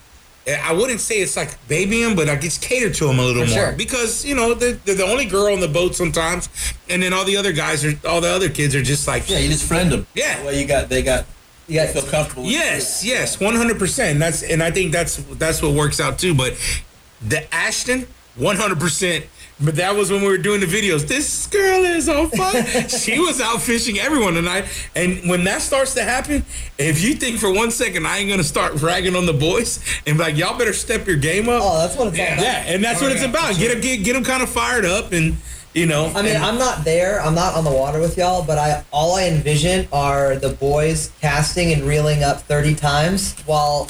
I 0.48 0.72
wouldn't 0.72 1.00
say 1.00 1.20
it's 1.20 1.36
like 1.36 1.56
babying, 1.68 2.16
but 2.16 2.28
I 2.28 2.36
just 2.36 2.62
cater 2.62 2.90
to 2.92 3.06
them 3.06 3.18
a 3.18 3.22
little 3.22 3.44
For 3.44 3.50
more 3.50 3.58
sure. 3.68 3.72
because 3.72 4.24
you 4.24 4.34
know 4.34 4.54
they're, 4.54 4.72
they're 4.72 4.96
the 4.96 5.04
only 5.04 5.24
girl 5.24 5.52
on 5.52 5.60
the 5.60 5.68
boat 5.68 5.94
sometimes, 5.94 6.48
and 6.90 7.02
then 7.02 7.12
all 7.12 7.24
the 7.24 7.36
other 7.36 7.52
guys 7.52 7.84
are 7.84 7.92
all 8.08 8.20
the 8.20 8.28
other 8.30 8.48
kids 8.48 8.74
are 8.74 8.82
just 8.82 9.06
like 9.06 9.28
Yeah, 9.30 9.38
you 9.38 9.48
just 9.48 9.66
friend 9.68 9.90
them. 9.92 10.06
Yeah. 10.14 10.42
Well, 10.44 10.52
you 10.54 10.66
got 10.66 10.88
they 10.88 11.02
got 11.02 11.26
You 11.68 11.76
got- 11.76 11.86
to 11.94 12.00
feel 12.02 12.10
comfortable. 12.10 12.42
with 12.42 12.52
Yes, 12.52 13.04
yes, 13.04 13.38
one 13.38 13.54
hundred 13.54 13.78
percent. 13.78 14.18
That's 14.18 14.42
and 14.42 14.62
I 14.62 14.70
think 14.72 14.90
that's 14.92 15.16
that's 15.38 15.62
what 15.62 15.74
works 15.74 16.00
out 16.00 16.18
too. 16.18 16.34
But 16.34 16.54
the 17.20 17.52
Ashton, 17.54 18.06
one 18.34 18.56
hundred 18.56 18.80
percent. 18.80 19.26
But 19.60 19.76
that 19.76 19.94
was 19.94 20.10
when 20.10 20.22
we 20.22 20.28
were 20.28 20.38
doing 20.38 20.60
the 20.60 20.66
videos. 20.66 21.06
This 21.06 21.46
girl 21.46 21.84
is 21.84 22.08
on 22.08 22.30
fire. 22.30 22.64
she 22.88 23.18
was 23.20 23.40
out 23.40 23.62
fishing 23.62 23.98
everyone 23.98 24.34
tonight. 24.34 24.64
And 24.96 25.28
when 25.28 25.44
that 25.44 25.62
starts 25.62 25.94
to 25.94 26.02
happen, 26.02 26.44
if 26.78 27.02
you 27.02 27.14
think 27.14 27.38
for 27.38 27.52
one 27.52 27.70
second 27.70 28.06
I 28.06 28.18
ain't 28.18 28.28
gonna 28.28 28.42
start 28.42 28.80
ragging 28.82 29.14
on 29.14 29.24
the 29.26 29.32
boys 29.32 29.78
and 30.06 30.16
be 30.18 30.22
like, 30.24 30.36
y'all 30.36 30.58
better 30.58 30.72
step 30.72 31.06
your 31.06 31.16
game 31.16 31.48
up. 31.48 31.62
Oh, 31.64 31.78
that's 31.78 31.96
what 31.96 32.08
it's 32.08 32.18
yeah, 32.18 32.34
about. 32.34 32.66
and 32.74 32.82
that's 32.84 33.00
Oh, 33.00 33.04
what 33.06 33.12
it's 33.12 33.24
about. 33.24 33.56
Get 33.56 33.70
them 33.72 33.80
get, 33.80 33.98
get 34.04 34.14
them 34.14 34.24
kind 34.24 34.42
of 34.42 34.48
fired 34.48 34.84
up 34.84 35.12
and 35.12 35.36
you 35.74 35.86
know. 35.86 36.06
I 36.14 36.22
mean, 36.22 36.34
and- 36.34 36.44
I'm 36.44 36.58
not 36.58 36.84
there. 36.84 37.20
I'm 37.22 37.34
not 37.36 37.54
on 37.54 37.62
the 37.64 37.70
water 37.70 38.00
with 38.00 38.18
y'all, 38.18 38.42
but 38.44 38.58
I 38.58 38.84
all 38.90 39.14
I 39.16 39.24
envision 39.28 39.86
are 39.92 40.34
the 40.36 40.48
boys 40.50 41.12
casting 41.20 41.72
and 41.72 41.82
reeling 41.84 42.24
up 42.24 42.40
30 42.42 42.74
times 42.74 43.38
while 43.46 43.86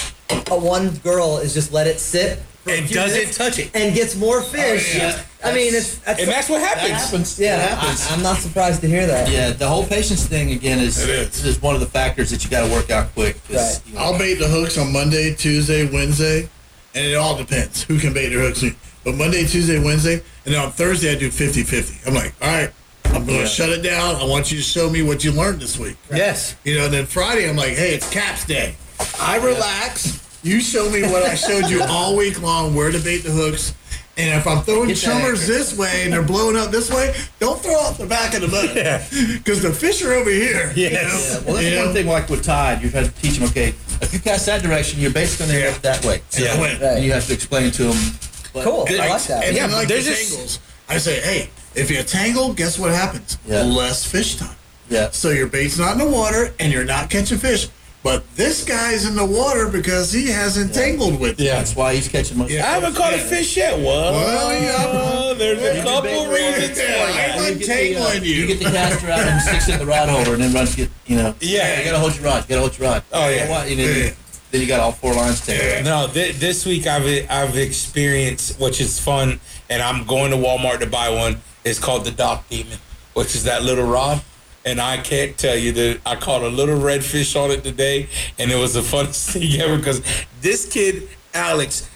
a 0.51 0.59
one 0.59 0.91
girl 0.97 1.39
is 1.39 1.55
just 1.55 1.73
let 1.73 1.87
it 1.87 1.99
sit 1.99 2.41
And 2.67 2.89
doesn't 2.89 3.19
minutes 3.19 3.37
touch 3.37 3.59
it. 3.59 3.71
and 3.75 3.93
gets 3.95 4.15
more 4.17 4.39
oh, 4.39 4.43
fish. 4.43 4.95
Oh, 4.95 4.99
yeah. 4.99 5.23
I 5.45 5.53
mean, 5.53 5.75
it's 5.75 5.97
that's, 5.99 6.21
and 6.21 6.29
that's 6.29 6.49
what 6.49 6.61
That 6.61 6.79
happens. 6.79 7.03
happens. 7.03 7.39
yeah. 7.41 7.57
That 7.57 7.79
happens. 7.79 8.07
I, 8.11 8.15
am 8.15 8.23
not 8.23 8.37
surprised 8.37 8.81
to 8.83 8.87
hear 8.87 9.07
that. 9.09 9.29
Yeah, 9.29 9.51
the 9.51 9.67
whole 9.69 9.85
patience 9.85 10.25
thing 10.27 10.53
again 10.53 10.79
is 10.79 11.03
It 11.03 11.11
is. 11.11 11.45
is 11.45 11.61
one 11.61 11.75
of 11.75 11.81
the 11.81 11.89
factors 11.89 12.31
that 12.31 12.45
you 12.45 12.51
got 12.51 12.67
to 12.69 12.73
work 12.73 12.91
out 12.91 13.13
quick. 13.15 13.37
Right. 13.51 13.81
you 13.87 13.95
know, 13.95 14.01
I'll 14.01 14.19
bait 14.19 14.35
the 14.35 14.47
hooks 14.47 14.79
on 14.79 14.93
Monday, 14.93 15.35
Tuesday, 15.35 15.91
Wednesday, 15.93 16.49
and 16.95 17.05
it 17.07 17.15
all 17.17 17.37
depends 17.37 17.83
who 17.83 17.99
can 17.99 18.13
bait 18.13 18.29
their 18.29 18.41
hooks. 18.41 18.63
But 19.05 19.17
Monday, 19.17 19.45
Tuesday, 19.45 19.83
Wednesday, 19.83 20.23
and 20.45 20.55
then 20.55 20.65
on 20.65 20.71
Thursday 20.71 21.11
I 21.11 21.19
do 21.19 21.29
50-50. 21.31 22.07
I'm 22.07 22.15
like, 22.15 22.33
all 22.41 22.47
right, 22.49 22.71
I'm 23.07 23.27
going 23.27 23.27
to 23.27 23.33
Yeah. 23.43 23.47
shut 23.47 23.71
it 23.71 23.83
down. 23.83 24.15
I 24.17 24.25
want 24.25 24.53
you 24.53 24.59
to 24.59 24.63
show 24.63 24.89
me 24.89 25.03
what 25.03 25.25
you 25.25 25.33
learned 25.33 25.61
this 25.61 25.77
week. 25.77 25.97
Yes. 26.15 26.55
You 26.63 26.79
know, 26.79 26.85
and 26.85 26.95
then 26.95 27.07
Friday 27.07 27.49
I'm 27.51 27.57
like, 27.57 27.73
hey, 27.75 27.95
it's 27.95 28.09
caps 28.09 28.45
day. 28.45 28.77
I 29.21 29.39
relax. 29.39 30.21
You 30.43 30.61
show 30.61 30.91
me 30.91 31.03
what 31.03 31.23
I 31.25 31.35
showed 31.35 31.71
you 31.71 31.83
all 31.89 32.17
week 32.17 32.41
long, 32.43 32.75
where 32.75 32.91
to 32.91 32.99
bait 32.99 33.19
the 33.19 33.31
hooks. 33.31 33.75
And 34.19 34.39
if 34.39 34.47
I'm 34.47 34.63
throwing 34.63 34.89
Get 34.89 34.99
chummers 34.99 35.47
this 35.47 35.77
way 35.79 36.03
and 36.05 36.13
they're 36.13 36.23
blowing 36.23 36.55
up 36.57 36.71
this 36.71 36.91
way, 36.93 37.15
don't 37.39 37.59
throw 37.63 37.77
off 37.77 37.97
the 37.97 38.05
back 38.07 38.35
of 38.35 38.43
the 38.43 38.49
boat. 38.49 38.71
Yeah. 38.77 39.03
Because 39.39 39.63
the 39.63 39.73
fish 39.73 40.03
are 40.05 40.13
over 40.13 40.29
here. 40.29 40.71
you 40.77 40.91
know? 40.91 40.99
Yeah, 41.01 41.09
well, 41.47 41.55
that's 41.55 41.67
You 41.71 41.77
one 41.79 41.87
know? 41.87 41.93
thing 41.95 42.07
like 42.07 42.29
with 42.29 42.45
tide. 42.45 42.83
You've 42.83 42.93
had 42.93 43.07
to 43.07 43.11
teach 43.23 43.39
them, 43.39 43.49
okay, 43.49 43.69
if 44.03 44.13
you 44.13 44.19
cast 44.21 44.45
that 44.47 44.63
direction, 44.63 45.01
you're 45.01 45.13
basically 45.13 45.47
going 45.55 45.61
to 45.63 45.67
Yeah. 45.69 45.73
go 45.73 45.79
that 45.81 46.05
way. 46.05 46.23
And 46.35 46.45
Yeah. 46.45 46.61
Right. 46.61 46.83
And 46.97 47.05
you 47.05 47.13
have 47.13 47.27
to 47.29 47.33
explain 47.33 47.71
to 47.73 47.85
them. 47.85 48.13
Cool. 48.53 48.87
I 48.91 49.09
like 49.09 49.23
that. 49.25 49.45
And 49.45 49.57
Yeah, 49.57 49.67
like 49.69 49.89
there's 49.89 50.05
the 50.05 50.11
just- 50.11 50.31
tangles. 50.31 50.59
I 50.91 50.99
say, 50.99 51.21
hey, 51.21 51.49
if 51.75 51.91
you're 51.91 52.03
tangle, 52.03 52.53
guess 52.53 52.79
what 52.79 52.91
happens? 52.93 53.39
Yeah. 53.47 53.63
Less 53.63 54.05
fish 54.05 54.37
time. 54.37 54.57
Yeah. 54.91 55.09
So 55.11 55.31
your 55.31 55.47
bait's 55.47 55.79
not 55.79 55.93
in 55.93 55.99
the 55.99 56.07
water 56.07 56.53
and 56.61 56.71
you're 56.71 56.85
not 56.85 57.09
catching 57.09 57.39
fish. 57.39 57.69
But 58.03 58.25
this 58.35 58.65
guy's 58.65 59.07
in 59.07 59.15
the 59.15 59.25
water 59.25 59.69
because 59.69 60.13
he 60.13 60.27
hasn't 60.29 60.75
tangled 60.75 61.21
with 61.21 61.39
you. 61.39 61.47
Yeah. 61.47 61.57
That's 61.59 61.77
why 61.77 61.95
he's 61.95 62.09
catching 62.09 62.37
most. 62.39 62.51
Yeah. 62.51 62.67
I 62.69 62.73
haven't 62.75 62.95
caught 62.97 63.15
a 63.15 63.19
fish 63.19 63.57
yet. 63.57 63.79
Well, 63.79 64.13
Well, 64.13 64.53
yeah. 64.61 65.35
there's 65.35 65.63
a 65.63 65.77
You 65.77 65.83
couple 65.85 66.27
reasons 66.27 66.81
for 66.81 66.85
Yeah, 66.85 67.05
I 67.05 67.13
that. 67.13 67.39
ain't 67.51 67.61
You 67.61 67.67
get 67.67 67.67
the, 67.69 67.73
uh, 67.73 68.09
untangling 68.09 68.25
you. 68.25 68.35
You 68.35 68.47
get 68.49 68.59
the 68.59 68.65
caster 68.65 69.09
out 69.11 69.21
and 69.21 69.41
sticks 69.41 69.69
it 69.69 69.75
in 69.75 69.79
the 69.79 69.87
rod 69.87 70.09
holder, 70.09 70.35
and 70.35 70.43
then 70.43 70.53
runs 70.53 70.75
get 70.75 70.91
you 71.07 71.17
know. 71.17 71.35
Yeah. 71.41 71.79
you 71.79 71.85
gotta 71.85 71.99
hold 72.01 72.17
your 72.17 72.25
rod. 72.25 72.43
You 72.43 72.49
gotta 72.49 72.61
hold 72.63 72.79
your 72.79 72.89
rod. 72.91 73.05
Oh, 73.13 73.29
You 73.29 73.37
yeah. 73.37 73.45
know 73.45 73.51
what? 73.53 73.71
You 73.71 73.77
know, 73.77 73.85
Yeah. 73.85 74.11
Then 74.51 74.61
you 74.61 74.67
got 74.67 74.81
all 74.81 74.93
four 74.93 75.15
lines 75.15 75.41
taken. 75.47 75.85
No, 75.85 76.09
th- 76.13 76.37
this 76.39 76.67
week 76.67 76.87
I've 76.89 77.07
I've 77.31 77.57
experienced, 77.57 78.59
which 78.61 78.81
is 78.81 78.99
fun, 78.99 79.39
and 79.71 79.81
I'm 79.81 80.05
going 80.07 80.31
to 80.33 80.37
Walmart 80.37 80.81
to 80.81 80.87
buy 80.87 81.09
one. 81.09 81.41
It's 81.65 81.79
called 81.79 82.05
the 82.05 82.11
Dock 82.11 82.49
Demon, 82.51 82.79
which 83.15 83.35
is 83.37 83.45
that 83.45 83.63
little 83.63 83.85
rod. 83.87 84.21
And 84.65 84.81
I 84.81 84.99
can't 84.99 85.37
tell 85.37 85.57
you 85.57 85.73
that 85.73 86.01
I 86.07 86.17
caught 86.17 86.43
a 86.43 86.49
little 86.49 86.79
red 86.81 87.05
fish 87.05 87.35
on 87.35 87.51
it 87.51 87.65
today, 87.65 88.09
and 88.39 88.51
it 88.51 88.57
was 88.57 88.75
the 88.75 88.81
funnest 88.93 89.33
thing 89.33 89.61
ever 89.61 89.77
because 89.77 90.03
this 90.41 90.71
kid 90.73 91.09
Alex, 91.35 91.89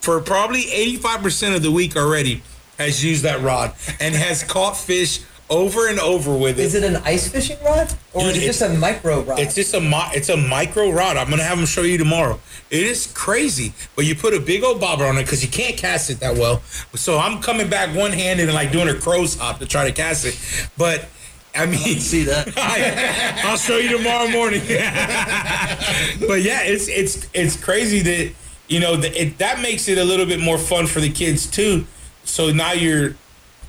for 0.00 0.20
probably 0.20 0.62
85% 0.62 1.56
of 1.56 1.62
the 1.62 1.70
week 1.70 1.96
already, 1.96 2.42
has 2.78 3.04
used 3.04 3.24
that 3.24 3.42
rod 3.42 3.74
and 4.00 4.14
has 4.14 4.42
caught 4.44 4.76
fish 4.76 5.20
over 5.50 5.88
and 5.88 5.98
over 5.98 6.36
with 6.36 6.58
it. 6.58 6.62
Is 6.64 6.74
it 6.74 6.84
an 6.84 6.96
ice 7.04 7.28
fishing 7.28 7.56
rod 7.64 7.92
or 8.12 8.22
Dude, 8.22 8.36
is 8.36 8.42
it 8.42 8.46
just 8.46 8.62
a 8.62 8.68
micro 8.68 9.22
rod? 9.22 9.38
It's 9.38 9.54
just 9.54 9.74
a 9.74 9.80
mi- 9.80 10.10
it's 10.12 10.28
a 10.28 10.36
micro 10.36 10.90
rod. 10.90 11.16
I'm 11.16 11.30
gonna 11.30 11.42
have 11.42 11.56
them 11.56 11.66
show 11.66 11.82
you 11.82 11.96
tomorrow. 11.98 12.38
It 12.70 12.82
is 12.82 13.06
crazy, 13.06 13.72
but 13.96 14.04
you 14.04 14.14
put 14.14 14.34
a 14.34 14.40
big 14.40 14.62
old 14.62 14.80
bobber 14.80 15.06
on 15.06 15.16
it 15.16 15.22
because 15.24 15.42
you 15.42 15.50
can't 15.50 15.76
cast 15.76 16.10
it 16.10 16.20
that 16.20 16.36
well. 16.36 16.60
So 16.94 17.18
I'm 17.18 17.40
coming 17.40 17.68
back 17.70 17.96
one 17.96 18.12
handed 18.12 18.44
and 18.44 18.54
like 18.54 18.72
doing 18.72 18.88
a 18.88 18.94
crow's 18.94 19.36
hop 19.36 19.58
to 19.60 19.66
try 19.66 19.86
to 19.86 19.92
cast 19.92 20.26
it. 20.26 20.38
But 20.76 21.08
I 21.54 21.66
mean, 21.66 21.98
See 21.98 22.24
that? 22.24 22.52
I, 22.56 23.48
I'll 23.48 23.56
show 23.56 23.78
you 23.78 23.96
tomorrow 23.96 24.28
morning. 24.28 24.60
but 24.68 26.42
yeah, 26.42 26.62
it's 26.62 26.88
it's 26.88 27.28
it's 27.34 27.62
crazy 27.62 28.00
that 28.00 28.32
you 28.68 28.80
know 28.80 28.96
that 28.96 29.20
it, 29.20 29.38
that 29.38 29.60
makes 29.60 29.88
it 29.88 29.98
a 29.98 30.04
little 30.04 30.26
bit 30.26 30.40
more 30.40 30.58
fun 30.58 30.86
for 30.86 31.00
the 31.00 31.10
kids 31.10 31.46
too. 31.50 31.84
So 32.24 32.52
now 32.52 32.72
you're 32.72 33.14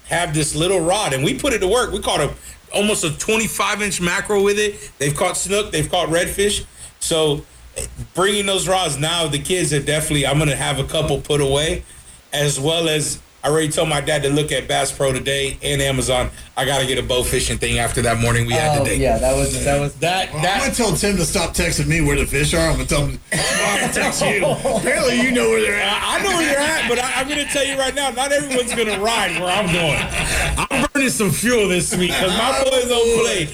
have 0.10 0.34
this 0.34 0.56
little 0.56 0.82
rod, 0.82 1.14
and 1.14 1.24
we 1.24 1.38
put 1.38 1.54
it 1.54 1.60
to 1.60 1.68
work. 1.68 1.92
We 1.92 2.00
caught 2.00 2.20
a 2.20 2.34
almost 2.74 3.04
a 3.04 3.18
25 3.18 3.82
inch 3.82 4.02
mackerel 4.02 4.44
with 4.44 4.60
it. 4.60 4.92
They've 5.00 5.16
caught 5.16 5.38
snook, 5.38 5.72
they've 5.72 5.90
caught 5.90 6.10
redfish. 6.10 6.66
So 7.00 7.46
bringing 8.14 8.46
those 8.46 8.68
rods 8.68 8.98
now, 8.98 9.28
the 9.28 9.40
kids 9.40 9.74
are 9.74 9.82
definitely. 9.82 10.28
I'm 10.28 10.38
gonna 10.38 10.56
have 10.56 10.80
a 10.80 10.84
couple 10.84 11.22
put 11.22 11.42
away, 11.42 11.84
as 12.34 12.60
well 12.60 12.90
as 12.90 13.22
I 13.44 13.50
already 13.50 13.70
told 13.70 13.90
my 13.90 14.02
dad 14.02 14.24
to 14.24 14.30
look 14.30 14.52
at 14.52 14.68
Bass 14.68 14.92
Pro 14.92 15.12
today 15.12 15.58
and 15.64 15.82
Amazon. 15.82 16.30
I 16.56 16.66
gotta 16.66 16.86
get 16.86 16.98
a 16.98 17.04
bow 17.04 17.24
fishing 17.24 17.58
thing 17.58 17.80
after 17.80 18.02
that 18.04 18.20
morning 18.20 18.46
we 18.46 18.54
had 18.54 18.80
oh, 18.80 18.84
today. 18.84 18.98
yeah, 18.98 19.18
that 19.18 19.36
was 19.36 19.64
that 19.64 19.80
was 19.80 19.96
That 19.96 20.30
Well, 20.30 20.38
I'm 20.38 20.44
that 20.44 20.60
gonna 20.60 20.74
tell 20.76 20.96
Tim 20.96 21.18
to 21.18 21.26
stop 21.26 21.56
texting 21.56 21.88
me 21.88 22.02
where 22.02 22.18
the 22.18 22.26
fish 22.26 22.54
are. 22.54 22.70
I'm 22.70 22.76
gonna 22.76 22.86
tell 22.86 23.08
him 23.08 23.20
I'm 23.32 23.82
gonna 23.82 23.94
text 23.94 24.22
you. 24.22 24.46
Apparently, 24.78 25.22
you 25.22 25.32
know 25.32 25.50
where 25.50 25.62
they're 25.62 25.82
at. 25.82 26.04
I 26.04 26.20
I 26.20 26.24
know 26.24 26.30
where 26.36 26.52
you're 26.52 26.60
at, 26.60 26.90
but 26.90 27.00
I, 27.00 27.22
I'm 27.22 27.28
going 27.30 27.46
to 27.46 27.52
tell 27.52 27.66
you 27.66 27.78
right 27.78 27.96
now, 27.96 28.10
not 28.12 28.32
everyone's 28.32 28.76
going 28.76 28.88
to 28.88 29.00
ride 29.00 29.40
where 29.40 29.50
I'm 29.50 29.72
going. 29.72 29.98
I'm 30.58 30.90
burning 30.92 31.10
some 31.10 31.32
fuel 31.32 31.70
this 31.70 31.96
week 31.96 32.12
because 32.12 32.38
my 32.38 32.62
boys 32.64 32.90
don't 32.90 33.24
play. 33.24 33.48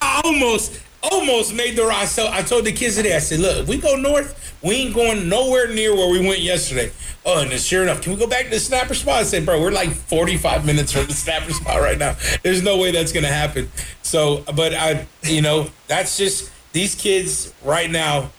I 0.00 0.22
almost, 0.24 0.80
almost 1.12 1.54
made 1.54 1.76
the. 1.76 2.06
So 2.06 2.28
I 2.30 2.42
told 2.42 2.64
the 2.64 2.72
kids 2.72 2.96
today, 2.96 3.14
I 3.14 3.18
said, 3.18 3.40
look, 3.40 3.58
if 3.58 3.68
we 3.68 3.78
go 3.78 3.96
north, 3.96 4.54
we 4.62 4.74
ain't 4.76 4.94
going 4.94 5.28
nowhere 5.28 5.72
near 5.72 5.94
where 5.94 6.10
we 6.10 6.26
went 6.26 6.40
yesterday. 6.40 6.92
Oh, 7.24 7.42
and 7.42 7.52
sure 7.52 7.82
enough, 7.82 8.02
can 8.02 8.12
we 8.12 8.18
go 8.18 8.26
back 8.26 8.44
to 8.44 8.50
the 8.50 8.60
snapper 8.60 8.94
spot? 8.94 9.20
I 9.20 9.22
said, 9.24 9.44
bro, 9.44 9.60
we're 9.60 9.72
like 9.72 9.90
45 9.90 10.64
minutes 10.64 10.92
from 10.92 11.06
the 11.06 11.12
snapper 11.12 11.52
spot 11.52 11.80
right 11.80 11.98
now. 11.98 12.16
There's 12.42 12.62
no 12.62 12.78
way 12.78 12.92
that's 12.92 13.12
going 13.12 13.24
to 13.24 13.32
happen. 13.32 13.70
So, 14.02 14.44
but 14.54 14.74
I, 14.74 15.06
you 15.22 15.42
know, 15.42 15.68
that's 15.88 16.16
just 16.16 16.50
these 16.72 16.94
kids 16.94 17.52
right 17.64 17.90
now 17.90 18.30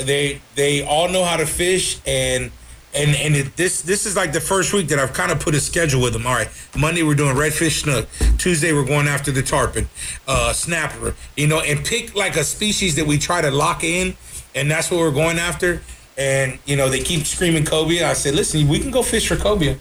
they 0.00 0.40
they 0.54 0.84
all 0.84 1.08
know 1.08 1.24
how 1.24 1.36
to 1.36 1.46
fish 1.46 2.00
and 2.06 2.50
and 2.94 3.14
and 3.16 3.36
it, 3.36 3.56
this 3.56 3.82
this 3.82 4.06
is 4.06 4.16
like 4.16 4.32
the 4.32 4.40
first 4.40 4.72
week 4.72 4.88
that 4.88 4.98
I've 4.98 5.12
kind 5.12 5.32
of 5.32 5.40
put 5.40 5.54
a 5.54 5.60
schedule 5.60 6.02
with 6.02 6.12
them. 6.12 6.26
All 6.26 6.34
right, 6.34 6.48
Monday 6.76 7.02
we're 7.02 7.14
doing 7.14 7.34
redfish 7.34 7.82
snook. 7.82 8.08
Tuesday 8.38 8.72
we're 8.72 8.84
going 8.84 9.08
after 9.08 9.30
the 9.30 9.42
tarpon, 9.42 9.88
uh, 10.28 10.52
snapper. 10.52 11.14
You 11.36 11.46
know, 11.46 11.60
and 11.60 11.84
pick 11.84 12.14
like 12.14 12.36
a 12.36 12.44
species 12.44 12.96
that 12.96 13.06
we 13.06 13.18
try 13.18 13.40
to 13.40 13.50
lock 13.50 13.84
in, 13.84 14.14
and 14.54 14.70
that's 14.70 14.90
what 14.90 14.98
we're 15.00 15.10
going 15.10 15.38
after. 15.38 15.82
And 16.18 16.58
you 16.66 16.76
know, 16.76 16.88
they 16.88 17.00
keep 17.00 17.26
screaming 17.26 17.64
cobia. 17.64 18.04
I 18.04 18.12
said, 18.12 18.34
listen, 18.34 18.68
we 18.68 18.78
can 18.78 18.90
go 18.90 19.02
fish 19.02 19.28
for 19.28 19.36
cobia, 19.36 19.78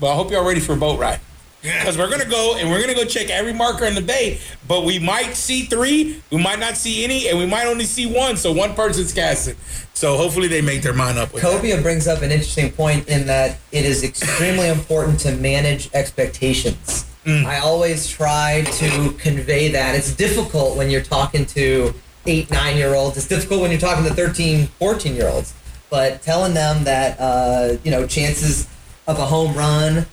but 0.00 0.10
I 0.10 0.14
hope 0.14 0.30
y'all 0.30 0.46
ready 0.46 0.60
for 0.60 0.72
a 0.72 0.76
boat 0.76 0.98
ride. 0.98 1.20
Because 1.62 1.98
we're 1.98 2.10
gonna 2.10 2.24
go 2.28 2.56
and 2.56 2.70
we're 2.70 2.80
gonna 2.80 2.94
go 2.94 3.04
check 3.04 3.28
every 3.28 3.52
marker 3.52 3.84
in 3.86 3.94
the 3.94 4.00
bay, 4.00 4.38
but 4.68 4.84
we 4.84 4.98
might 4.98 5.34
see 5.34 5.62
three, 5.62 6.22
we 6.30 6.38
might 6.38 6.58
not 6.60 6.76
see 6.76 7.02
any, 7.02 7.28
and 7.28 7.38
we 7.38 7.46
might 7.46 7.66
only 7.66 7.84
see 7.84 8.06
one. 8.06 8.36
So 8.36 8.52
one 8.52 8.74
person's 8.74 9.12
casting. 9.12 9.56
So 9.92 10.16
hopefully 10.16 10.46
they 10.46 10.60
make 10.62 10.82
their 10.82 10.92
mind 10.92 11.18
up 11.18 11.32
with. 11.32 11.42
Cobia 11.42 11.82
brings 11.82 12.06
up 12.06 12.22
an 12.22 12.30
interesting 12.30 12.70
point 12.70 13.08
in 13.08 13.26
that 13.26 13.58
it 13.72 13.84
is 13.84 14.04
extremely 14.04 14.68
important 14.68 15.18
to 15.20 15.32
manage 15.36 15.90
expectations. 15.94 17.04
I 17.26 17.58
always 17.58 18.06
try 18.06 18.62
to 18.74 19.10
convey 19.14 19.68
that. 19.72 19.96
It's 19.96 20.14
difficult 20.14 20.76
when 20.76 20.90
you're 20.90 21.02
talking 21.02 21.44
to 21.46 21.92
eight, 22.26 22.48
nine 22.52 22.76
year 22.76 22.94
olds. 22.94 23.16
It's 23.16 23.26
difficult 23.26 23.62
when 23.62 23.72
you're 23.72 23.80
talking 23.80 24.04
to 24.04 24.14
13, 24.14 24.66
14 24.78 25.14
year 25.16 25.28
olds. 25.28 25.52
but 25.90 26.22
telling 26.22 26.54
them 26.54 26.84
that 26.84 27.18
uh, 27.18 27.76
you 27.82 27.90
know 27.90 28.06
chances 28.06 28.68
of 29.08 29.18
a 29.18 29.24
home 29.26 29.54
run 29.56 30.06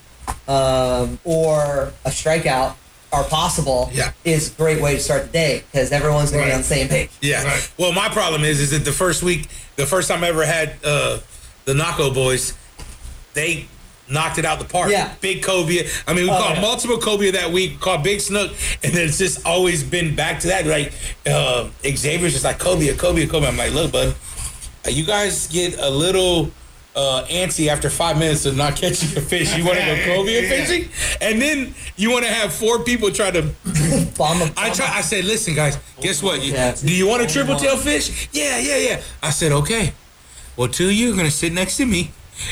um, 0.48 1.20
or 1.24 1.94
a 2.06 2.10
strikeout 2.10 2.76
are 3.12 3.24
possible 3.26 3.90
Yeah. 3.94 4.12
is 4.24 4.50
a 4.52 4.54
great 4.56 4.82
way 4.82 4.96
to 4.96 5.00
start 5.00 5.28
the 5.28 5.32
day 5.32 5.64
because 5.72 5.92
everyone's 5.92 6.32
going 6.32 6.42
to 6.44 6.48
be 6.48 6.50
Right. 6.52 6.56
on 6.56 6.62
the 6.62 6.68
same 6.68 6.88
page. 6.88 7.10
Yeah. 7.22 7.44
Right. 7.44 7.72
Well, 7.78 7.92
my 7.94 8.10
problem 8.10 8.44
is, 8.44 8.60
is 8.60 8.72
that 8.72 8.86
the 8.86 8.92
first 8.92 9.22
week, 9.22 9.48
the 9.76 9.86
first 9.86 10.08
time 10.10 10.24
I 10.24 10.30
ever 10.30 10.46
had 10.46 10.76
uh, 10.84 11.20
the 11.66 11.74
Naco 11.76 12.12
boys, 12.12 12.54
they 13.36 13.68
knocked 14.10 14.38
it 14.40 14.46
out 14.46 14.58
the 14.60 14.66
park. 14.66 14.90
Yeah. 14.92 15.14
Big 15.22 15.44
cobia. 15.44 15.88
I 16.08 16.14
mean, 16.14 16.26
we 16.26 16.32
Oh, 16.32 16.38
caught 16.38 16.56
yeah. 16.56 16.62
multiple 16.62 16.98
cobia 16.98 17.32
that 17.34 17.52
week. 17.52 17.80
Caught 17.80 18.04
big 18.04 18.20
snook, 18.20 18.52
and 18.84 18.94
then 18.94 19.08
it's 19.08 19.18
just 19.20 19.46
always 19.46 19.84
been 19.84 20.16
back 20.16 20.40
to 20.42 20.48
that. 20.48 20.66
Like 20.66 20.92
uh, 21.28 21.70
Xavier's 21.84 22.34
just 22.34 22.44
like 22.44 22.58
cobia, 22.60 22.94
cobia, 22.96 23.28
cobia. 23.28 23.48
I'm 23.50 23.58
like, 23.58 23.74
look, 23.74 23.92
bud, 23.92 24.16
uh, 24.86 24.90
you 24.90 25.06
guys 25.06 25.48
get 25.48 25.78
a 25.80 25.90
little. 25.90 26.50
Uh, 26.96 27.26
antsy 27.28 27.70
after 27.70 27.90
five 27.90 28.20
minutes 28.20 28.46
of 28.46 28.56
not 28.56 28.76
catching 28.76 29.18
a 29.18 29.22
fish. 29.22 29.56
You 29.58 29.66
want 29.66 29.80
to 29.80 29.86
go 29.86 29.96
cobia 29.96 30.44
Yeah. 30.44 30.50
fishing, 30.66 30.90
and 31.22 31.42
then 31.42 31.74
you 31.98 32.12
want 32.12 32.24
to 32.24 32.32
have 32.32 32.54
four 32.54 32.84
people 32.84 33.10
try 33.10 33.32
to 33.32 33.42
Bomb 34.18 34.38
them. 34.40 34.52
I 34.56 34.70
try. 34.70 34.88
I 34.94 35.02
said, 35.02 35.26
listen, 35.26 35.56
guys. 35.56 35.80
Guess 36.02 36.22
what? 36.22 36.44
You, 36.44 36.54
Yeah. 36.54 36.76
do 36.76 36.94
you 36.94 37.08
want 37.08 37.24
a 37.24 37.28
triple 37.28 37.56
tail 37.56 37.78
fish? 37.78 38.30
Yeah, 38.32 38.60
yeah, 38.60 38.78
yeah. 38.78 39.02
I 39.24 39.32
said, 39.32 39.52
okay. 39.54 39.94
Well, 40.56 40.68
two 40.68 40.86
of 40.88 40.94
you 40.94 41.12
are 41.14 41.16
gonna 41.18 41.32
sit 41.32 41.52
next 41.52 41.78
to 41.78 41.86
me, 41.88 42.12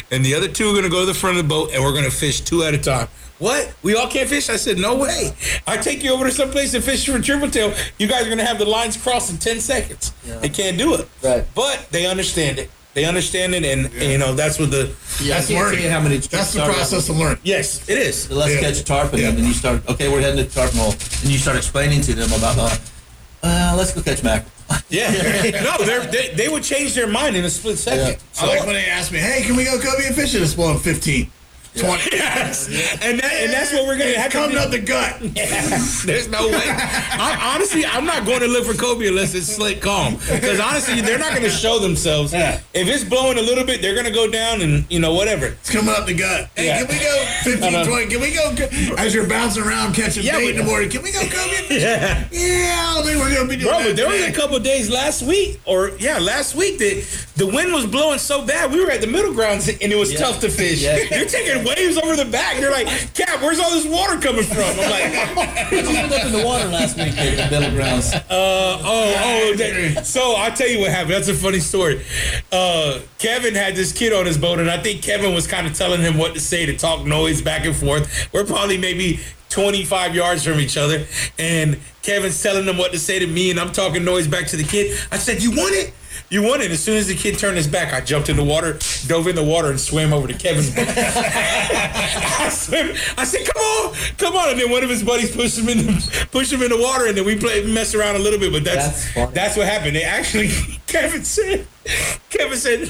and 0.09 0.25
the 0.25 0.33
other 0.33 0.47
two 0.47 0.71
are 0.71 0.73
gonna 0.75 0.89
go 0.89 1.01
to 1.01 1.05
the 1.05 1.13
front 1.13 1.37
of 1.37 1.43
the 1.43 1.47
boat, 1.47 1.69
and 1.71 1.83
we're 1.83 1.93
gonna 1.93 2.09
fish 2.09 2.41
two 2.41 2.63
at 2.63 2.73
a 2.73 2.79
time. 2.79 3.09
What? 3.37 3.73
We 3.83 3.95
all 3.95 4.07
can't 4.07 4.27
fish? 4.27 4.49
I 4.49 4.55
said, 4.55 4.79
no 4.79 4.95
way. 4.95 5.33
I 5.67 5.77
take 5.77 6.03
you 6.03 6.11
over 6.13 6.25
to 6.25 6.31
some 6.31 6.49
place 6.49 6.73
and 6.73 6.83
fish 6.83 7.05
for 7.07 7.19
triple 7.19 7.49
tail. 7.51 7.73
You 7.99 8.07
guys 8.07 8.25
are 8.25 8.29
gonna 8.29 8.45
have 8.45 8.57
the 8.57 8.65
lines 8.65 8.97
crossed 8.97 9.29
in 9.31 9.37
ten 9.37 9.59
seconds. 9.59 10.13
They 10.41 10.49
can't 10.49 10.79
do 10.79 10.95
it. 10.95 11.07
Right. 11.23 11.45
But 11.53 11.87
they 11.91 12.07
understand 12.07 12.57
it. 12.57 12.71
They 12.93 13.05
understand 13.05 13.55
it, 13.55 13.63
and 13.63 13.91
you 13.93 14.17
know 14.17 14.33
that's 14.33 14.59
what 14.59 14.69
the. 14.71 14.93
Yeah, 15.21 15.35
That's 15.35 15.49
I 15.49 15.53
can't 15.53 15.65
learning. 15.65 15.81
tell 15.83 15.91
how 15.91 15.99
many. 16.01 16.17
That's 16.17 16.53
the 16.53 16.63
process 16.65 17.07
of 17.07 17.17
learning. 17.17 17.39
Yes, 17.43 17.87
it 17.87 17.97
is. 17.97 18.23
So 18.23 18.35
let's 18.35 18.53
Yeah. 18.53 18.59
catch 18.61 18.83
tarpon, 18.83 19.19
Yeah. 19.19 19.29
and 19.29 19.37
then 19.37 19.45
you 19.45 19.53
start. 19.53 19.87
Okay, 19.87 20.09
we're 20.09 20.19
heading 20.21 20.43
to 20.45 20.51
tarpon 20.53 20.77
hole, 20.77 20.95
and 21.21 21.31
you 21.31 21.37
start 21.37 21.55
explaining 21.57 22.01
to 22.01 22.13
them 22.13 22.31
about 22.33 22.55
the. 22.57 22.79
Uh, 23.43 23.73
let's 23.77 23.93
go 23.93 24.01
catch 24.01 24.21
mackerel. 24.23 24.51
Yeah. 24.89 25.09
no, 25.63 25.83
they're, 25.85 26.05
they 26.07 26.33
they 26.35 26.47
would 26.49 26.63
change 26.63 26.93
their 26.93 27.07
mind 27.07 27.35
in 27.37 27.43
a 27.45 27.49
split 27.49 27.77
second. 27.77 28.17
I 28.39 28.45
like 28.47 28.65
when 28.65 28.73
they 28.75 28.85
ask 28.85 29.11
me, 29.11 29.19
"Hey, 29.19 29.43
can 29.43 29.55
we 29.55 29.63
go 29.63 29.77
cobia 29.79 30.13
fishing?" 30.13 30.43
It's 30.43 30.53
blowing 30.53 30.79
15, 30.79 31.31
20. 31.75 32.09
Yes. 32.21 32.67
And 33.01 33.19
that, 33.19 33.31
and 33.33 33.51
that's 33.51 33.71
what 33.73 33.85
we're 33.85 33.97
gonna 33.97 34.17
have 34.17 34.31
to 34.31 34.37
Coming 34.37 34.57
up 34.57 34.71
the 34.71 34.79
gut. 34.79 35.19
There's 36.05 36.27
no 36.27 36.47
way. 36.47 36.63
I, 36.65 37.53
honestly, 37.55 37.85
I'm 37.85 38.05
not 38.05 38.25
going 38.25 38.39
to 38.41 38.47
look 38.47 38.65
for 38.65 38.73
Kobe 38.73 39.07
unless 39.07 39.33
it's 39.35 39.47
slick 39.47 39.81
calm. 39.81 40.15
Because 40.15 40.59
honestly, 40.59 41.01
they're 41.01 41.17
not 41.19 41.31
going 41.31 41.43
to 41.43 41.49
show 41.49 41.79
themselves. 41.79 42.33
Yeah. 42.33 42.59
If 42.73 42.87
it's 42.87 43.03
blowing 43.03 43.37
a 43.37 43.41
little 43.41 43.63
bit, 43.63 43.81
they're 43.81 43.93
going 43.93 44.05
to 44.05 44.11
go 44.11 44.29
down 44.29 44.61
and 44.61 44.85
you 44.91 44.99
know 44.99 45.13
whatever. 45.13 45.47
It's 45.47 45.69
coming 45.71 45.93
up 45.95 46.05
the 46.05 46.13
gut. 46.15 46.49
Hey, 46.55 46.65
Yeah. 46.67 46.85
can 46.85 46.87
we 46.87 46.99
go 47.03 47.25
15, 47.43 47.85
20? 47.85 48.05
Can 48.07 48.21
we 48.21 48.33
go 48.33 48.95
as 48.97 49.13
you're 49.13 49.27
bouncing 49.27 49.63
around 49.63 49.93
catching 49.93 50.23
Yeah, 50.23 50.37
bait 50.37 50.51
in 50.51 50.57
the 50.57 50.63
morning? 50.63 50.89
Can 50.89 51.01
we 51.03 51.11
go 51.11 51.19
fishing? 51.21 51.77
Yeah. 51.81 52.27
Yeah, 52.31 52.95
I 52.97 53.01
think 53.03 53.17
we're 53.19 53.33
gonna 53.35 53.47
be 53.49 53.55
doing 53.57 53.69
Bro, 53.71 53.83
but 53.83 53.95
there 53.95 54.07
was 54.09 54.21
a 54.21 54.31
couple 54.31 54.59
days 54.59 54.89
last 54.89 55.21
week, 55.23 55.59
or 55.65 55.91
yeah, 55.99 56.19
last 56.19 56.55
week 56.55 56.77
that 56.79 57.27
the 57.41 57.47
wind 57.47 57.73
was 57.73 57.87
blowing 57.87 58.19
so 58.19 58.45
bad. 58.45 58.71
We 58.71 58.85
were 58.85 58.91
at 58.91 59.01
the 59.01 59.07
middle 59.07 59.33
grounds 59.33 59.67
and 59.67 59.81
it 59.81 59.95
was 59.95 60.13
tough 60.13 60.39
to 60.41 60.49
fish. 60.49 60.83
Yeah. 60.83 60.97
You're 60.97 61.25
taking 61.25 61.65
waves 61.65 61.97
over 61.97 62.15
the 62.15 62.25
back. 62.25 62.59
You're 62.59 62.69
like, 62.69 62.85
Cap, 63.15 63.41
where's 63.41 63.59
all 63.59 63.71
this 63.71 63.87
water 63.87 64.21
coming 64.21 64.43
from? 64.43 64.61
I'm 64.61 64.77
like, 64.77 65.69
just 65.71 65.91
went 65.91 66.13
up 66.13 66.23
in 66.23 66.33
the 66.33 66.45
water 66.45 66.67
last 66.67 66.97
week 66.97 67.17
at 67.17 67.49
the 67.49 67.59
middle 67.59 67.75
grounds. 67.75 68.13
Uh, 68.13 68.21
oh, 68.29 69.55
oh. 69.57 70.03
so 70.03 70.35
I'll 70.37 70.53
tell 70.53 70.67
you 70.67 70.81
what 70.81 70.91
happened. 70.91 71.15
That's 71.15 71.29
a 71.29 71.33
funny 71.33 71.57
story. 71.61 72.05
Uh, 72.51 72.99
Kevin 73.17 73.55
had 73.55 73.75
this 73.75 73.91
kid 73.91 74.13
on 74.13 74.27
his 74.27 74.37
boat, 74.37 74.59
and 74.59 74.69
I 74.69 74.77
think 74.77 75.01
Kevin 75.01 75.33
was 75.33 75.47
kind 75.47 75.65
of 75.65 75.73
telling 75.73 76.01
him 76.01 76.19
what 76.19 76.35
to 76.35 76.39
say 76.39 76.67
to 76.67 76.77
talk 76.77 77.07
noise 77.07 77.41
back 77.41 77.65
and 77.65 77.75
forth. 77.75 78.31
We're 78.31 78.45
probably 78.45 78.77
maybe 78.77 79.19
25 79.49 80.13
yards 80.13 80.43
from 80.43 80.59
each 80.59 80.77
other, 80.77 81.07
and 81.39 81.79
Kevin's 82.03 82.41
telling 82.43 82.67
them 82.67 82.77
what 82.77 82.91
to 82.91 82.99
say 82.99 83.17
to 83.17 83.25
me, 83.25 83.49
and 83.49 83.59
I'm 83.59 83.71
talking 83.71 84.05
noise 84.05 84.27
back 84.27 84.45
to 84.47 84.57
the 84.57 84.63
kid. 84.63 84.95
I 85.11 85.17
said, 85.17 85.41
"You 85.41 85.49
want 85.49 85.73
it." 85.73 85.95
You 86.31 86.41
won 86.41 86.61
it. 86.61 86.71
As 86.71 86.81
soon 86.81 86.95
as 86.95 87.07
the 87.07 87.15
kid 87.15 87.37
turned 87.37 87.57
his 87.57 87.67
back, 87.67 87.91
I 87.91 87.99
jumped 87.99 88.29
in 88.29 88.37
the 88.37 88.43
water, 88.43 88.79
dove 89.05 89.27
in 89.27 89.35
the 89.35 89.43
water, 89.43 89.69
and 89.69 89.77
swam 89.77 90.13
over 90.13 90.29
to 90.29 90.33
Kevin's. 90.33 90.71
I 90.77 92.47
swim. 92.49 92.95
I 93.17 93.25
said, 93.25 93.45
"Come 93.45 93.61
on, 93.61 93.93
come 94.17 94.35
on!" 94.37 94.51
And 94.51 94.59
then 94.59 94.71
one 94.71 94.81
of 94.81 94.89
his 94.89 95.03
buddies 95.03 95.35
pushed 95.35 95.57
him 95.57 95.67
in, 95.67 95.79
the, 95.79 96.27
pushed 96.31 96.53
him 96.53 96.61
in 96.63 96.69
the 96.69 96.77
water, 96.77 97.07
and 97.07 97.17
then 97.17 97.25
we 97.25 97.35
played, 97.35 97.67
mess 97.67 97.93
around 97.93 98.15
a 98.15 98.19
little 98.19 98.39
bit. 98.39 98.53
But 98.53 98.63
that's 98.63 99.13
That's 99.13 99.33
that's 99.33 99.57
what 99.57 99.67
happened. 99.67 99.97
They 99.97 100.03
actually, 100.03 100.47
Kevin 100.87 101.25
said, 101.25 101.67
Kevin 102.29 102.57
said, 102.57 102.89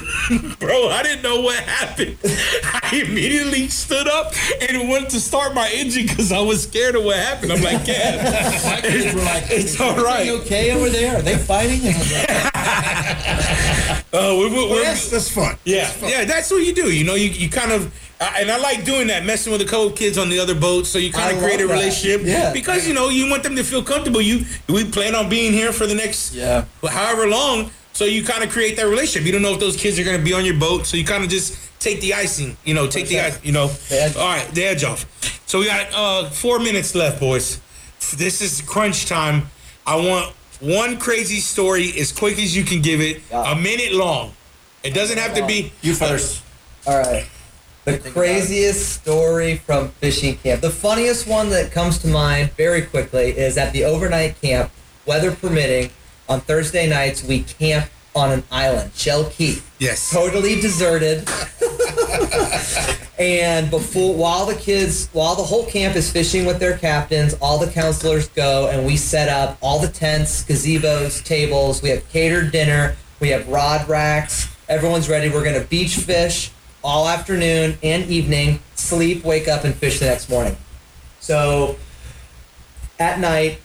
"Bro, 0.58 0.88
I 0.90 1.02
didn't 1.02 1.22
know 1.22 1.40
what 1.40 1.56
happened. 1.64 2.16
I 2.24 3.02
immediately 3.06 3.68
stood 3.68 4.06
up 4.06 4.32
and 4.60 4.88
went 4.90 5.10
to 5.10 5.20
start 5.20 5.54
my 5.54 5.68
engine 5.70 6.06
because 6.06 6.30
I 6.30 6.40
was 6.40 6.62
scared 6.64 6.94
of 6.96 7.04
what 7.04 7.16
happened." 7.16 7.52
I'm 7.52 7.62
like, 7.62 7.78
"Kev, 7.84 8.64
My 8.64 8.80
kids 8.80 9.14
were 9.14 9.22
like, 9.22 9.44
it's 9.50 9.80
all 9.80 9.98
Are 9.98 10.20
okay 10.42 10.72
over 10.72 10.90
there? 10.90 11.16
Are 11.18 11.22
they 11.22 11.36
fighting? 11.38 11.80
And 11.86 11.96
I 11.96 11.98
was 11.98 12.12
like, 12.12 14.02
Uh, 14.14 14.36
we, 14.38 14.46
we, 14.48 14.54
Well, 14.54 14.68
we're- 14.70 14.84
that's, 14.84 15.10
that's 15.10 15.30
fun. 15.30 15.56
Yeah, 15.64 15.84
That's 15.84 15.92
fun. 15.96 16.10
yeah, 16.10 16.24
that's 16.26 16.50
what 16.50 16.58
you 16.66 16.74
do. 16.74 16.92
You 16.92 17.04
know, 17.04 17.14
you, 17.14 17.30
you 17.30 17.48
kind 17.48 17.72
of, 17.72 17.90
I- 18.20 18.40
and 18.42 18.50
I 18.50 18.58
like 18.58 18.84
doing 18.84 19.06
that, 19.06 19.24
messing 19.24 19.50
with 19.52 19.62
the 19.62 19.66
co 19.66 19.90
kids 19.90 20.18
on 20.18 20.28
the 20.28 20.38
other 20.38 20.54
boat. 20.54 20.86
so 20.86 20.98
you 20.98 21.10
kind 21.10 21.34
of 21.34 21.42
create 21.42 21.62
a 21.62 21.66
that. 21.66 21.72
relationship. 21.72 22.20
Yeah. 22.26 22.52
Because 22.52 22.86
you 22.86 22.92
know 22.92 23.08
you 23.08 23.30
want 23.30 23.42
them 23.42 23.56
to 23.56 23.64
feel 23.64 23.82
comfortable. 23.82 24.20
You 24.20 24.44
we 24.68 24.84
plan 24.84 25.14
on 25.14 25.30
being 25.30 25.52
here 25.54 25.72
for 25.72 25.86
the 25.86 25.94
next 25.94 26.34
Yeah. 26.34 26.66
however 26.86 27.26
long, 27.26 27.70
so 27.92 28.04
you 28.04 28.24
kind 28.24 28.42
of 28.44 28.50
create 28.50 28.76
that 28.76 28.86
relationship. 28.86 29.26
You 29.26 29.32
don't 29.32 29.42
know 29.42 29.52
if 29.54 29.60
those 29.60 29.76
kids 29.76 29.98
are 29.98 30.04
going 30.04 30.18
to 30.18 30.24
be 30.24 30.32
on 30.32 30.44
your 30.44 30.58
boat, 30.58 30.86
so 30.86 30.96
you 30.96 31.04
kind 31.04 31.22
of 31.24 31.30
just 31.30 31.58
take 31.80 32.00
the 32.00 32.14
icing. 32.14 32.56
You 32.64 32.74
know, 32.74 32.86
take 32.86 33.08
the 33.08 33.20
ice. 33.20 33.38
You 33.44 33.52
know, 33.52 33.70
edge. 33.90 34.16
all 34.16 34.28
right, 34.28 34.48
the 34.54 34.64
edge 34.64 34.84
off. 34.84 35.04
So 35.46 35.58
we 35.60 35.66
got 35.66 35.88
uh, 35.94 36.30
four 36.30 36.58
minutes 36.58 36.94
left, 36.94 37.20
boys. 37.20 37.60
This 38.16 38.40
is 38.40 38.60
crunch 38.62 39.06
time. 39.06 39.48
I 39.86 39.96
want 39.96 40.34
one 40.60 40.96
crazy 40.98 41.40
story 41.40 41.92
as 41.98 42.12
quick 42.12 42.38
as 42.38 42.56
you 42.56 42.64
can 42.64 42.80
give 42.82 43.00
it, 43.00 43.20
Yeah. 43.30 43.52
a 43.52 43.56
minute 43.56 43.92
long. 43.92 44.32
It 44.82 44.94
doesn't 44.94 45.18
have 45.18 45.34
to 45.34 45.46
be. 45.46 45.72
you 45.82 45.94
first. 45.94 46.42
All 46.86 46.98
right. 46.98 47.26
The 47.84 47.92
Think 47.92 48.00
about 48.02 48.10
it. 48.10 48.12
craziest 48.14 48.92
story 48.92 49.56
from 49.56 49.88
fishing 50.00 50.36
camp. 50.36 50.60
The 50.60 50.70
funniest 50.70 51.26
one 51.26 51.50
that 51.50 51.72
comes 51.72 51.98
to 51.98 52.08
mind 52.08 52.52
very 52.52 52.82
quickly 52.82 53.30
is 53.36 53.58
at 53.58 53.72
the 53.72 53.84
overnight 53.84 54.40
camp, 54.40 54.70
weather 55.04 55.32
permitting, 55.32 55.90
on 56.32 56.40
Thursday 56.40 56.88
nights, 56.88 57.22
we 57.22 57.42
camp 57.42 57.90
on 58.14 58.32
an 58.32 58.42
island, 58.50 58.90
Shell 58.94 59.26
Key. 59.30 59.58
Yes. 59.78 60.10
Totally 60.10 60.60
deserted. 60.60 61.28
and 63.18 63.70
before 63.70 64.14
while 64.14 64.46
the 64.46 64.54
kids 64.54 65.08
while 65.12 65.34
the 65.34 65.42
whole 65.42 65.66
camp 65.66 65.94
is 65.94 66.10
fishing 66.10 66.46
with 66.46 66.58
their 66.58 66.78
captains, 66.78 67.34
all 67.40 67.58
the 67.58 67.70
counselors 67.70 68.28
go 68.30 68.68
and 68.70 68.86
we 68.86 68.96
set 68.96 69.28
up 69.28 69.58
all 69.60 69.78
the 69.78 69.88
tents, 69.88 70.44
gazebos, 70.44 71.22
tables, 71.24 71.82
we 71.82 71.90
have 71.90 72.08
catered 72.08 72.50
dinner, 72.50 72.96
we 73.20 73.28
have 73.28 73.46
rod 73.48 73.86
racks, 73.88 74.48
everyone's 74.68 75.08
ready. 75.08 75.28
We're 75.28 75.44
gonna 75.44 75.60
beach 75.64 75.96
fish 75.96 76.50
all 76.82 77.06
afternoon 77.06 77.76
and 77.82 78.10
evening, 78.10 78.60
sleep, 78.74 79.22
wake 79.24 79.48
up 79.48 79.64
and 79.64 79.74
fish 79.74 79.98
the 80.00 80.06
next 80.06 80.28
morning. 80.30 80.56
So 81.20 81.76
at 82.98 83.20
night, 83.20 83.60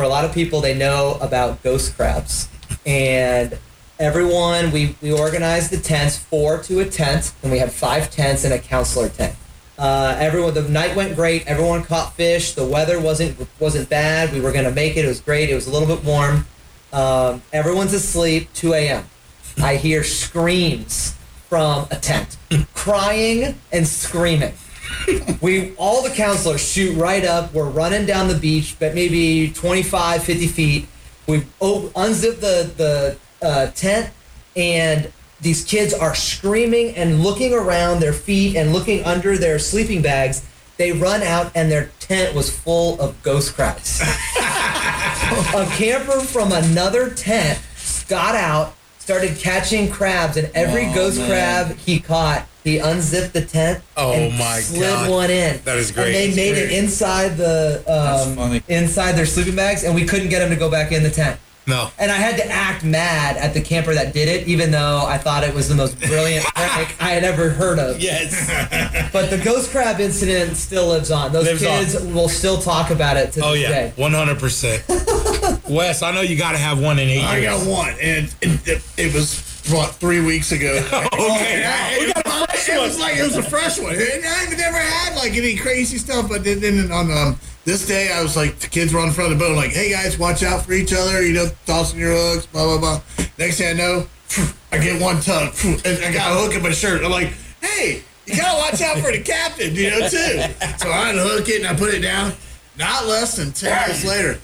for 0.00 0.04
a 0.04 0.08
lot 0.08 0.24
of 0.24 0.32
people, 0.32 0.62
they 0.62 0.74
know 0.74 1.18
about 1.20 1.62
ghost 1.62 1.94
crabs. 1.94 2.48
And 2.86 3.58
everyone, 3.98 4.70
we, 4.70 4.96
we 5.02 5.12
organized 5.12 5.70
the 5.70 5.76
tents, 5.76 6.16
four 6.16 6.56
to 6.62 6.80
a 6.80 6.86
tent, 6.86 7.34
and 7.42 7.52
we 7.52 7.58
had 7.58 7.70
five 7.70 8.10
tents 8.10 8.44
and 8.44 8.54
a 8.54 8.58
counselor 8.58 9.10
tent. 9.10 9.36
Uh, 9.78 10.16
everyone, 10.18 10.54
the 10.54 10.62
night 10.62 10.96
went 10.96 11.14
great. 11.16 11.46
Everyone 11.46 11.82
caught 11.82 12.14
fish. 12.14 12.54
The 12.54 12.64
weather 12.64 12.98
wasn't 12.98 13.46
wasn't 13.58 13.90
bad. 13.90 14.32
We 14.32 14.40
were 14.40 14.52
gonna 14.52 14.70
make 14.70 14.96
it. 14.96 15.04
It 15.04 15.08
was 15.08 15.20
great. 15.20 15.50
It 15.50 15.54
was 15.54 15.66
a 15.66 15.70
little 15.70 15.94
bit 15.94 16.02
warm. 16.02 16.46
Um, 16.94 17.42
everyone's 17.52 17.92
asleep. 17.92 18.48
2 18.54 18.72
a.m. 18.72 19.04
I 19.62 19.76
hear 19.76 20.02
screams 20.02 21.14
from 21.50 21.88
a 21.90 21.96
tent, 21.96 22.38
crying 22.72 23.54
and 23.70 23.86
screaming 23.86 24.54
we 25.40 25.74
all 25.76 26.02
the 26.02 26.10
counselors 26.10 26.60
shoot 26.60 26.96
right 26.96 27.24
up. 27.24 27.52
We're 27.54 27.68
running 27.68 28.06
down 28.06 28.28
the 28.28 28.34
beach 28.38 28.76
but 28.78 28.94
maybe 28.94 29.50
25 29.50 30.22
50 30.22 30.46
feet. 30.46 30.88
We 31.26 31.40
unzip 31.60 32.40
the 32.40 32.70
the 32.76 33.16
uh, 33.46 33.66
tent 33.68 34.10
and 34.56 35.12
these 35.40 35.64
kids 35.64 35.94
are 35.94 36.14
screaming 36.14 36.94
and 36.96 37.22
looking 37.22 37.54
around 37.54 38.00
their 38.00 38.12
feet 38.12 38.56
and 38.56 38.72
looking 38.72 39.04
under 39.04 39.38
their 39.38 39.58
sleeping 39.58 40.02
bags. 40.02 40.44
They 40.76 40.92
run 40.92 41.22
out 41.22 41.52
and 41.54 41.70
their 41.70 41.90
tent 42.00 42.34
was 42.34 42.54
full 42.54 43.00
of 43.00 43.22
ghost 43.22 43.54
crabs 43.54 44.00
a 45.54 45.66
camper 45.76 46.20
from 46.20 46.52
another 46.52 47.10
tent 47.10 47.60
got 48.08 48.34
out, 48.34 48.74
started 48.98 49.38
catching 49.38 49.88
crabs, 49.90 50.36
and 50.36 50.50
every 50.54 50.86
Oh, 50.88 50.94
ghost 50.94 51.18
man. 51.18 51.28
crab 51.28 51.76
he 51.78 52.00
caught, 52.00 52.46
he 52.64 52.78
unzipped 52.78 53.32
the 53.32 53.42
tent 53.44 53.82
Oh, 53.96 54.12
and 54.12 54.36
my 54.38 54.60
slid 54.60 54.82
God. 54.82 55.10
one 55.10 55.30
in. 55.30 55.60
That 55.64 55.76
is 55.78 55.90
great. 55.92 56.06
And 56.06 56.14
they 56.14 56.26
That's 56.26 56.36
made 56.36 56.58
it 56.58 56.72
inside 56.72 57.36
the 57.36 57.82
um, 57.86 58.60
inside 58.68 59.12
their 59.12 59.26
sleeping 59.26 59.56
bags, 59.56 59.84
and 59.84 59.94
we 59.94 60.04
couldn't 60.04 60.28
get 60.28 60.40
them 60.40 60.50
to 60.50 60.56
go 60.56 60.70
back 60.70 60.92
in 60.92 61.02
the 61.02 61.10
tent. 61.10 61.38
No. 61.66 61.90
And 61.98 62.10
I 62.10 62.16
had 62.16 62.36
to 62.38 62.46
act 62.46 62.84
mad 62.84 63.36
at 63.36 63.54
the 63.54 63.60
camper 63.60 63.94
that 63.94 64.12
did 64.12 64.28
it, 64.28 64.48
even 64.48 64.70
though 64.72 65.04
I 65.06 65.18
thought 65.18 65.44
it 65.44 65.54
was 65.54 65.68
the 65.68 65.74
most 65.76 66.00
brilliant 66.00 66.44
prank 66.54 66.96
I 67.00 67.10
had 67.10 67.22
ever 67.22 67.50
heard 67.50 67.78
of. 67.78 68.00
Yes. 68.00 68.32
But 69.12 69.30
the 69.30 69.38
ghost 69.38 69.70
crab 69.70 70.00
incident 70.00 70.56
still 70.56 70.88
lives 70.88 71.10
on. 71.10 71.32
Those 71.32 71.46
Lives 71.46 71.64
on. 71.64 71.78
kids 71.78 72.00
will 72.14 72.28
still 72.28 72.58
talk 72.60 72.90
about 72.90 73.16
it 73.16 73.32
to 73.32 73.44
Oh 73.44 73.52
this 73.52 73.62
yeah, 73.62 73.68
day. 73.68 73.92
one 73.96 74.12
hundred 74.12 74.38
percent. 74.38 74.82
Wes, 75.68 76.02
I 76.02 76.12
know 76.12 76.20
you 76.22 76.36
got 76.36 76.52
to 76.52 76.58
have 76.58 76.80
one 76.80 76.98
in 76.98 77.08
eight 77.08 77.22
I 77.24 77.38
years. 77.38 77.64
got 77.64 77.68
one, 77.70 77.90
and 78.00 78.34
it, 78.40 78.68
it, 78.68 78.82
it 78.96 79.14
was 79.14 79.34
what 79.68 79.94
three 79.94 80.20
weeks 80.20 80.52
ago. 80.52 80.86
Okay, 81.12 81.98
we 82.00 82.06
it, 82.06 82.14
got 82.14 82.26
a 82.26 82.46
fresh 82.46 82.68
it 82.68 82.78
one. 82.78 82.88
was 82.88 82.98
like 82.98 83.16
it 83.16 83.22
was 83.22 83.36
a 83.36 83.42
fresh 83.42 83.78
one. 83.78 83.94
And 83.94 84.24
I've 84.24 84.56
never 84.56 84.78
had 84.78 85.16
like 85.16 85.34
any 85.34 85.56
crazy 85.56 85.98
stuff, 85.98 86.28
but 86.28 86.44
then, 86.44 86.60
then 86.60 86.90
on 86.90 87.10
um, 87.10 87.38
this 87.64 87.86
day, 87.86 88.10
I 88.12 88.22
was 88.22 88.36
like, 88.36 88.58
the 88.58 88.68
kids 88.68 88.92
were 88.92 89.00
on 89.00 89.08
the 89.08 89.14
front 89.14 89.32
of 89.32 89.38
the 89.38 89.44
boat, 89.44 89.56
like, 89.56 89.70
hey 89.70 89.90
guys, 89.90 90.18
watch 90.18 90.42
out 90.42 90.64
for 90.64 90.72
each 90.72 90.92
other. 90.92 91.22
You 91.24 91.34
know, 91.34 91.48
tossing 91.66 91.98
your 91.98 92.12
hooks, 92.12 92.46
blah 92.46 92.64
blah 92.64 92.78
blah. 92.78 93.26
Next 93.38 93.58
thing 93.58 93.68
I 93.68 93.72
know, 93.78 94.06
I 94.72 94.78
get 94.78 95.00
one 95.00 95.20
tug, 95.20 95.54
and 95.64 96.04
I 96.04 96.12
got 96.12 96.32
a 96.32 96.40
hook 96.40 96.54
in 96.54 96.62
my 96.62 96.70
shirt. 96.70 97.04
I'm 97.04 97.10
like, 97.10 97.32
hey, 97.60 98.02
you 98.26 98.36
gotta 98.36 98.58
watch 98.58 98.80
out 98.80 98.98
for 98.98 99.12
the 99.12 99.20
captain, 99.22 99.74
you 99.74 99.90
know, 99.90 100.08
too. 100.08 100.42
So 100.78 100.88
I 100.90 101.10
unhook 101.10 101.48
it 101.48 101.60
and 101.62 101.66
I 101.66 101.74
put 101.74 101.92
it 101.92 102.00
down. 102.00 102.32
Not 102.78 103.06
less 103.06 103.36
than 103.36 103.52
ten 103.52 103.76
minutes 103.88 104.04
later. 104.04 104.38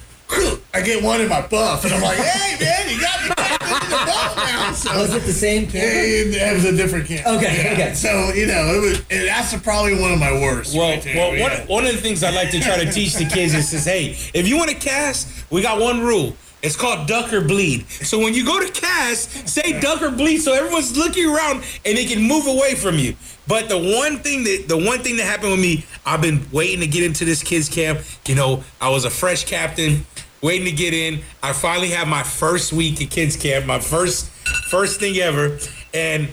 I 0.75 0.83
get 0.83 1.03
one 1.03 1.21
in 1.21 1.29
my 1.29 1.47
buff, 1.47 1.85
and 1.85 1.95
I'm 1.95 2.03
like, 2.03 2.19
"Hey, 2.19 2.63
man, 2.63 2.91
you 2.91 3.01
got 3.01 3.23
me 3.23 3.31
captain 3.35 3.69
in 3.69 3.91
the 3.91 3.97
buff 3.97 4.37
now." 4.37 4.73
So 4.73 4.99
Was 4.99 5.15
it 5.15 5.23
the 5.23 5.33
same 5.33 5.63
camper? 5.63 5.87
it, 5.87 6.35
it 6.35 6.55
was 6.55 6.65
a 6.65 6.77
different 6.77 7.07
camp. 7.07 7.27
Okay, 7.27 7.73
okay. 7.73 7.95
So 7.95 8.33
you 8.35 8.47
know, 8.47 8.75
it 8.75 8.81
was. 8.83 8.99
And 9.11 9.29
that's 9.29 9.57
probably 9.63 9.99
one 9.99 10.13
of 10.13 10.19
my 10.19 10.33
worst. 10.33 10.77
Well, 10.77 10.91
right 10.91 11.03
there, 11.03 11.17
well 11.17 11.31
one, 11.31 11.53
yeah. 11.53 11.67
one 11.67 11.87
of 11.87 11.93
the 11.93 12.01
things 12.01 12.23
I 12.23 12.31
like 12.31 12.51
to 12.51 12.61
try 12.61 12.83
to 12.85 12.93
teach 12.93 13.15
the 13.15 13.25
kids 13.25 13.55
is, 13.55 13.71
says, 13.71 13.87
hey, 13.87 14.11
if 14.35 14.47
you 14.47 14.59
want 14.59 14.71
to 14.71 14.77
cast, 14.77 15.51
we 15.51 15.63
got 15.63 15.81
one 15.81 16.01
rule. 16.01 16.37
It's 16.63 16.77
called 16.77 17.07
duck 17.07 17.33
or 17.33 17.43
bleed. 17.43 17.89
So 17.89 18.19
when 18.19 18.35
you 18.35 18.45
go 18.45 18.59
to 18.59 18.73
cast, 18.73 19.49
say 19.49 19.79
duck 19.81 20.03
or 20.03 20.11
bleed, 20.11 20.39
so 20.39 20.53
everyone's 20.53 20.97
looking 20.97 21.27
around 21.27 21.63
and 21.85 21.97
they 21.97 22.07
can 22.07 22.21
move 22.21 22.47
away 22.47 22.75
from 22.75 22.99
you. 22.99 23.15
But 23.47 23.69
the 23.69 23.79
one 23.79 24.19
thing 24.19 24.43
that 24.45 24.65
the 24.67 24.77
one 24.77 25.01
thing 25.01 25.17
that 25.19 25.25
happened 25.25 25.53
with 25.53 25.61
me, 25.61 25.85
I've 26.05 26.21
been 26.21 26.45
waiting 26.51 26.81
to 26.81 26.87
get 26.87 27.05
into 27.05 27.25
this 27.25 27.43
kids 27.43 27.69
camp. 27.69 28.01
You 28.27 28.35
know, 28.35 28.65
I 28.81 28.89
was 28.91 29.05
a 29.05 29.11
fresh 29.11 29.45
captain, 29.45 30.07
waiting 30.43 30.67
to 30.67 30.73
get 30.73 30.95
in. 30.95 31.21
I 31.43 31.53
finally 31.53 31.91
had 31.91 32.09
my 32.09 32.23
first 32.23 32.73
week 32.73 33.01
at 33.03 33.11
kids 33.11 33.37
camp, 33.37 33.67
my 33.67 33.81
first 33.81 34.31
first 34.71 35.01
thing 35.01 35.17
ever, 35.19 35.59
and 35.93 36.29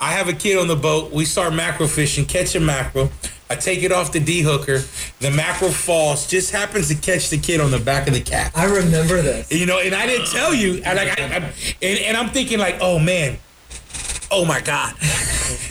I 0.00 0.12
have 0.12 0.28
a 0.28 0.32
kid 0.32 0.58
on 0.58 0.68
the 0.68 0.76
boat. 0.76 1.12
We 1.12 1.24
start 1.24 1.54
mackerel 1.54 1.88
fishing, 1.88 2.24
catching 2.24 2.64
mackerel. 2.64 3.10
I 3.50 3.56
take 3.56 3.82
it 3.82 3.92
off 3.92 4.12
the 4.12 4.20
D 4.20 4.42
hooker. 4.42 4.80
The 5.20 5.30
mackerel 5.30 5.70
falls, 5.70 6.26
just 6.26 6.52
happens 6.52 6.88
to 6.88 6.94
catch 6.94 7.30
the 7.30 7.38
kid 7.38 7.60
on 7.60 7.70
the 7.70 7.78
back 7.78 8.06
of 8.06 8.14
the 8.14 8.20
cap. 8.20 8.52
I 8.54 8.66
remember 8.66 9.22
this. 9.22 9.50
You 9.50 9.66
know, 9.66 9.78
and 9.78 9.94
I 9.94 10.06
didn't 10.06 10.26
tell 10.28 10.52
you. 10.52 10.82
I 10.84 10.92
like, 10.92 11.18
I, 11.18 11.24
I, 11.24 11.52
and, 11.82 11.98
and 12.00 12.16
I'm 12.16 12.28
thinking 12.28 12.58
like, 12.58 12.78
oh 12.80 12.98
man, 12.98 13.38
oh 14.30 14.44
my 14.44 14.60
god, 14.60 14.94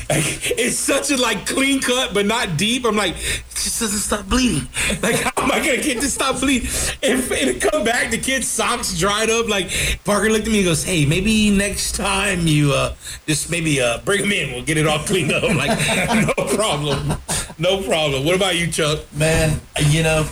it's 0.10 0.78
such 0.78 1.12
a 1.12 1.18
like 1.18 1.46
clean 1.46 1.82
cut, 1.82 2.14
but 2.14 2.26
not 2.26 2.58
deep. 2.58 2.86
I'm 2.86 2.96
like, 2.96 3.14
it 3.16 3.44
just 3.52 3.80
doesn't 3.80 4.00
stop 4.00 4.28
bleeding. 4.28 4.68
Like, 5.02 5.16
how 5.16 5.44
am 5.44 5.52
I 5.52 5.60
gonna 5.60 5.82
get 5.82 6.02
to 6.02 6.10
stop 6.10 6.40
bleeding? 6.40 6.70
And, 7.04 7.32
and 7.32 7.62
come 7.62 7.84
back, 7.84 8.12
the 8.12 8.18
kid's 8.18 8.48
socks 8.48 8.98
dried 8.98 9.30
up. 9.30 9.48
Like 9.48 9.70
Parker 10.06 10.30
looked 10.30 10.48
at 10.48 10.52
me 10.52 10.60
and 10.60 10.68
goes, 10.68 10.84
hey, 10.84 11.06
maybe 11.06 11.52
next 11.52 11.96
time 11.96 12.48
you 12.48 12.74
uh 12.74 12.96
just 13.28 13.52
maybe 13.52 13.82
uh 13.82 14.00
bring 14.00 14.24
him 14.24 14.32
in, 14.32 14.54
we'll 14.54 14.64
get 14.64 14.78
it 14.78 14.88
all 14.88 15.00
cleaned 15.00 15.32
up. 15.32 15.44
I'm 15.44 15.58
like, 15.58 15.78
no 16.38 16.56
problem, 16.56 17.18
no 17.58 17.84
problem. 17.84 18.26
What 18.26 18.36
about 18.36 18.56
you, 18.56 18.68
Chuck? 18.68 19.00
Man, 19.14 19.60
you 19.88 20.04
know, 20.04 20.28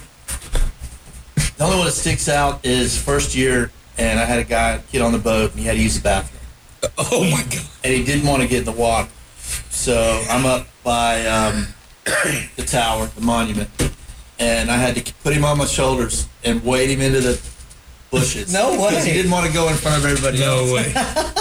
the 1.58 1.64
only 1.64 1.78
one 1.78 1.86
that 1.86 1.94
sticks 1.94 2.28
out 2.28 2.66
is 2.66 3.02
first 3.02 3.36
year, 3.36 3.72
and 3.98 4.20
I 4.20 4.26
had 4.26 4.40
a 4.40 4.44
guy 4.44 4.82
kid 4.92 5.02
on 5.02 5.12
the 5.12 5.18
boat, 5.18 5.52
and 5.52 5.60
he 5.60 5.66
had 5.66 5.74
to 5.74 5.82
use 5.82 5.96
the 5.96 6.04
bathroom, 6.04 6.35
Oh 6.98 7.24
my 7.32 7.44
god. 7.44 7.66
and 7.84 7.94
he 7.94 8.04
didn't 8.04 8.28
want 8.28 8.42
to 8.42 8.48
get 8.48 8.60
in 8.60 8.66
the 8.66 8.72
water. 8.72 9.10
So 9.70 10.24
I'm 10.30 10.46
up 10.46 10.68
by 10.84 11.26
um, 11.26 11.68
the 12.56 12.64
tower, 12.66 13.08
the 13.08 13.22
monument, 13.22 13.70
and 14.40 14.70
I 14.72 14.78
had 14.78 14.96
to 14.96 15.14
put 15.24 15.34
him 15.34 15.46
on 15.46 15.58
my 15.58 15.66
shoulders 15.66 16.28
and 16.44 16.64
wade 16.64 16.90
him 16.90 17.02
into 17.02 17.22
the 17.22 17.42
bushes. 18.12 18.54
No 18.54 18.82
way. 18.82 19.04
He 19.06 19.14
didn't 19.14 19.32
want 19.32 19.46
to 19.48 19.54
go 19.54 19.68
in 19.70 19.76
front 19.76 20.04
of 20.04 20.10
everybody 20.10 20.44
else. 20.44 20.68
No 20.68 20.74
way. 20.74 20.94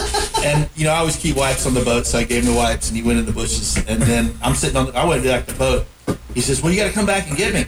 And 0.44 0.68
you 0.76 0.84
know, 0.84 0.92
I 0.92 0.96
always 0.98 1.16
keep 1.16 1.36
wipes 1.36 1.64
on 1.66 1.72
the 1.72 1.82
boat, 1.82 2.06
so 2.06 2.18
I 2.18 2.24
gave 2.24 2.44
him 2.44 2.52
the 2.52 2.58
wipes, 2.58 2.88
and 2.90 2.96
he 2.98 3.02
went 3.02 3.18
in 3.18 3.24
the 3.24 3.32
bushes. 3.32 3.78
And 3.88 4.02
then 4.02 4.34
I'm 4.42 4.54
sitting 4.54 4.76
on. 4.76 4.86
The, 4.86 4.92
I 4.92 5.06
went 5.06 5.24
back 5.24 5.46
to 5.46 5.52
the 5.54 5.58
boat. 5.58 6.18
He 6.34 6.42
says, 6.42 6.62
"Well, 6.62 6.70
you 6.70 6.78
got 6.78 6.88
to 6.88 6.92
come 6.92 7.06
back 7.06 7.28
and 7.28 7.36
get 7.36 7.54
me." 7.54 7.64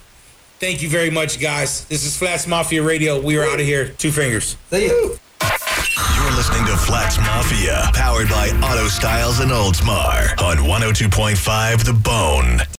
Thank 0.59 0.83
you 0.83 0.89
very 0.89 1.11
much, 1.11 1.39
guys. 1.41 1.85
This 1.87 2.05
is 2.07 2.17
Flats 2.17 2.47
Mafia 2.47 2.83
Radio. 2.83 3.21
We 3.21 3.37
are 3.39 3.45
out 3.45 3.61
of 3.61 3.67
here. 3.67 3.89
Two 3.91 4.11
fingers. 4.11 4.57
See 4.71 4.87
ya. 4.87 4.93
You're 6.15 6.31
listening 6.35 6.65
to 6.67 6.77
Flats 6.77 7.17
Mafia, 7.19 7.91
powered 7.95 8.29
by 8.29 8.49
Auto 8.63 8.89
Styles 8.89 9.41
and 9.41 9.51
Oldsmar 9.51 10.39
on 10.43 10.59
102.5 10.59 11.85
The 11.85 11.93
Bone. 11.93 12.61